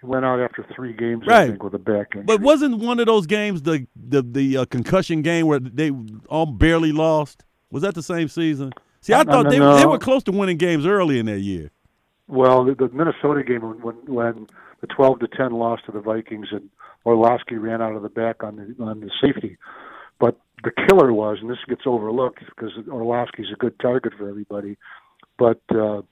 he 0.00 0.06
went 0.06 0.24
out 0.24 0.40
after 0.40 0.64
three 0.74 0.92
games. 0.94 1.24
I 1.28 1.30
Right. 1.30 1.48
think 1.50 1.62
with 1.62 1.74
a 1.74 1.78
back 1.78 2.08
injury. 2.14 2.24
But 2.24 2.40
wasn't 2.40 2.78
one 2.78 2.98
of 3.00 3.06
those 3.06 3.26
games 3.26 3.62
the 3.62 3.86
the 3.94 4.22
the 4.22 4.56
uh, 4.56 4.64
concussion 4.64 5.22
game 5.22 5.46
where 5.46 5.60
they 5.60 5.92
all 6.28 6.46
barely 6.46 6.90
lost? 6.90 7.44
Was 7.70 7.82
that 7.82 7.94
the 7.94 8.02
same 8.02 8.26
season? 8.26 8.72
See, 9.00 9.14
I 9.14 9.22
No, 9.22 9.32
thought 9.32 9.44
no, 9.44 9.50
they 9.50 9.58
no. 9.58 9.76
they 9.78 9.86
were 9.86 9.98
close 9.98 10.22
to 10.24 10.32
winning 10.32 10.56
games 10.58 10.86
early 10.86 11.18
in 11.18 11.26
that 11.26 11.40
year. 11.40 11.70
Well, 12.28 12.64
the, 12.64 12.74
the 12.74 12.88
Minnesota 12.90 13.42
game 13.42 13.62
when, 13.62 13.80
when 13.80 13.96
when 14.06 14.46
the 14.80 14.86
twelve 14.86 15.20
to 15.20 15.28
ten 15.28 15.52
loss 15.52 15.80
to 15.86 15.92
the 15.92 16.00
Vikings 16.00 16.48
and 16.52 16.68
Orlovsky 17.04 17.56
ran 17.56 17.80
out 17.82 17.94
of 17.96 18.02
the 18.02 18.08
back 18.08 18.42
on 18.44 18.56
the 18.56 18.84
on 18.84 19.00
the 19.00 19.10
safety, 19.20 19.56
but 20.18 20.38
the 20.62 20.70
killer 20.70 21.12
was, 21.12 21.38
and 21.40 21.48
this 21.50 21.58
gets 21.68 21.82
overlooked 21.86 22.40
because 22.46 22.72
Orlovsky's 22.88 23.46
a 23.52 23.56
good 23.56 23.78
target 23.80 24.12
for 24.18 24.28
everybody, 24.28 24.76
but 25.38 25.60
uh, 25.70 26.02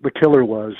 the 0.00 0.10
killer 0.20 0.44
was 0.44 0.74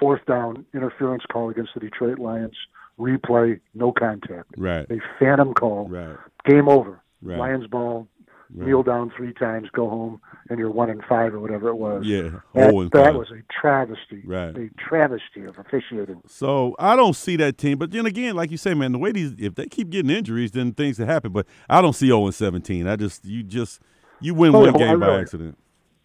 fourth 0.00 0.24
down 0.26 0.64
interference 0.74 1.22
call 1.30 1.50
against 1.50 1.72
the 1.74 1.80
Detroit 1.80 2.18
Lions, 2.18 2.56
replay, 2.98 3.60
no 3.74 3.92
contact, 3.92 4.48
Right. 4.56 4.86
a 4.90 4.98
phantom 5.18 5.52
call, 5.52 5.88
Right. 5.88 6.16
game 6.46 6.68
over, 6.70 7.00
Right. 7.22 7.38
Lions 7.38 7.66
ball, 7.66 8.08
Right. 8.54 8.68
kneel 8.68 8.82
down 8.84 9.10
three 9.16 9.32
times, 9.32 9.68
go 9.72 9.88
home, 9.88 10.20
and 10.48 10.58
you're 10.58 10.70
one 10.70 10.88
and 10.88 11.02
five 11.08 11.34
or 11.34 11.40
whatever 11.40 11.68
it 11.68 11.74
was. 11.76 12.04
Yeah. 12.06 12.30
That, 12.54 12.72
Oh, 12.72 12.80
and 12.82 12.90
that 12.92 13.04
five. 13.06 13.14
was 13.16 13.30
a 13.32 13.42
travesty. 13.60 14.22
Right. 14.24 14.56
A 14.56 14.70
travesty 14.78 15.44
of 15.44 15.58
officiating. 15.58 16.22
So 16.28 16.76
I 16.78 16.94
don't 16.94 17.14
see 17.16 17.36
that 17.36 17.58
team. 17.58 17.78
But 17.78 17.90
then 17.90 18.06
again, 18.06 18.36
like 18.36 18.50
you 18.52 18.56
say, 18.56 18.72
man, 18.74 18.92
the 18.92 18.98
way 18.98 19.10
these 19.12 19.34
if 19.38 19.54
they 19.56 19.66
keep 19.66 19.90
getting 19.90 20.10
injuries, 20.10 20.52
then 20.52 20.72
things 20.72 20.96
that 20.98 21.06
happen. 21.06 21.32
But 21.32 21.46
I 21.68 21.82
don't 21.82 21.94
see 21.94 22.06
0 22.06 22.24
and 22.26 22.34
17. 22.34 22.86
I 22.86 22.94
just 22.96 23.24
you 23.24 23.42
just 23.42 23.80
you 24.20 24.32
win 24.34 24.54
Oh, 24.54 24.60
one 24.60 24.72
no, 24.72 24.78
game 24.78 25.00
by 25.00 25.06
really- 25.08 25.20
accident. 25.22 25.58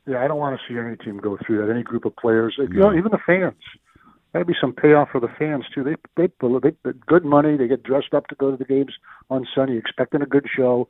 Yeah, 0.08 0.24
I 0.24 0.28
don't 0.28 0.40
want 0.40 0.60
to 0.60 0.74
see 0.74 0.80
any 0.80 0.96
team 0.98 1.18
go 1.20 1.38
through 1.46 1.64
that. 1.64 1.72
Any 1.72 1.84
group 1.84 2.06
of 2.06 2.16
players, 2.16 2.56
you 2.58 2.68
know, 2.70 2.92
even 2.92 3.12
the 3.12 3.20
fans. 3.24 3.54
That'd 4.34 4.48
be 4.48 4.56
some 4.60 4.74
payoff 4.74 5.10
for 5.12 5.20
the 5.20 5.28
fans 5.38 5.66
too. 5.76 5.84
They 5.84 5.96
they 6.18 6.28
they, 6.42 6.72
they 6.84 6.92
good 7.06 7.24
money. 7.24 7.56
They 7.56 7.68
get 7.68 7.84
dressed 7.84 8.14
up 8.16 8.26
to 8.28 8.36
go 8.36 8.50
to 8.50 8.58
the 8.58 8.66
games 8.66 8.94
on 9.30 9.46
Sunday, 9.54 9.78
expecting 9.78 10.22
a 10.24 10.26
good 10.26 10.48
show, 10.54 10.88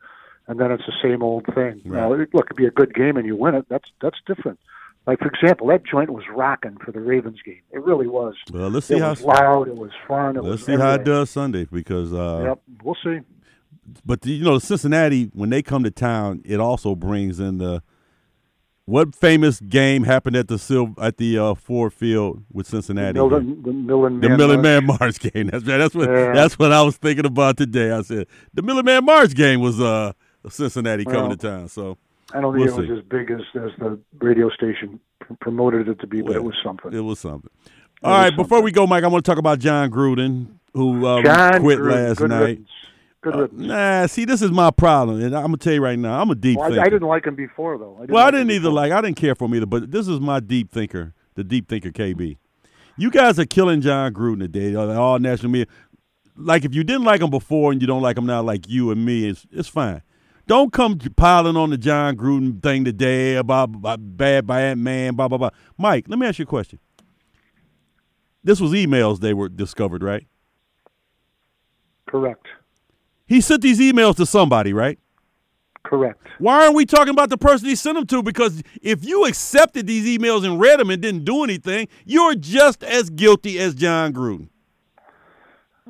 and 0.52 0.60
then 0.60 0.72
it's 0.72 0.84
the 0.86 0.94
same 1.02 1.24
old 1.24 1.46
thing. 1.46 1.82
Right. 1.86 2.02
Now, 2.02 2.14
it, 2.14 2.30
look, 2.34 2.48
it'd 2.48 2.58
be 2.58 2.66
a 2.66 2.72
good 2.72 2.94
game 2.94 3.16
and 3.18 3.26
you 3.26 3.36
win 3.36 3.56
it. 3.56 3.66
That's 3.70 3.90
that's 4.02 4.18
different. 4.28 4.60
Like 5.08 5.18
for 5.20 5.30
example, 5.30 5.66
that 5.68 5.84
joint 5.84 6.12
was 6.12 6.24
rocking 6.32 6.78
for 6.86 6.92
the 6.92 7.00
Ravens 7.00 7.40
game. 7.44 7.62
It 7.72 7.82
really 7.84 8.08
was. 8.08 8.36
Well, 8.52 8.70
let's 8.70 8.86
see 8.86 8.96
It 8.98 9.02
how 9.02 9.10
was 9.12 9.22
loud. 9.24 9.68
It 9.70 9.76
was 9.76 9.92
fun. 10.08 10.36
It 10.38 10.44
let's 10.44 10.62
was 10.62 10.66
see 10.66 10.76
how 10.78 10.94
it 10.94 11.04
does 11.04 11.30
Sunday 11.32 11.66
because 11.72 12.14
uh, 12.14 12.44
Yep, 12.50 12.62
we'll 12.84 12.98
see. 13.04 13.20
but 14.06 14.22
the, 14.22 14.32
you 14.32 14.44
know 14.44 14.60
Cincinnati 14.60 15.32
when 15.34 15.50
they 15.50 15.64
come 15.64 15.84
to 15.84 15.92
town, 15.92 16.42
it 16.46 16.60
also 16.60 16.94
brings 16.94 17.40
in 17.40 17.58
the 17.58 17.82
what 18.86 19.16
famous 19.16 19.60
game 19.60 20.04
happened 20.04 20.36
at 20.36 20.48
the 20.50 20.58
Sil- 20.60 20.98
at 21.02 21.18
the 21.18 21.38
uh, 21.38 21.54
Ford 21.56 21.94
Field 21.94 22.44
with 22.52 22.68
Cincinnati. 22.68 23.18
here? 23.20 23.28
Millen, 23.30 23.64
the 23.64 23.74
Millen 23.74 24.20
Man 24.20 24.38
March. 24.38 24.62
Man 24.64 24.86
March 25.00 25.20
game. 25.34 25.48
That's 25.48 25.66
right. 25.66 25.78
That's 25.78 25.96
what 25.96 26.10
Yeah. 26.10 26.34
that's 26.34 26.60
what 26.60 26.72
I 26.72 26.82
was 26.82 26.98
thinking 26.98 27.26
about 27.26 27.58
today. 27.58 27.92
I 27.92 28.02
said 28.02 28.28
the 28.54 28.62
Millen 28.62 28.86
Man 28.86 29.06
March 29.06 29.34
game 29.34 29.62
was 29.62 29.80
uh 29.80 30.14
Cincinnati 30.50 31.06
coming 31.06 31.22
Well, 31.28 31.30
to 31.32 31.36
town. 31.38 31.68
So 31.70 31.98
I 32.34 32.42
don't 32.42 32.54
think 32.56 32.66
We'll 32.68 32.78
it 32.80 32.82
was 32.82 32.88
see. 32.90 32.98
as 32.98 33.04
big 33.10 33.32
as, 33.32 33.42
as 33.56 33.72
the 33.80 34.00
radio 34.20 34.50
station 34.50 35.00
promoted 35.40 35.88
it 35.88 36.00
to 36.00 36.08
be, 36.08 36.22
but 36.22 36.30
Well, 36.32 36.38
it 36.38 36.44
was 36.44 36.56
something. 36.64 36.94
it 36.94 37.00
was 37.02 37.20
something. 37.20 37.50
It 37.66 37.72
All 38.04 38.12
was 38.12 38.20
right, 38.32 38.36
before 38.36 38.62
we 38.62 38.72
go, 38.72 38.88
Mike, 38.88 39.04
I 39.04 39.08
want 39.08 39.24
to 39.24 39.30
talk 39.32 39.38
about 39.38 39.60
Jon 39.60 39.92
Gruden, 39.92 40.48
who 40.74 41.06
um, 41.06 41.24
Jon 41.24 41.60
quit 41.62 41.80
Gruden, 41.80 42.08
last 42.10 42.20
night. 42.22 42.40
riddance. 42.40 42.70
Uh, 43.24 43.48
nah, 43.52 44.06
see, 44.08 44.26
this 44.26 44.42
is 44.42 44.50
my 44.50 44.72
problem, 44.72 45.22
and 45.22 45.36
I'm 45.36 45.44
gonna 45.44 45.58
tell 45.58 45.74
you 45.74 45.84
right 45.84 46.00
now, 46.00 46.20
I'm 46.20 46.32
a 46.32 46.36
deep 46.36 46.58
Well, 46.58 46.70
thinker. 46.70 46.82
I, 46.82 46.86
I 46.86 46.90
didn't 46.90 47.08
like 47.08 47.26
him 47.28 47.36
before, 47.36 47.78
though. 47.78 47.96
I 47.98 48.02
didn't 48.02 48.14
well, 48.16 48.24
I 48.24 48.26
like 48.26 48.34
him 48.34 48.40
didn't 48.40 48.52
either 48.54 48.62
before. 48.62 48.74
like. 48.74 48.92
I 48.94 49.02
didn't 49.02 49.18
care 49.18 49.36
for 49.36 49.46
him 49.46 49.54
either. 49.56 49.66
But 49.68 49.92
this 49.92 50.08
is 50.08 50.20
my 50.20 50.40
deep 50.40 50.72
thinker, 50.72 51.14
the 51.36 51.44
deep 51.44 51.68
thinker 51.70 51.92
KB. 51.92 52.38
You 52.98 53.12
guys 53.12 53.38
are 53.38 53.46
killing 53.46 53.82
Jon 53.82 54.12
Gruden 54.16 54.40
today. 54.40 54.74
uh, 54.76 55.00
All 55.00 55.20
national 55.20 55.52
media. 55.52 55.68
Like 56.36 56.66
if 56.66 56.74
you 56.74 56.84
didn't 56.84 57.04
like 57.04 57.22
him 57.22 57.30
before 57.30 57.72
and 57.72 57.80
you 57.80 57.88
don't 57.88 58.02
like 58.02 58.18
him 58.18 58.26
now, 58.26 58.42
like 58.42 58.68
you 58.68 58.90
and 58.90 59.06
me, 59.06 59.28
it's 59.30 59.46
it's 59.52 59.68
fine. 59.68 60.02
Don't 60.52 60.74
come 60.74 61.00
piling 61.16 61.56
on 61.56 61.70
the 61.70 61.78
Jon 61.78 62.18
Gruden 62.18 62.62
thing 62.62 62.84
today 62.84 63.36
about, 63.38 63.68
bad 64.18 64.46
bad 64.46 64.78
man, 64.78 65.16
blah 65.16 65.30
blah 65.30 65.38
blah. 65.38 65.52
Mike, 65.78 66.08
let 66.10 66.20
me 66.20 66.28
ask 66.28 66.40
you 66.40 66.44
a 66.44 66.46
question. 66.46 66.78
This 68.44 68.60
was 68.60 68.74
emails 68.74 69.22
they 69.22 69.34
were 69.34 69.48
discovered, 69.48 70.04
right? 70.04 70.28
Correct. 72.06 72.48
He 73.28 73.40
sent 73.40 73.62
these 73.62 73.80
emails 73.80 74.18
to 74.18 74.26
somebody, 74.26 74.74
right? 74.74 75.00
Correct. 75.84 76.22
Why 76.38 76.64
aren't 76.66 76.76
we 76.76 76.86
talking 76.86 77.14
about 77.14 77.30
the 77.30 77.38
person 77.38 77.70
he 77.70 77.76
sent 77.78 77.96
them 77.96 78.08
to? 78.08 78.22
Because 78.22 78.62
if 78.82 79.06
you 79.06 79.24
accepted 79.28 79.88
these 79.88 80.06
emails 80.06 80.44
and 80.44 80.60
read 80.60 80.82
them 80.82 80.90
and 80.90 81.02
didn't 81.02 81.24
do 81.24 81.46
anything, 81.46 81.88
you're 82.04 82.36
just 82.36 82.84
as 82.84 83.10
guilty 83.10 83.58
as 83.58 83.74
Jon 83.74 84.12
Gruden. 84.12 84.50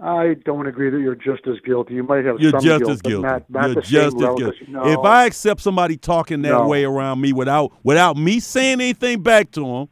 I 0.04 0.34
don't 0.46 0.66
agree 0.66 0.90
that 0.90 1.00
you're 1.00 1.14
just 1.16 1.46
as 1.48 1.60
guilty. 1.64 1.94
You 1.94 2.04
might 2.04 2.26
have 2.26 2.40
You're 2.40 2.52
some 2.52 2.64
just 2.64 2.80
guilt, 2.80 2.92
as 2.92 3.02
guilty. 3.04 3.22
Not, 3.22 3.48
not 3.50 3.66
you're 3.68 3.82
just 3.84 3.94
as 3.94 4.14
level, 4.16 4.52
No, 4.68 4.86
If 4.88 5.00
I 5.06 5.26
accept 5.26 5.62
somebody 5.62 5.96
talking 5.96 6.42
that 6.42 6.50
No. 6.50 6.68
way 6.68 6.84
around 6.84 7.22
me 7.22 7.34
without 7.34 7.72
without 7.84 8.18
me 8.18 8.40
saying 8.40 8.82
anything 8.82 9.22
back 9.22 9.52
to 9.52 9.62
them, 9.62 9.90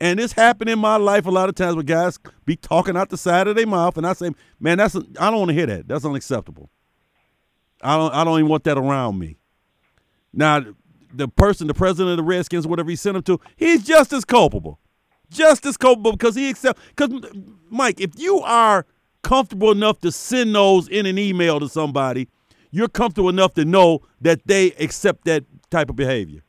and 0.00 0.18
this 0.18 0.32
happened 0.32 0.70
in 0.70 0.78
my 0.80 0.96
life 0.96 1.26
a 1.26 1.30
lot 1.30 1.48
of 1.48 1.54
times 1.54 1.76
where 1.76 1.84
guys 1.84 2.18
be 2.44 2.56
talking 2.56 2.96
out 2.96 3.10
the 3.10 3.16
side 3.16 3.46
of 3.46 3.54
their 3.54 3.66
mouth, 3.66 3.96
and 3.96 4.04
I 4.06 4.12
say, 4.14 4.32
"Man, 4.58 4.78
that's 4.78 4.96
I 4.96 5.30
don't 5.30 5.38
want 5.38 5.50
to 5.50 5.54
hear 5.54 5.66
that. 5.66 5.86
That's 5.86 6.04
unacceptable. 6.04 6.68
I 7.80 7.96
don't 7.96 8.12
I 8.12 8.24
don't 8.24 8.38
even 8.40 8.50
want 8.50 8.64
that 8.64 8.76
around 8.76 9.20
me." 9.20 9.38
Now, 10.32 10.64
the 11.12 11.28
person, 11.28 11.68
the 11.68 11.74
president 11.74 12.10
of 12.10 12.16
the 12.16 12.24
Redskins, 12.24 12.66
whatever 12.66 12.90
he 12.90 12.96
sent 12.96 13.16
him 13.16 13.22
to, 13.22 13.38
he's 13.54 13.84
just 13.84 14.12
as 14.12 14.24
culpable, 14.24 14.80
just 15.30 15.64
as 15.64 15.76
culpable 15.76 16.10
because 16.10 16.34
he 16.34 16.50
accept. 16.50 16.80
Because 16.96 17.30
Mike, 17.70 18.00
if 18.00 18.18
you 18.18 18.40
are 18.40 18.84
comfortable 19.24 19.72
enough 19.72 19.98
to 20.00 20.12
send 20.12 20.54
those 20.54 20.86
in 20.88 21.06
an 21.06 21.18
email 21.18 21.58
to 21.58 21.68
somebody, 21.68 22.28
you're 22.70 22.88
comfortable 22.88 23.28
enough 23.30 23.54
to 23.54 23.64
know 23.64 24.00
that 24.20 24.46
they 24.46 24.72
accept 24.72 25.24
that 25.24 25.44
type 25.70 25.90
of 25.90 25.96
behavior. 25.96 26.42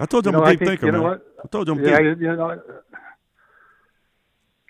I 0.00 0.06
told 0.06 0.26
you, 0.26 0.30
You 0.32 0.38
I'm 0.38 0.44
know, 0.44 0.48
a 0.48 0.50
deep 0.52 0.58
think- 0.60 0.70
thinker, 0.70 0.86
you 0.86 0.92
know 0.92 1.02
man. 1.02 1.10
what? 1.10 1.26
I 1.44 1.48
told 1.48 1.66
you 1.68 1.74
I'm 1.74 1.84
Yeah, 1.84 1.98
deep. 2.00 2.20
you 2.20 2.36
know, 2.36 2.60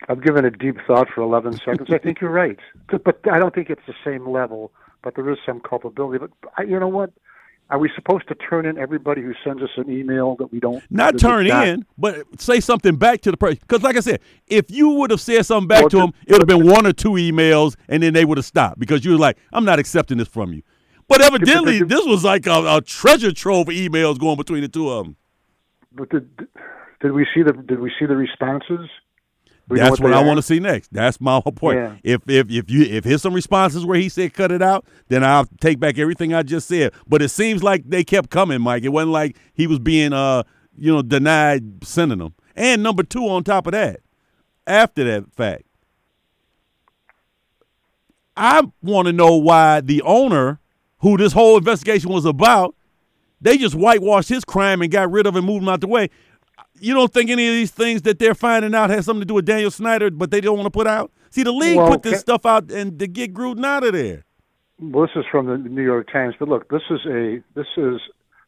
I've 0.08 0.22
given 0.22 0.44
a 0.46 0.50
deep 0.50 0.76
thought 0.87 1.08
for 1.14 1.20
11 1.22 1.52
seconds. 1.64 1.88
I 1.92 1.98
think 1.98 2.20
you're 2.20 2.30
right, 2.30 2.58
but 2.90 3.16
I 3.30 3.38
don't 3.38 3.54
think 3.54 3.68
it's 3.68 3.82
the 3.87 3.94
same 4.04 4.26
level. 4.28 4.72
But 5.02 5.14
there 5.14 5.30
is 5.30 5.38
some 5.46 5.61
culpability. 5.61 6.18
But 6.18 6.30
I, 6.56 6.62
you 6.62 6.78
know 6.80 6.88
what? 6.88 7.11
Are 7.70 7.78
we 7.78 7.90
supposed 7.94 8.26
to 8.28 8.35
turn 8.35 8.64
in 8.64 8.78
everybody 8.78 9.20
who 9.20 9.35
sends 9.44 9.62
us 9.62 9.68
an 9.76 9.90
email 9.90 10.37
that 10.37 10.50
we 10.50 10.59
don't? 10.59 10.83
Not 10.90 11.18
turn 11.18 11.46
in, 11.46 11.85
but 11.98 12.40
say 12.40 12.61
something 12.61 12.96
back 12.96 13.20
to 13.22 13.31
the 13.31 13.37
person. 13.37 13.59
Because, 13.61 13.83
like 13.83 13.96
I 13.96 14.00
said, 14.00 14.20
if 14.46 14.70
you 14.70 14.88
would 14.90 15.11
have 15.11 15.20
said 15.20 15.44
something 15.44 15.68
back 15.68 15.83
Well, 15.83 15.90
to 15.90 15.96
the- 15.96 16.02
them, 16.07 16.14
it 16.26 16.33
would 16.33 16.40
have 16.40 16.48
been 16.48 16.66
one 16.66 16.87
or 16.87 16.94
two 16.94 17.11
emails, 17.11 17.76
and 17.88 18.02
then 18.02 18.14
they 18.14 18.24
would 18.24 18.38
have 18.38 18.46
stopped 18.46 18.78
because 18.78 19.04
you 19.04 19.12
were 19.12 19.18
like, 19.18 19.37
"I'm 19.52 19.66
not 19.66 19.78
accepting 19.78 20.16
this 20.16 20.28
from 20.28 20.54
you." 20.54 20.62
But 21.09 21.20
evidently, 21.20 21.83
this 21.83 22.07
was 22.07 22.24
like 22.24 22.46
a, 22.46 22.76
a 22.76 22.81
treasure 22.81 23.33
trove 23.33 23.68
of 23.68 23.74
emails 23.74 24.18
going 24.18 24.37
between 24.37 24.62
the 24.62 24.68
two 24.68 24.88
of 24.90 25.04
them. 25.04 25.16
But 25.92 26.09
did, 26.11 26.28
did 27.00 27.12
we 27.12 27.26
see 27.35 27.42
the 27.42 27.52
did 27.52 27.81
we 27.81 27.92
see 27.98 28.07
the 28.07 28.16
responses? 28.16 28.88
We 29.68 29.78
That's 29.78 30.00
what, 30.00 30.09
they 30.09 30.14
I 30.14 30.22
want 30.24 30.38
to 30.38 30.42
see 30.42 30.61
next. 30.61 30.92
That's 30.92 31.20
my 31.20 31.40
whole 31.40 31.52
point. 31.52 31.78
Yeah. 31.78 31.96
If 32.02 32.22
if 32.26 32.50
if 32.50 32.70
you 32.70 32.83
if 32.85 33.04
here's 33.04 33.20
some 33.20 33.35
responses 33.35 33.85
where 33.85 33.98
he 33.98 34.09
said 34.09 34.33
cut 34.33 34.50
it 34.50 34.62
out, 34.62 34.87
then 35.09 35.22
I'll 35.22 35.46
take 35.61 35.78
back 35.78 35.98
everything 35.98 36.33
I 36.33 36.42
just 36.42 36.68
said. 36.68 36.92
But 37.07 37.20
it 37.20 37.28
seems 37.28 37.62
like 37.62 37.88
they 37.88 38.02
kept 38.02 38.31
coming, 38.31 38.62
Mike. 38.62 38.85
It 38.85 38.88
wasn't 38.88 39.12
like 39.12 39.37
he 39.52 39.66
was 39.66 39.78
being 39.78 40.12
uh 40.14 40.44
you 40.76 40.92
know 40.92 41.02
denied 41.02 41.85
sending 41.85 42.18
them. 42.18 42.35
And 42.57 42.83
number 42.83 43.02
two, 43.02 43.28
on 43.28 43.44
top 43.44 43.66
of 43.66 43.72
that, 43.72 44.00
after 44.66 45.04
that 45.04 45.33
fact, 45.35 45.64
I 48.37 48.62
want 48.83 49.07
to 49.07 49.12
know 49.12 49.37
why 49.37 49.81
the 49.81 50.00
owner, 50.02 50.61
who 51.00 51.16
this 51.16 51.33
whole 51.33 51.59
investigation 51.59 52.11
was 52.11 52.24
about, 52.24 52.74
they 53.40 53.59
just 53.59 53.74
whitewashed 53.74 54.28
his 54.28 54.44
crime 54.44 54.83
and 54.83 54.90
got 54.90 55.11
rid 55.11 55.26
of 55.26 55.35
him, 55.35 55.38
and 55.38 55.46
moved 55.46 55.62
him 55.62 55.68
out 55.68 55.81
the 55.81 55.88
way. 55.88 56.11
You 56.80 56.94
don't 56.94 57.12
think 57.12 57.30
any 57.30 57.46
of 57.48 57.54
these 57.54 57.70
things 57.70 58.02
that 58.02 58.18
they're 58.18 58.34
finding 58.34 58.74
out 58.74 58.90
has 58.90 59.04
something 59.06 59.20
to 59.22 59.26
do 59.26 59.34
with 59.34 59.44
Daniel 59.46 59.70
Snyder, 59.70 60.10
but 60.10 60.30
they 60.30 60.40
don't 60.40 60.56
want 60.56 60.66
to 60.66 60.70
put 60.70 60.86
out? 60.86 61.10
See, 61.30 61.42
the 61.42 61.52
league 61.52 61.76
Well, 61.76 61.90
put 61.90 62.02
this 62.02 62.14
ca- 62.14 62.18
stuff 62.20 62.46
out 62.46 62.70
and 62.70 62.98
to 62.98 63.06
get 63.06 63.34
Gruden 63.34 63.64
out 63.64 63.84
of 63.84 63.92
there. 63.92 64.24
Well, 64.80 65.06
this 65.06 65.16
is 65.16 65.24
from 65.30 65.46
the 65.46 65.56
New 65.58 65.82
York 65.82 66.10
Times, 66.12 66.34
but 66.38 66.48
look, 66.48 66.68
this 66.70 66.82
is 66.90 67.00
a 67.06 67.42
this 67.54 67.66
is 67.76 68.00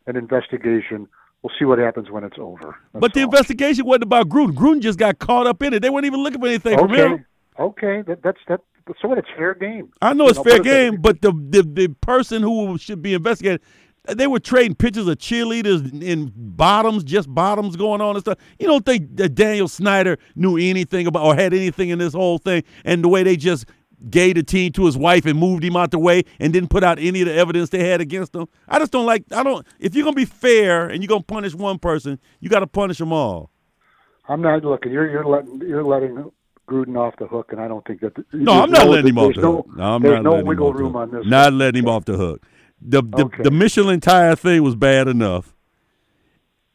an 0.06 0.16
investigation. 0.16 1.08
We'll 1.42 1.52
see 1.58 1.64
what 1.64 1.78
happens 1.78 2.10
when 2.10 2.22
it's 2.24 2.36
over. 2.38 2.76
That's 2.92 3.00
but 3.00 3.14
the 3.14 3.20
all. 3.20 3.24
investigation 3.26 3.84
wasn't 3.86 4.04
about 4.04 4.28
Gruden. 4.28 4.52
Gruden 4.52 4.80
just 4.80 4.98
got 4.98 5.18
caught 5.18 5.46
up 5.46 5.62
in 5.62 5.74
it. 5.74 5.80
They 5.80 5.90
weren't 5.90 6.06
even 6.06 6.22
looking 6.22 6.40
for 6.40 6.46
anything 6.46 6.78
from 6.78 6.90
okay, 6.92 7.02
him. 7.02 7.26
okay, 7.58 8.02
that, 8.02 8.22
that's 8.22 8.38
that. 8.48 8.60
So 9.00 9.08
what? 9.08 9.18
It's 9.18 9.28
fair 9.36 9.54
game. 9.54 9.92
I 10.02 10.12
know 10.14 10.24
You 10.24 10.30
it's 10.30 10.38
know, 10.38 10.44
fair 10.44 10.58
game, 10.60 10.96
but 11.00 11.20
the, 11.20 11.32
the 11.32 11.62
the 11.62 11.88
person 12.00 12.42
who 12.42 12.76
should 12.78 13.02
be 13.02 13.14
investigated, 13.14 13.60
they 14.08 14.26
were 14.26 14.40
trading 14.40 14.74
pictures 14.74 15.06
of 15.06 15.18
cheerleaders 15.18 16.02
in 16.02 16.32
bottoms, 16.34 17.04
just 17.04 17.32
bottoms 17.32 17.76
going 17.76 18.00
on 18.00 18.16
and 18.16 18.24
stuff. 18.24 18.38
You 18.58 18.66
don't 18.66 18.84
think 18.84 19.16
that 19.16 19.34
Daniel 19.34 19.68
Snyder 19.68 20.18
knew 20.34 20.56
anything 20.56 21.06
about 21.06 21.24
or 21.24 21.34
had 21.34 21.52
anything 21.52 21.90
in 21.90 21.98
this 21.98 22.14
whole 22.14 22.38
thing, 22.38 22.64
and 22.84 23.04
the 23.04 23.08
way 23.08 23.22
they 23.22 23.36
just 23.36 23.66
gave 24.08 24.36
the 24.36 24.42
team 24.42 24.72
to 24.72 24.86
his 24.86 24.96
wife 24.96 25.26
and 25.26 25.38
moved 25.38 25.62
him 25.62 25.76
out 25.76 25.90
the 25.90 25.98
way 25.98 26.22
and 26.38 26.52
didn't 26.52 26.70
put 26.70 26.82
out 26.82 26.98
any 26.98 27.20
of 27.20 27.28
the 27.28 27.34
evidence 27.34 27.68
they 27.68 27.86
had 27.86 28.00
against 28.00 28.34
him. 28.34 28.46
I 28.66 28.78
just 28.78 28.92
don't 28.92 29.06
like. 29.06 29.24
I 29.32 29.42
don't. 29.42 29.66
If 29.78 29.94
you're 29.94 30.04
gonna 30.04 30.16
be 30.16 30.24
fair 30.24 30.88
and 30.88 31.02
you're 31.02 31.08
gonna 31.08 31.22
punish 31.22 31.54
one 31.54 31.78
person, 31.78 32.18
you 32.40 32.48
got 32.48 32.60
to 32.60 32.66
punish 32.66 32.98
them 32.98 33.12
all. 33.12 33.50
I'm 34.28 34.40
not 34.40 34.64
looking. 34.64 34.92
You're 34.92 35.10
you're 35.10 35.26
letting 35.26 35.60
you're 35.60 35.84
letting 35.84 36.30
Gruden 36.68 36.96
off 36.96 37.16
the 37.18 37.26
hook, 37.26 37.48
and 37.50 37.60
I 37.60 37.68
don't 37.68 37.84
think 37.84 38.00
that. 38.00 38.12
No, 38.32 38.62
I'm 38.62 38.70
not 38.70 38.86
letting 38.88 39.08
him 39.08 39.18
off 39.18 39.34
the 39.34 39.40
no, 39.40 39.56
hook. 39.56 39.66
No, 39.76 39.82
I'm 39.82 40.02
there's 40.02 40.14
not 40.14 40.22
no 40.22 40.30
letting 40.30 40.40
him 40.40 40.46
wiggle 40.46 40.68
off 40.68 40.76
the 40.76 40.82
room 40.82 40.92
hook. 40.92 41.02
on 41.02 41.10
this. 41.10 41.26
Not 41.26 41.52
letting 41.52 41.82
him 41.82 41.88
off 41.88 42.04
the 42.04 42.16
hook. 42.16 42.46
The 42.82 43.02
the, 43.02 43.24
Okay. 43.26 43.42
the 43.42 43.50
Michelin 43.50 44.00
tire 44.00 44.34
thing 44.36 44.62
was 44.62 44.74
bad 44.76 45.08
enough. 45.08 45.54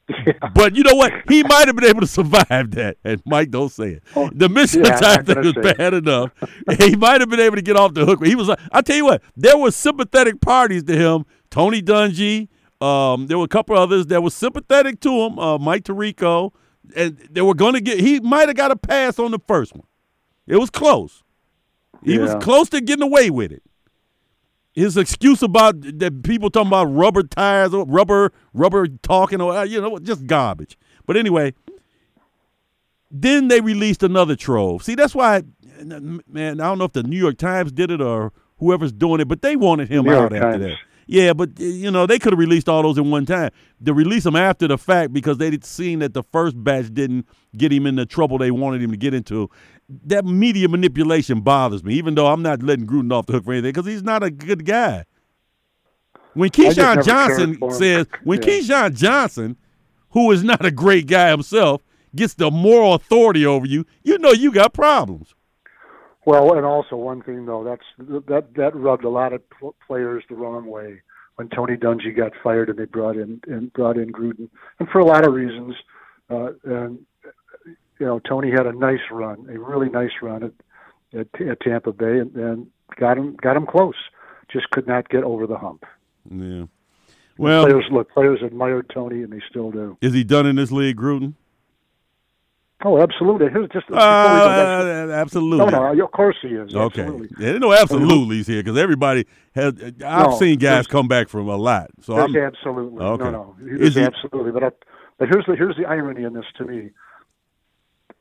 Yeah. 0.08 0.34
But 0.54 0.76
you 0.76 0.84
know 0.84 0.94
what? 0.94 1.12
He 1.28 1.42
might 1.42 1.66
have 1.66 1.76
been 1.76 1.86
able 1.90 2.02
to 2.02 2.08
survive 2.08 2.70
that. 2.72 2.98
And 3.04 3.24
Mike, 3.26 3.50
don't 3.50 3.72
say 3.72 3.94
it. 3.94 4.04
Oh, 4.16 4.30
The 4.34 4.48
Michelin 4.50 4.86
yeah, 4.86 4.98
tire 4.98 5.24
thing 5.24 5.38
was 5.38 5.54
say 5.56 5.70
it. 5.72 5.78
bad 5.80 5.94
enough. 5.96 6.32
he 6.80 6.96
might 6.96 7.22
have 7.22 7.30
been 7.30 7.40
able 7.40 7.56
to 7.56 7.62
get 7.64 7.76
off 7.76 7.96
the 7.96 8.06
hook. 8.06 8.24
He 8.24 8.36
was. 8.36 8.48
like- 8.50 8.60
I 8.72 8.82
tell 8.82 8.96
you 8.98 9.06
what, 9.06 9.24
there 9.36 9.58
were 9.58 9.72
sympathetic 9.72 10.42
parties 10.42 10.84
to 10.84 10.96
him. 10.96 11.26
Tony 11.50 11.82
Dungy. 11.82 12.50
Um, 12.82 13.26
there 13.28 13.38
were 13.40 13.46
a 13.46 13.48
couple 13.48 13.76
others 13.78 14.06
that 14.08 14.22
were 14.22 14.30
sympathetic 14.30 15.00
to 15.02 15.10
him. 15.12 15.40
Uh, 15.40 15.58
Mike 15.58 15.86
Tirico, 15.86 16.52
and 16.96 17.18
they 17.32 17.42
were 17.42 17.56
going 17.56 17.74
to 17.74 17.82
get. 17.82 18.00
He 18.00 18.20
might 18.20 18.48
have 18.48 18.58
got 18.58 18.70
a 18.70 18.76
pass 18.76 19.18
on 19.18 19.32
the 19.32 19.40
first 19.48 19.74
one. 19.74 19.88
It 20.46 20.58
was 20.58 20.70
close. 20.70 21.24
He 22.04 22.20
was 22.20 22.36
close 22.44 22.70
to 22.70 22.82
getting 22.82 23.02
away 23.02 23.32
with 23.32 23.52
it. 23.52 23.64
His 24.76 24.98
excuse 24.98 25.42
about 25.42 25.82
that 26.00 26.22
people 26.24 26.50
talking 26.50 26.68
about 26.68 26.86
rubber 26.86 27.24
tires 27.24 27.74
or 27.74 27.86
rubber 27.86 28.34
rubber 28.54 28.88
talking 28.88 29.40
or 29.40 29.56
uh, 29.56 29.64
you 29.64 29.80
know 29.80 29.98
just 30.00 30.28
garbage. 30.28 30.78
But 31.06 31.16
anyway, 31.16 31.54
then 33.10 33.48
they 33.48 33.62
released 33.62 34.04
another 34.04 34.36
trove. 34.36 34.84
See, 34.84 34.96
that's 34.96 35.16
why, 35.16 35.44
man. 35.82 36.60
I 36.60 36.66
don't 36.66 36.78
know 36.78 36.86
if 36.86 36.94
the 36.94 37.04
New 37.04 37.18
York 37.18 37.38
Times 37.38 37.72
did 37.72 37.90
it 37.90 38.02
or 38.02 38.34
whoever's 38.58 38.92
doing 38.92 39.22
it, 39.22 39.28
but 39.28 39.42
they 39.42 39.56
wanted 39.56 39.90
him 39.90 40.06
New 40.06 40.12
out 40.12 40.32
York 40.32 40.34
after 40.34 40.52
Times. 40.52 40.64
that. 40.64 40.76
Yeah, 41.08 41.34
but 41.34 41.60
you 41.60 41.92
know 41.92 42.08
they 42.08 42.18
could 42.18 42.34
have 42.34 42.40
released 42.40 42.68
all 42.68 42.82
those 42.82 42.98
in 42.98 43.12
one 43.12 43.26
time. 43.28 43.52
They 43.80 43.92
release 43.92 44.24
them 44.24 44.36
after 44.36 44.68
the 44.68 44.78
fact 44.78 45.14
because 45.14 45.38
they'd 45.38 45.64
seen 45.64 46.00
that 46.00 46.14
the 46.16 46.24
first 46.24 46.62
batch 46.64 46.92
didn't 46.92 47.28
get 47.56 47.72
him 47.72 47.86
in 47.86 47.96
the 47.96 48.08
trouble 48.08 48.40
they 48.40 48.50
wanted 48.50 48.82
him 48.82 48.90
to 48.92 48.98
get 48.98 49.14
into. 49.14 49.50
That 49.88 50.26
media 50.26 50.68
manipulation 50.68 51.42
bothers 51.42 51.84
me, 51.84 51.94
even 51.96 52.16
though 52.16 52.28
I'm 52.28 52.42
not 52.42 52.64
letting 52.64 52.88
Gruden 52.88 53.14
off 53.14 53.28
the 53.28 53.34
hook 53.34 53.46
for 53.46 53.54
anything 53.54 53.72
because 53.72 53.86
he's 53.86 54.04
not 54.04 54.24
a 54.24 54.32
good 54.32 54.66
guy. 54.66 55.06
When 56.34 56.50
Keyshawn 56.50 57.06
Johnson 57.06 57.58
says, 57.72 58.08
when 58.24 58.42
Yeah. 58.42 58.48
Keyshawn 58.48 58.96
Johnson, 58.96 59.58
who 60.10 60.32
is 60.32 60.44
not 60.44 60.66
a 60.66 60.72
great 60.72 61.08
guy 61.08 61.30
himself, 61.30 61.82
gets 62.16 62.34
the 62.34 62.50
moral 62.50 62.94
authority 62.94 63.46
over 63.46 63.66
you, 63.66 63.86
you 64.04 64.18
know 64.18 64.32
you 64.32 64.52
got 64.52 64.74
problems. 64.74 65.34
Well, 66.26 66.58
and 66.58 66.66
also 66.66 66.96
one 66.96 67.22
thing 67.22 67.46
though, 67.46 67.64
that's 67.64 67.84
that 68.28 68.56
that 68.56 68.76
rubbed 68.76 69.04
a 69.04 69.10
lot 69.10 69.34
of 69.34 69.44
players 69.86 70.24
the 70.28 70.36
wrong 70.36 70.66
way 70.66 71.02
when 71.36 71.50
Tony 71.50 71.76
Dungy 71.78 72.16
got 72.16 72.32
fired 72.44 72.70
and 72.70 72.80
they 72.80 72.86
brought 72.86 73.16
in 73.16 73.40
and 73.48 73.72
brought 73.74 73.98
in 73.98 74.12
Gruden, 74.12 74.50
and 74.80 74.90
for 74.90 75.00
a 75.00 75.06
lot 75.06 75.28
of 75.28 75.34
reasons. 75.34 75.76
Uh, 76.28 76.54
and 76.64 77.06
you 78.00 78.06
know, 78.06 78.20
Tony 78.20 78.52
had 78.52 78.66
a 78.68 78.74
nice 78.74 79.00
run, 79.12 79.48
a 79.50 79.60
really 79.60 79.90
nice 79.90 80.12
run 80.22 80.44
at 80.44 80.52
at, 81.20 81.42
at 81.48 81.60
Tampa 81.62 81.92
Bay, 81.94 82.20
and, 82.20 82.36
and 82.36 82.68
got 82.98 83.18
him 83.18 83.36
got 83.42 83.56
him 83.56 83.66
close. 83.66 83.96
Just 84.52 84.70
could 84.72 84.88
not 84.88 85.10
get 85.10 85.24
over 85.24 85.48
the 85.48 85.58
hump. 85.58 85.86
Yeah. 86.30 86.66
Well, 87.38 87.66
players 87.66 87.86
look, 87.92 88.12
players 88.12 88.40
admired 88.44 88.90
Tony, 88.94 89.22
and 89.24 89.32
they 89.34 89.42
still 89.50 89.72
do. 89.72 89.98
is 90.02 90.14
he 90.14 90.24
done 90.24 90.46
in 90.46 90.56
this 90.56 90.72
league, 90.72 90.98
Gruden? 90.98 91.34
Oh, 92.84 93.02
absolutely. 93.02 93.48
Here's 93.52 93.70
just 93.70 93.88
before 93.88 94.02
Uh, 94.02 95.10
absolutely. 95.12 95.58
no, 95.72 95.94
no, 95.94 96.04
of 96.04 96.12
course 96.12 96.36
he 96.42 96.50
is. 96.50 96.76
Okay. 96.76 97.02
Absolutely. 97.02 97.30
Yeah, 97.40 97.58
no 97.58 97.74
absolutely's 97.74 98.48
here 98.48 98.62
because 98.62 98.78
everybody 98.78 99.26
has. 99.56 99.74
I've 100.06 100.28
No, 100.30 100.38
seen 100.38 100.60
guys 100.60 100.86
come 100.86 101.08
back 101.08 101.30
from 101.30 101.48
a 101.48 101.56
lot. 101.56 101.90
So 102.02 102.16
I'm. 102.18 102.36
absolutely 102.36 103.04
Okay. 103.04 103.24
no, 103.24 103.32
no. 103.32 103.56
Is 103.80 103.96
he- 103.96 104.02
absolutely, 104.04 104.52
but 104.52 104.64
I, 104.64 104.72
but 105.18 105.30
here's 105.30 105.46
the 105.48 105.56
here's 105.56 105.78
the 105.78 105.86
irony 105.86 106.24
in 106.24 106.34
this 106.34 106.46
to 106.58 106.66
me. 106.66 106.92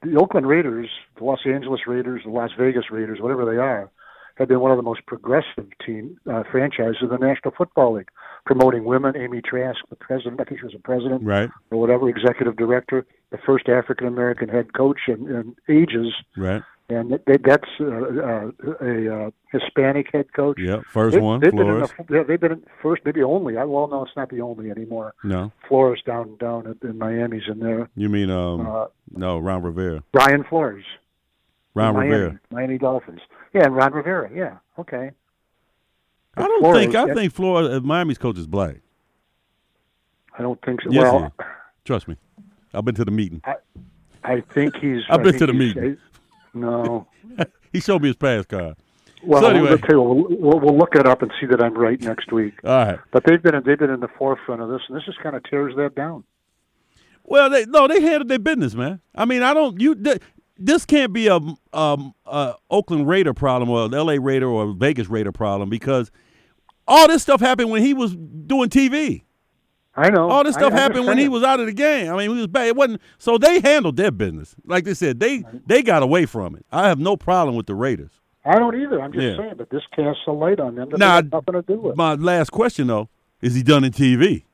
The 0.04 0.16
Oakland 0.18 0.46
Raiders, 0.46 0.88
the 1.18 1.24
Los 1.24 1.40
Angeles 1.46 1.80
Raiders, 1.86 2.22
the 2.24 2.30
Las 2.30 2.50
Vegas 2.58 2.84
Raiders, 2.90 3.20
whatever 3.20 3.44
they 3.44 3.56
are, 3.58 3.90
have 4.36 4.48
been 4.48 4.60
one 4.60 4.70
of 4.72 4.76
the 4.76 4.82
most 4.82 5.06
progressive 5.06 5.66
team 5.84 6.18
uh, 6.30 6.42
franchises 6.50 6.96
in 7.02 7.08
the 7.08 7.18
National 7.18 7.52
Football 7.56 7.94
League, 7.94 8.08
promoting 8.44 8.84
women. 8.84 9.16
Amy 9.16 9.40
Trask, 9.40 9.78
the 9.90 9.96
president, 9.96 10.40
I 10.40 10.44
think 10.44 10.60
she 10.60 10.66
was 10.66 10.74
a 10.74 10.78
president 10.80 11.22
Right. 11.22 11.48
or 11.70 11.78
whatever, 11.78 12.08
executive 12.08 12.56
director, 12.56 13.06
the 13.30 13.38
first 13.38 13.68
African 13.68 14.06
American 14.08 14.48
head 14.48 14.72
coach 14.74 14.98
in, 15.08 15.28
in 15.28 15.56
ages, 15.68 16.12
Right. 16.36 16.62
And 16.88 17.10
that, 17.12 17.24
that- 17.26 17.42
that's 17.44 17.68
uh, 17.80 17.84
uh, 17.86 18.50
a 18.86 19.26
uh, 19.26 19.30
Hispanic 19.50 20.08
head 20.12 20.32
coach. 20.32 20.58
Yeah. 20.60 20.80
First 20.90 21.14
They- 21.14 21.20
one. 21.20 21.40
They've 21.40 21.50
been 21.50 21.60
in 21.66 21.86
Flores. 21.86 21.90
the, 22.08 22.14
yeah, 22.14 22.22
they've 22.24 22.40
been 22.40 22.52
in 22.52 22.62
first, 22.82 23.02
maybe 23.04 23.22
only. 23.22 23.56
I 23.56 23.64
well, 23.64 23.88
no, 23.88 24.02
it's 24.02 24.16
not 24.16 24.28
the 24.30 24.40
only 24.40 24.70
anymore. 24.70 25.14
No. 25.24 25.50
Flores 25.68 26.02
down 26.06 26.36
down 26.36 26.76
in, 26.82 26.98
Miami's 26.98 27.44
in 27.48 27.58
there. 27.60 27.88
You 27.96 28.08
mean 28.08 28.30
um? 28.30 28.66
Uh, 28.66 28.86
no, 29.10 29.38
Ron 29.38 29.62
Rivera. 29.62 30.02
Brian 30.12 30.44
Flores, 30.44 30.84
Ron 31.74 31.94
Miami, 31.94 32.10
Rivera. 32.10 32.40
Miami 32.50 32.78
Dolphins. 32.78 33.20
Yeah, 33.52 33.64
and 33.64 33.74
Ron 33.76 33.92
Rivera. 33.92 34.30
Yeah, 34.34 34.58
okay. 34.78 35.10
I 36.36 36.42
don't 36.42 36.60
Flores, 36.60 36.78
think. 36.78 36.94
I 36.96 37.06
yeah. 37.06 37.14
think 37.14 37.32
Flores. 37.32 37.82
Miami's 37.82 38.18
coach 38.18 38.36
is 38.38 38.46
black. 38.46 38.76
I 40.36 40.42
don't 40.42 40.60
think 40.64 40.82
so. 40.82 40.90
Yes, 40.90 41.02
well. 41.04 41.32
Trust 41.84 42.08
me. 42.08 42.16
I've 42.74 42.84
been 42.84 42.96
to 42.96 43.04
the 43.04 43.12
meeting. 43.12 43.40
I 44.24 44.40
think 44.40 44.76
he's. 44.76 45.02
I've 45.08 45.22
been 45.22 45.38
to 45.38 45.46
the 45.46 45.52
meeting. 45.52 45.96
No. 46.54 47.08
he 47.72 47.80
showed 47.80 48.02
me 48.02 48.08
his 48.08 48.16
pass 48.16 48.46
card. 48.46 48.76
Well, 49.22 49.42
So 49.42 49.48
anyway. 49.48 49.78
you, 49.88 50.02
we'll, 50.02 50.26
we'll, 50.28 50.60
we'll 50.60 50.78
look 50.78 50.94
it 50.94 51.06
up 51.06 51.22
and 51.22 51.32
see 51.40 51.46
that 51.46 51.62
I'm 51.62 51.74
right 51.74 52.00
next 52.00 52.30
week. 52.32 52.54
All 52.64 52.70
right. 52.86 52.98
But 53.10 53.24
they've 53.26 53.42
been 53.42 53.54
they've 53.64 53.78
been 53.78 53.90
in 53.90 54.00
the 54.00 54.08
forefront 54.18 54.60
of 54.62 54.68
this, 54.68 54.82
and 54.88 54.96
this 54.96 55.04
just 55.04 55.18
kind 55.20 55.34
of 55.34 55.42
tears 55.44 55.74
that 55.76 55.94
down. 55.94 56.24
Well, 57.24 57.48
they 57.48 57.64
no, 57.64 57.88
they 57.88 58.02
handled 58.02 58.28
their 58.28 58.38
business, 58.38 58.74
man. 58.74 59.00
I 59.14 59.24
mean, 59.24 59.42
I 59.42 59.54
don't. 59.54 59.80
You, 59.80 59.94
they, 59.94 60.18
this 60.58 60.84
can't 60.84 61.12
be 61.12 61.26
a, 61.26 61.40
um, 61.72 62.14
a 62.26 62.54
Oakland 62.70 63.08
Raider 63.08 63.34
problem 63.34 63.70
or 63.70 63.86
an 63.86 63.94
L.A. 63.94 64.20
Raider 64.20 64.46
or 64.46 64.70
a 64.70 64.72
Vegas 64.72 65.08
Raider 65.08 65.32
problem 65.32 65.68
because 65.68 66.10
all 66.86 67.08
this 67.08 67.22
stuff 67.22 67.40
happened 67.40 67.70
when 67.70 67.82
he 67.82 67.94
was 67.94 68.14
doing 68.14 68.68
TV. 68.68 69.22
I 69.96 70.10
know. 70.10 70.28
All 70.28 70.42
this 70.42 70.54
stuff 70.56 70.72
I 70.72 70.76
happened 70.80 71.06
when 71.06 71.18
he 71.18 71.28
was 71.28 71.42
out 71.44 71.60
of 71.60 71.66
the 71.66 71.72
game. 71.72 72.12
I 72.12 72.16
mean, 72.16 72.30
he 72.30 72.36
was 72.36 72.46
bad. 72.48 72.66
It 72.66 72.76
wasn't 72.76 73.00
so 73.18 73.38
they 73.38 73.60
handled 73.60 73.96
their 73.96 74.10
business. 74.10 74.56
Like 74.66 74.84
they 74.84 74.94
said, 74.94 75.20
they 75.20 75.44
they 75.66 75.82
got 75.82 76.02
away 76.02 76.26
from 76.26 76.56
it. 76.56 76.66
I 76.72 76.88
have 76.88 76.98
no 76.98 77.16
problem 77.16 77.54
with 77.56 77.66
the 77.66 77.74
Raiders. 77.74 78.10
I 78.44 78.58
don't 78.58 78.74
either. 78.80 79.00
I'm 79.00 79.12
just 79.12 79.22
Yeah. 79.24 79.36
saying, 79.36 79.54
but 79.56 79.70
this 79.70 79.82
casts 79.94 80.22
a 80.26 80.32
light 80.32 80.58
on 80.60 80.74
them 80.74 80.90
that 80.90 80.98
they 80.98 81.28
nothing 81.36 81.54
to 81.54 81.62
do 81.62 81.80
with. 81.80 81.96
My 81.96 82.14
last 82.14 82.50
question 82.50 82.88
though 82.88 83.08
is 83.40 83.54
he 83.54 83.62
done 83.62 83.84
in 83.84 83.92
TV? 83.92 84.44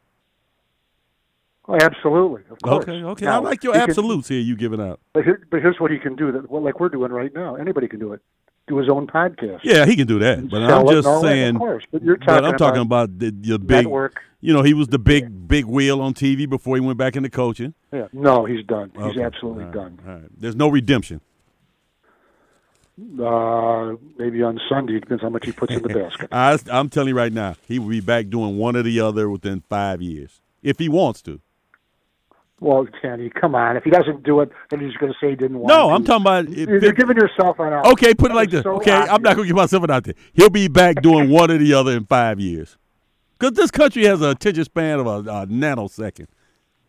Oh, 1.69 1.77
absolutely, 1.81 2.43
of 2.51 2.59
course. 2.63 2.83
Okay, 2.85 3.03
okay. 3.05 3.27
I 3.27 3.39
like 3.39 3.63
your 3.63 3.75
he 3.75 3.81
can- 3.81 3.91
absolutes 3.91 4.29
here. 4.29 4.41
You 4.41 4.57
giving 4.57 4.81
out? 4.81 4.99
but, 5.13 5.25
here, 5.25 5.47
but 5.51 5.61
here's 5.63 5.79
what 5.79 5.91
he 5.91 5.99
can 5.99 6.17
do. 6.17 6.33
That 6.33 6.51
well, 6.51 6.63
like 6.63 6.81
we're 6.81 6.89
doing 6.89 7.13
right 7.13 7.33
now. 7.33 7.55
Anybody 7.57 7.87
can 7.89 8.01
do 8.01 8.13
it. 8.13 8.21
Do 8.67 8.77
his 8.79 8.89
own 8.89 9.07
podcast. 9.07 9.61
Yeah, 9.63 9.87
he 9.87 9.97
can 9.97 10.07
do 10.07 10.19
that. 10.19 10.49
But 10.49 10.63
I'm 10.63 10.87
just 10.87 10.99
and 10.99 11.07
all 11.07 11.23
that, 11.23 11.29
saying. 11.29 11.55
Of 11.57 11.61
course, 11.61 11.85
but 11.93 12.03
you're 12.03 12.17
But 12.17 12.27
talking 12.27 12.45
I'm 12.47 12.57
talking 12.59 12.83
about 12.83 13.19
the, 13.19 13.31
the 13.31 13.59
big. 13.59 13.85
network. 13.85 14.21
You 14.43 14.53
know, 14.55 14.63
he 14.63 14.73
was 14.75 14.89
the 14.89 14.99
big 14.99 15.47
big 15.49 15.67
wheel 15.67 16.01
on 16.01 16.15
TV 16.15 16.49
before 16.49 16.77
he 16.77 16.81
went 16.81 16.97
back 16.99 17.15
into 17.17 17.29
coaching. 17.31 17.75
Yeah. 17.93 18.09
No, 18.13 18.45
he's 18.47 18.65
done. 18.65 18.91
He's 18.95 19.03
Okay. 19.05 19.23
absolutely 19.23 19.65
right, 19.65 19.73
done. 19.75 19.99
All 20.07 20.13
right. 20.15 20.41
There's 20.41 20.57
no 20.57 20.69
redemption. 20.69 21.21
Uh, 23.19 23.95
maybe 24.19 24.43
on 24.43 24.61
Sunday 24.69 24.97
it 24.97 25.01
depends 25.01 25.23
how 25.23 25.31
much 25.31 25.47
he 25.47 25.53
puts 25.53 25.73
in 25.75 25.83
the 25.83 25.89
basket. 25.89 26.29
I, 26.33 26.59
I'm 26.71 26.91
telling 26.91 27.09
you 27.09 27.15
right 27.17 27.33
now, 27.33 27.55
he 27.67 27.79
will 27.79 27.89
be 27.89 28.01
back 28.01 28.29
doing 28.29 28.59
one 28.59 28.77
or 28.77 28.83
the 28.83 29.01
other 29.01 29.31
within 29.31 29.63
five 29.71 30.03
years 30.03 30.43
if 30.63 30.79
he 30.79 30.89
wants 30.89 31.23
to. 31.23 31.41
Well, 32.61 32.87
Kenny, 33.01 33.31
come 33.31 33.55
on. 33.55 33.79
If 33.79 33.85
he 33.85 33.91
doesn't 33.91 34.23
do 34.23 34.41
it, 34.41 34.51
then 34.69 34.81
he's 34.81 34.93
going 34.99 35.11
to 35.11 35.19
say 35.19 35.31
he 35.31 35.37
didn't 35.37 35.59
want. 35.61 35.71
To. 35.71 35.75
No, 35.79 35.89
to. 35.89 35.95
I'm 35.95 36.05
talking 36.05 36.23
about. 36.23 36.45
If, 36.49 36.69
You're, 36.69 36.93
giving 36.93 37.17
yourself 37.17 37.59
an 37.59 37.73
out. 37.73 37.87
okay, 37.93 38.13
put 38.13 38.31
it 38.33 38.35
like 38.35 38.51
this. 38.51 38.65
so 38.65 38.77
okay, 38.77 38.93
I'm 38.93 39.23
not 39.23 39.35
gonna 39.37 39.47
give 39.47 39.57
myself 39.57 39.83
an 39.85 39.91
out 39.91 40.05
there. 40.05 40.15
He'll 40.35 40.51
be 40.51 40.69
back 40.69 41.01
doing 41.01 41.31
one 41.31 41.51
or 41.51 41.57
the 41.57 41.73
other 41.73 41.93
in 41.97 42.05
five 42.05 42.39
years, 42.39 42.77
because 43.41 43.57
this 43.57 43.71
country 43.71 44.05
has 44.05 44.21
a 44.21 44.31
attention 44.31 44.65
span 44.65 45.01
of 45.01 45.07
a, 45.07 45.19
a 45.31 45.47
nanosecond. 45.47 46.27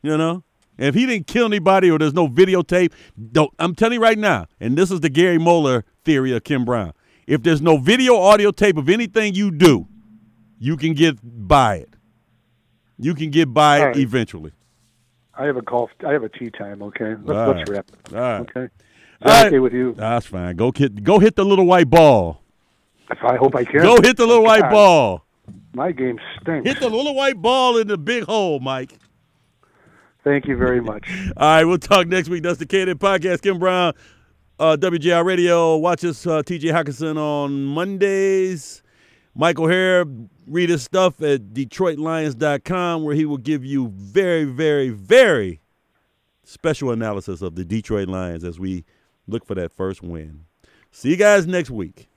You 0.03 0.17
know, 0.17 0.43
if 0.77 0.95
he 0.95 1.05
didn't 1.05 1.27
kill 1.27 1.45
anybody 1.45 1.89
or 1.89 1.97
there's 1.97 2.13
no 2.13 2.27
videotape, 2.27 2.91
don't. 3.31 3.51
I'm 3.57 3.73
telling 3.73 3.95
you 3.95 4.01
right 4.01 4.17
now, 4.17 4.47
and 4.59 4.77
this 4.77 4.91
is 4.91 4.99
the 4.99 5.09
Gary 5.09 5.37
Moeller 5.37 5.85
theory 6.03 6.35
of 6.35 6.43
Kim 6.43 6.65
Brown. 6.65 6.93
If 7.25 7.43
there's 7.43 7.61
no 7.61 7.77
video, 7.77 8.17
audio 8.17 8.51
tape 8.51 8.77
of 8.77 8.89
anything 8.89 9.33
you 9.33 9.51
do, 9.51 9.87
you 10.59 10.75
can 10.75 10.93
get 10.93 11.17
by 11.23 11.75
it. 11.75 11.95
You 12.97 13.15
can 13.15 13.29
get 13.29 13.53
by 13.53 13.79
All 13.79 13.83
it 13.83 13.87
right. 13.87 13.97
eventually. 13.97 14.51
I 15.33 15.45
have 15.45 15.57
a 15.57 15.61
golf. 15.61 15.91
I 16.05 16.11
have 16.11 16.23
a 16.23 16.29
tee 16.29 16.49
time. 16.49 16.83
Okay, 16.83 17.15
let's, 17.23 17.37
All 17.37 17.53
let's 17.53 17.69
wrap. 17.69 17.85
All 18.11 18.19
right. 18.19 18.41
Okay, 18.41 18.67
All 19.21 19.45
okay 19.45 19.59
with 19.59 19.73
you? 19.73 19.93
That's 19.93 20.25
fine. 20.25 20.55
Go 20.57 20.73
hit, 20.75 21.03
go 21.03 21.19
hit 21.19 21.35
the 21.35 21.45
little 21.45 21.65
white 21.65 21.89
ball. 21.89 22.43
I 23.09 23.35
hope 23.35 23.55
I 23.55 23.63
can. 23.63 23.81
Go 23.81 24.01
hit 24.01 24.17
the 24.17 24.25
little 24.25 24.43
oh, 24.43 24.47
white 24.47 24.61
God. 24.61 24.71
ball. 24.71 25.25
My 25.73 25.91
game 25.91 26.19
stinks. 26.41 26.67
Hit 26.67 26.79
the 26.79 26.89
little 26.89 27.15
white 27.15 27.41
ball 27.41 27.77
in 27.77 27.87
the 27.87 27.97
big 27.97 28.23
hole, 28.23 28.59
Mike. 28.59 28.97
Thank 30.23 30.47
you 30.47 30.55
very 30.57 30.81
much. 30.81 31.09
All 31.37 31.47
right, 31.47 31.63
we'll 31.63 31.77
talk 31.77 32.07
next 32.07 32.29
week. 32.29 32.43
That's 32.43 32.59
the 32.59 32.65
K 32.65 32.85
Podcast. 32.85 33.41
Kim 33.41 33.57
Brown, 33.57 33.93
uh, 34.59 34.77
WJR 34.79 35.25
Radio. 35.25 35.77
Watch 35.77 36.03
us, 36.03 36.27
uh, 36.27 36.43
TJ 36.43 36.71
Hockenson 36.71 37.17
on 37.17 37.65
Mondays. 37.65 38.83
Mike 39.33 39.59
O'Hara, 39.59 40.05
read 40.45 40.69
his 40.69 40.83
stuff 40.83 41.21
at 41.21 41.53
DetroitLions.com, 41.53 43.03
where 43.03 43.15
he 43.15 43.25
will 43.25 43.37
give 43.37 43.63
you 43.63 43.87
very, 43.95 44.43
very, 44.43 44.89
very 44.89 45.61
special 46.43 46.91
analysis 46.91 47.41
of 47.41 47.55
the 47.55 47.63
Detroit 47.63 48.09
Lions 48.09 48.43
as 48.43 48.59
we 48.59 48.83
look 49.25 49.45
for 49.45 49.55
that 49.55 49.71
first 49.71 50.03
win. 50.03 50.45
See 50.91 51.09
you 51.09 51.15
guys 51.15 51.47
next 51.47 51.69
week. 51.69 52.09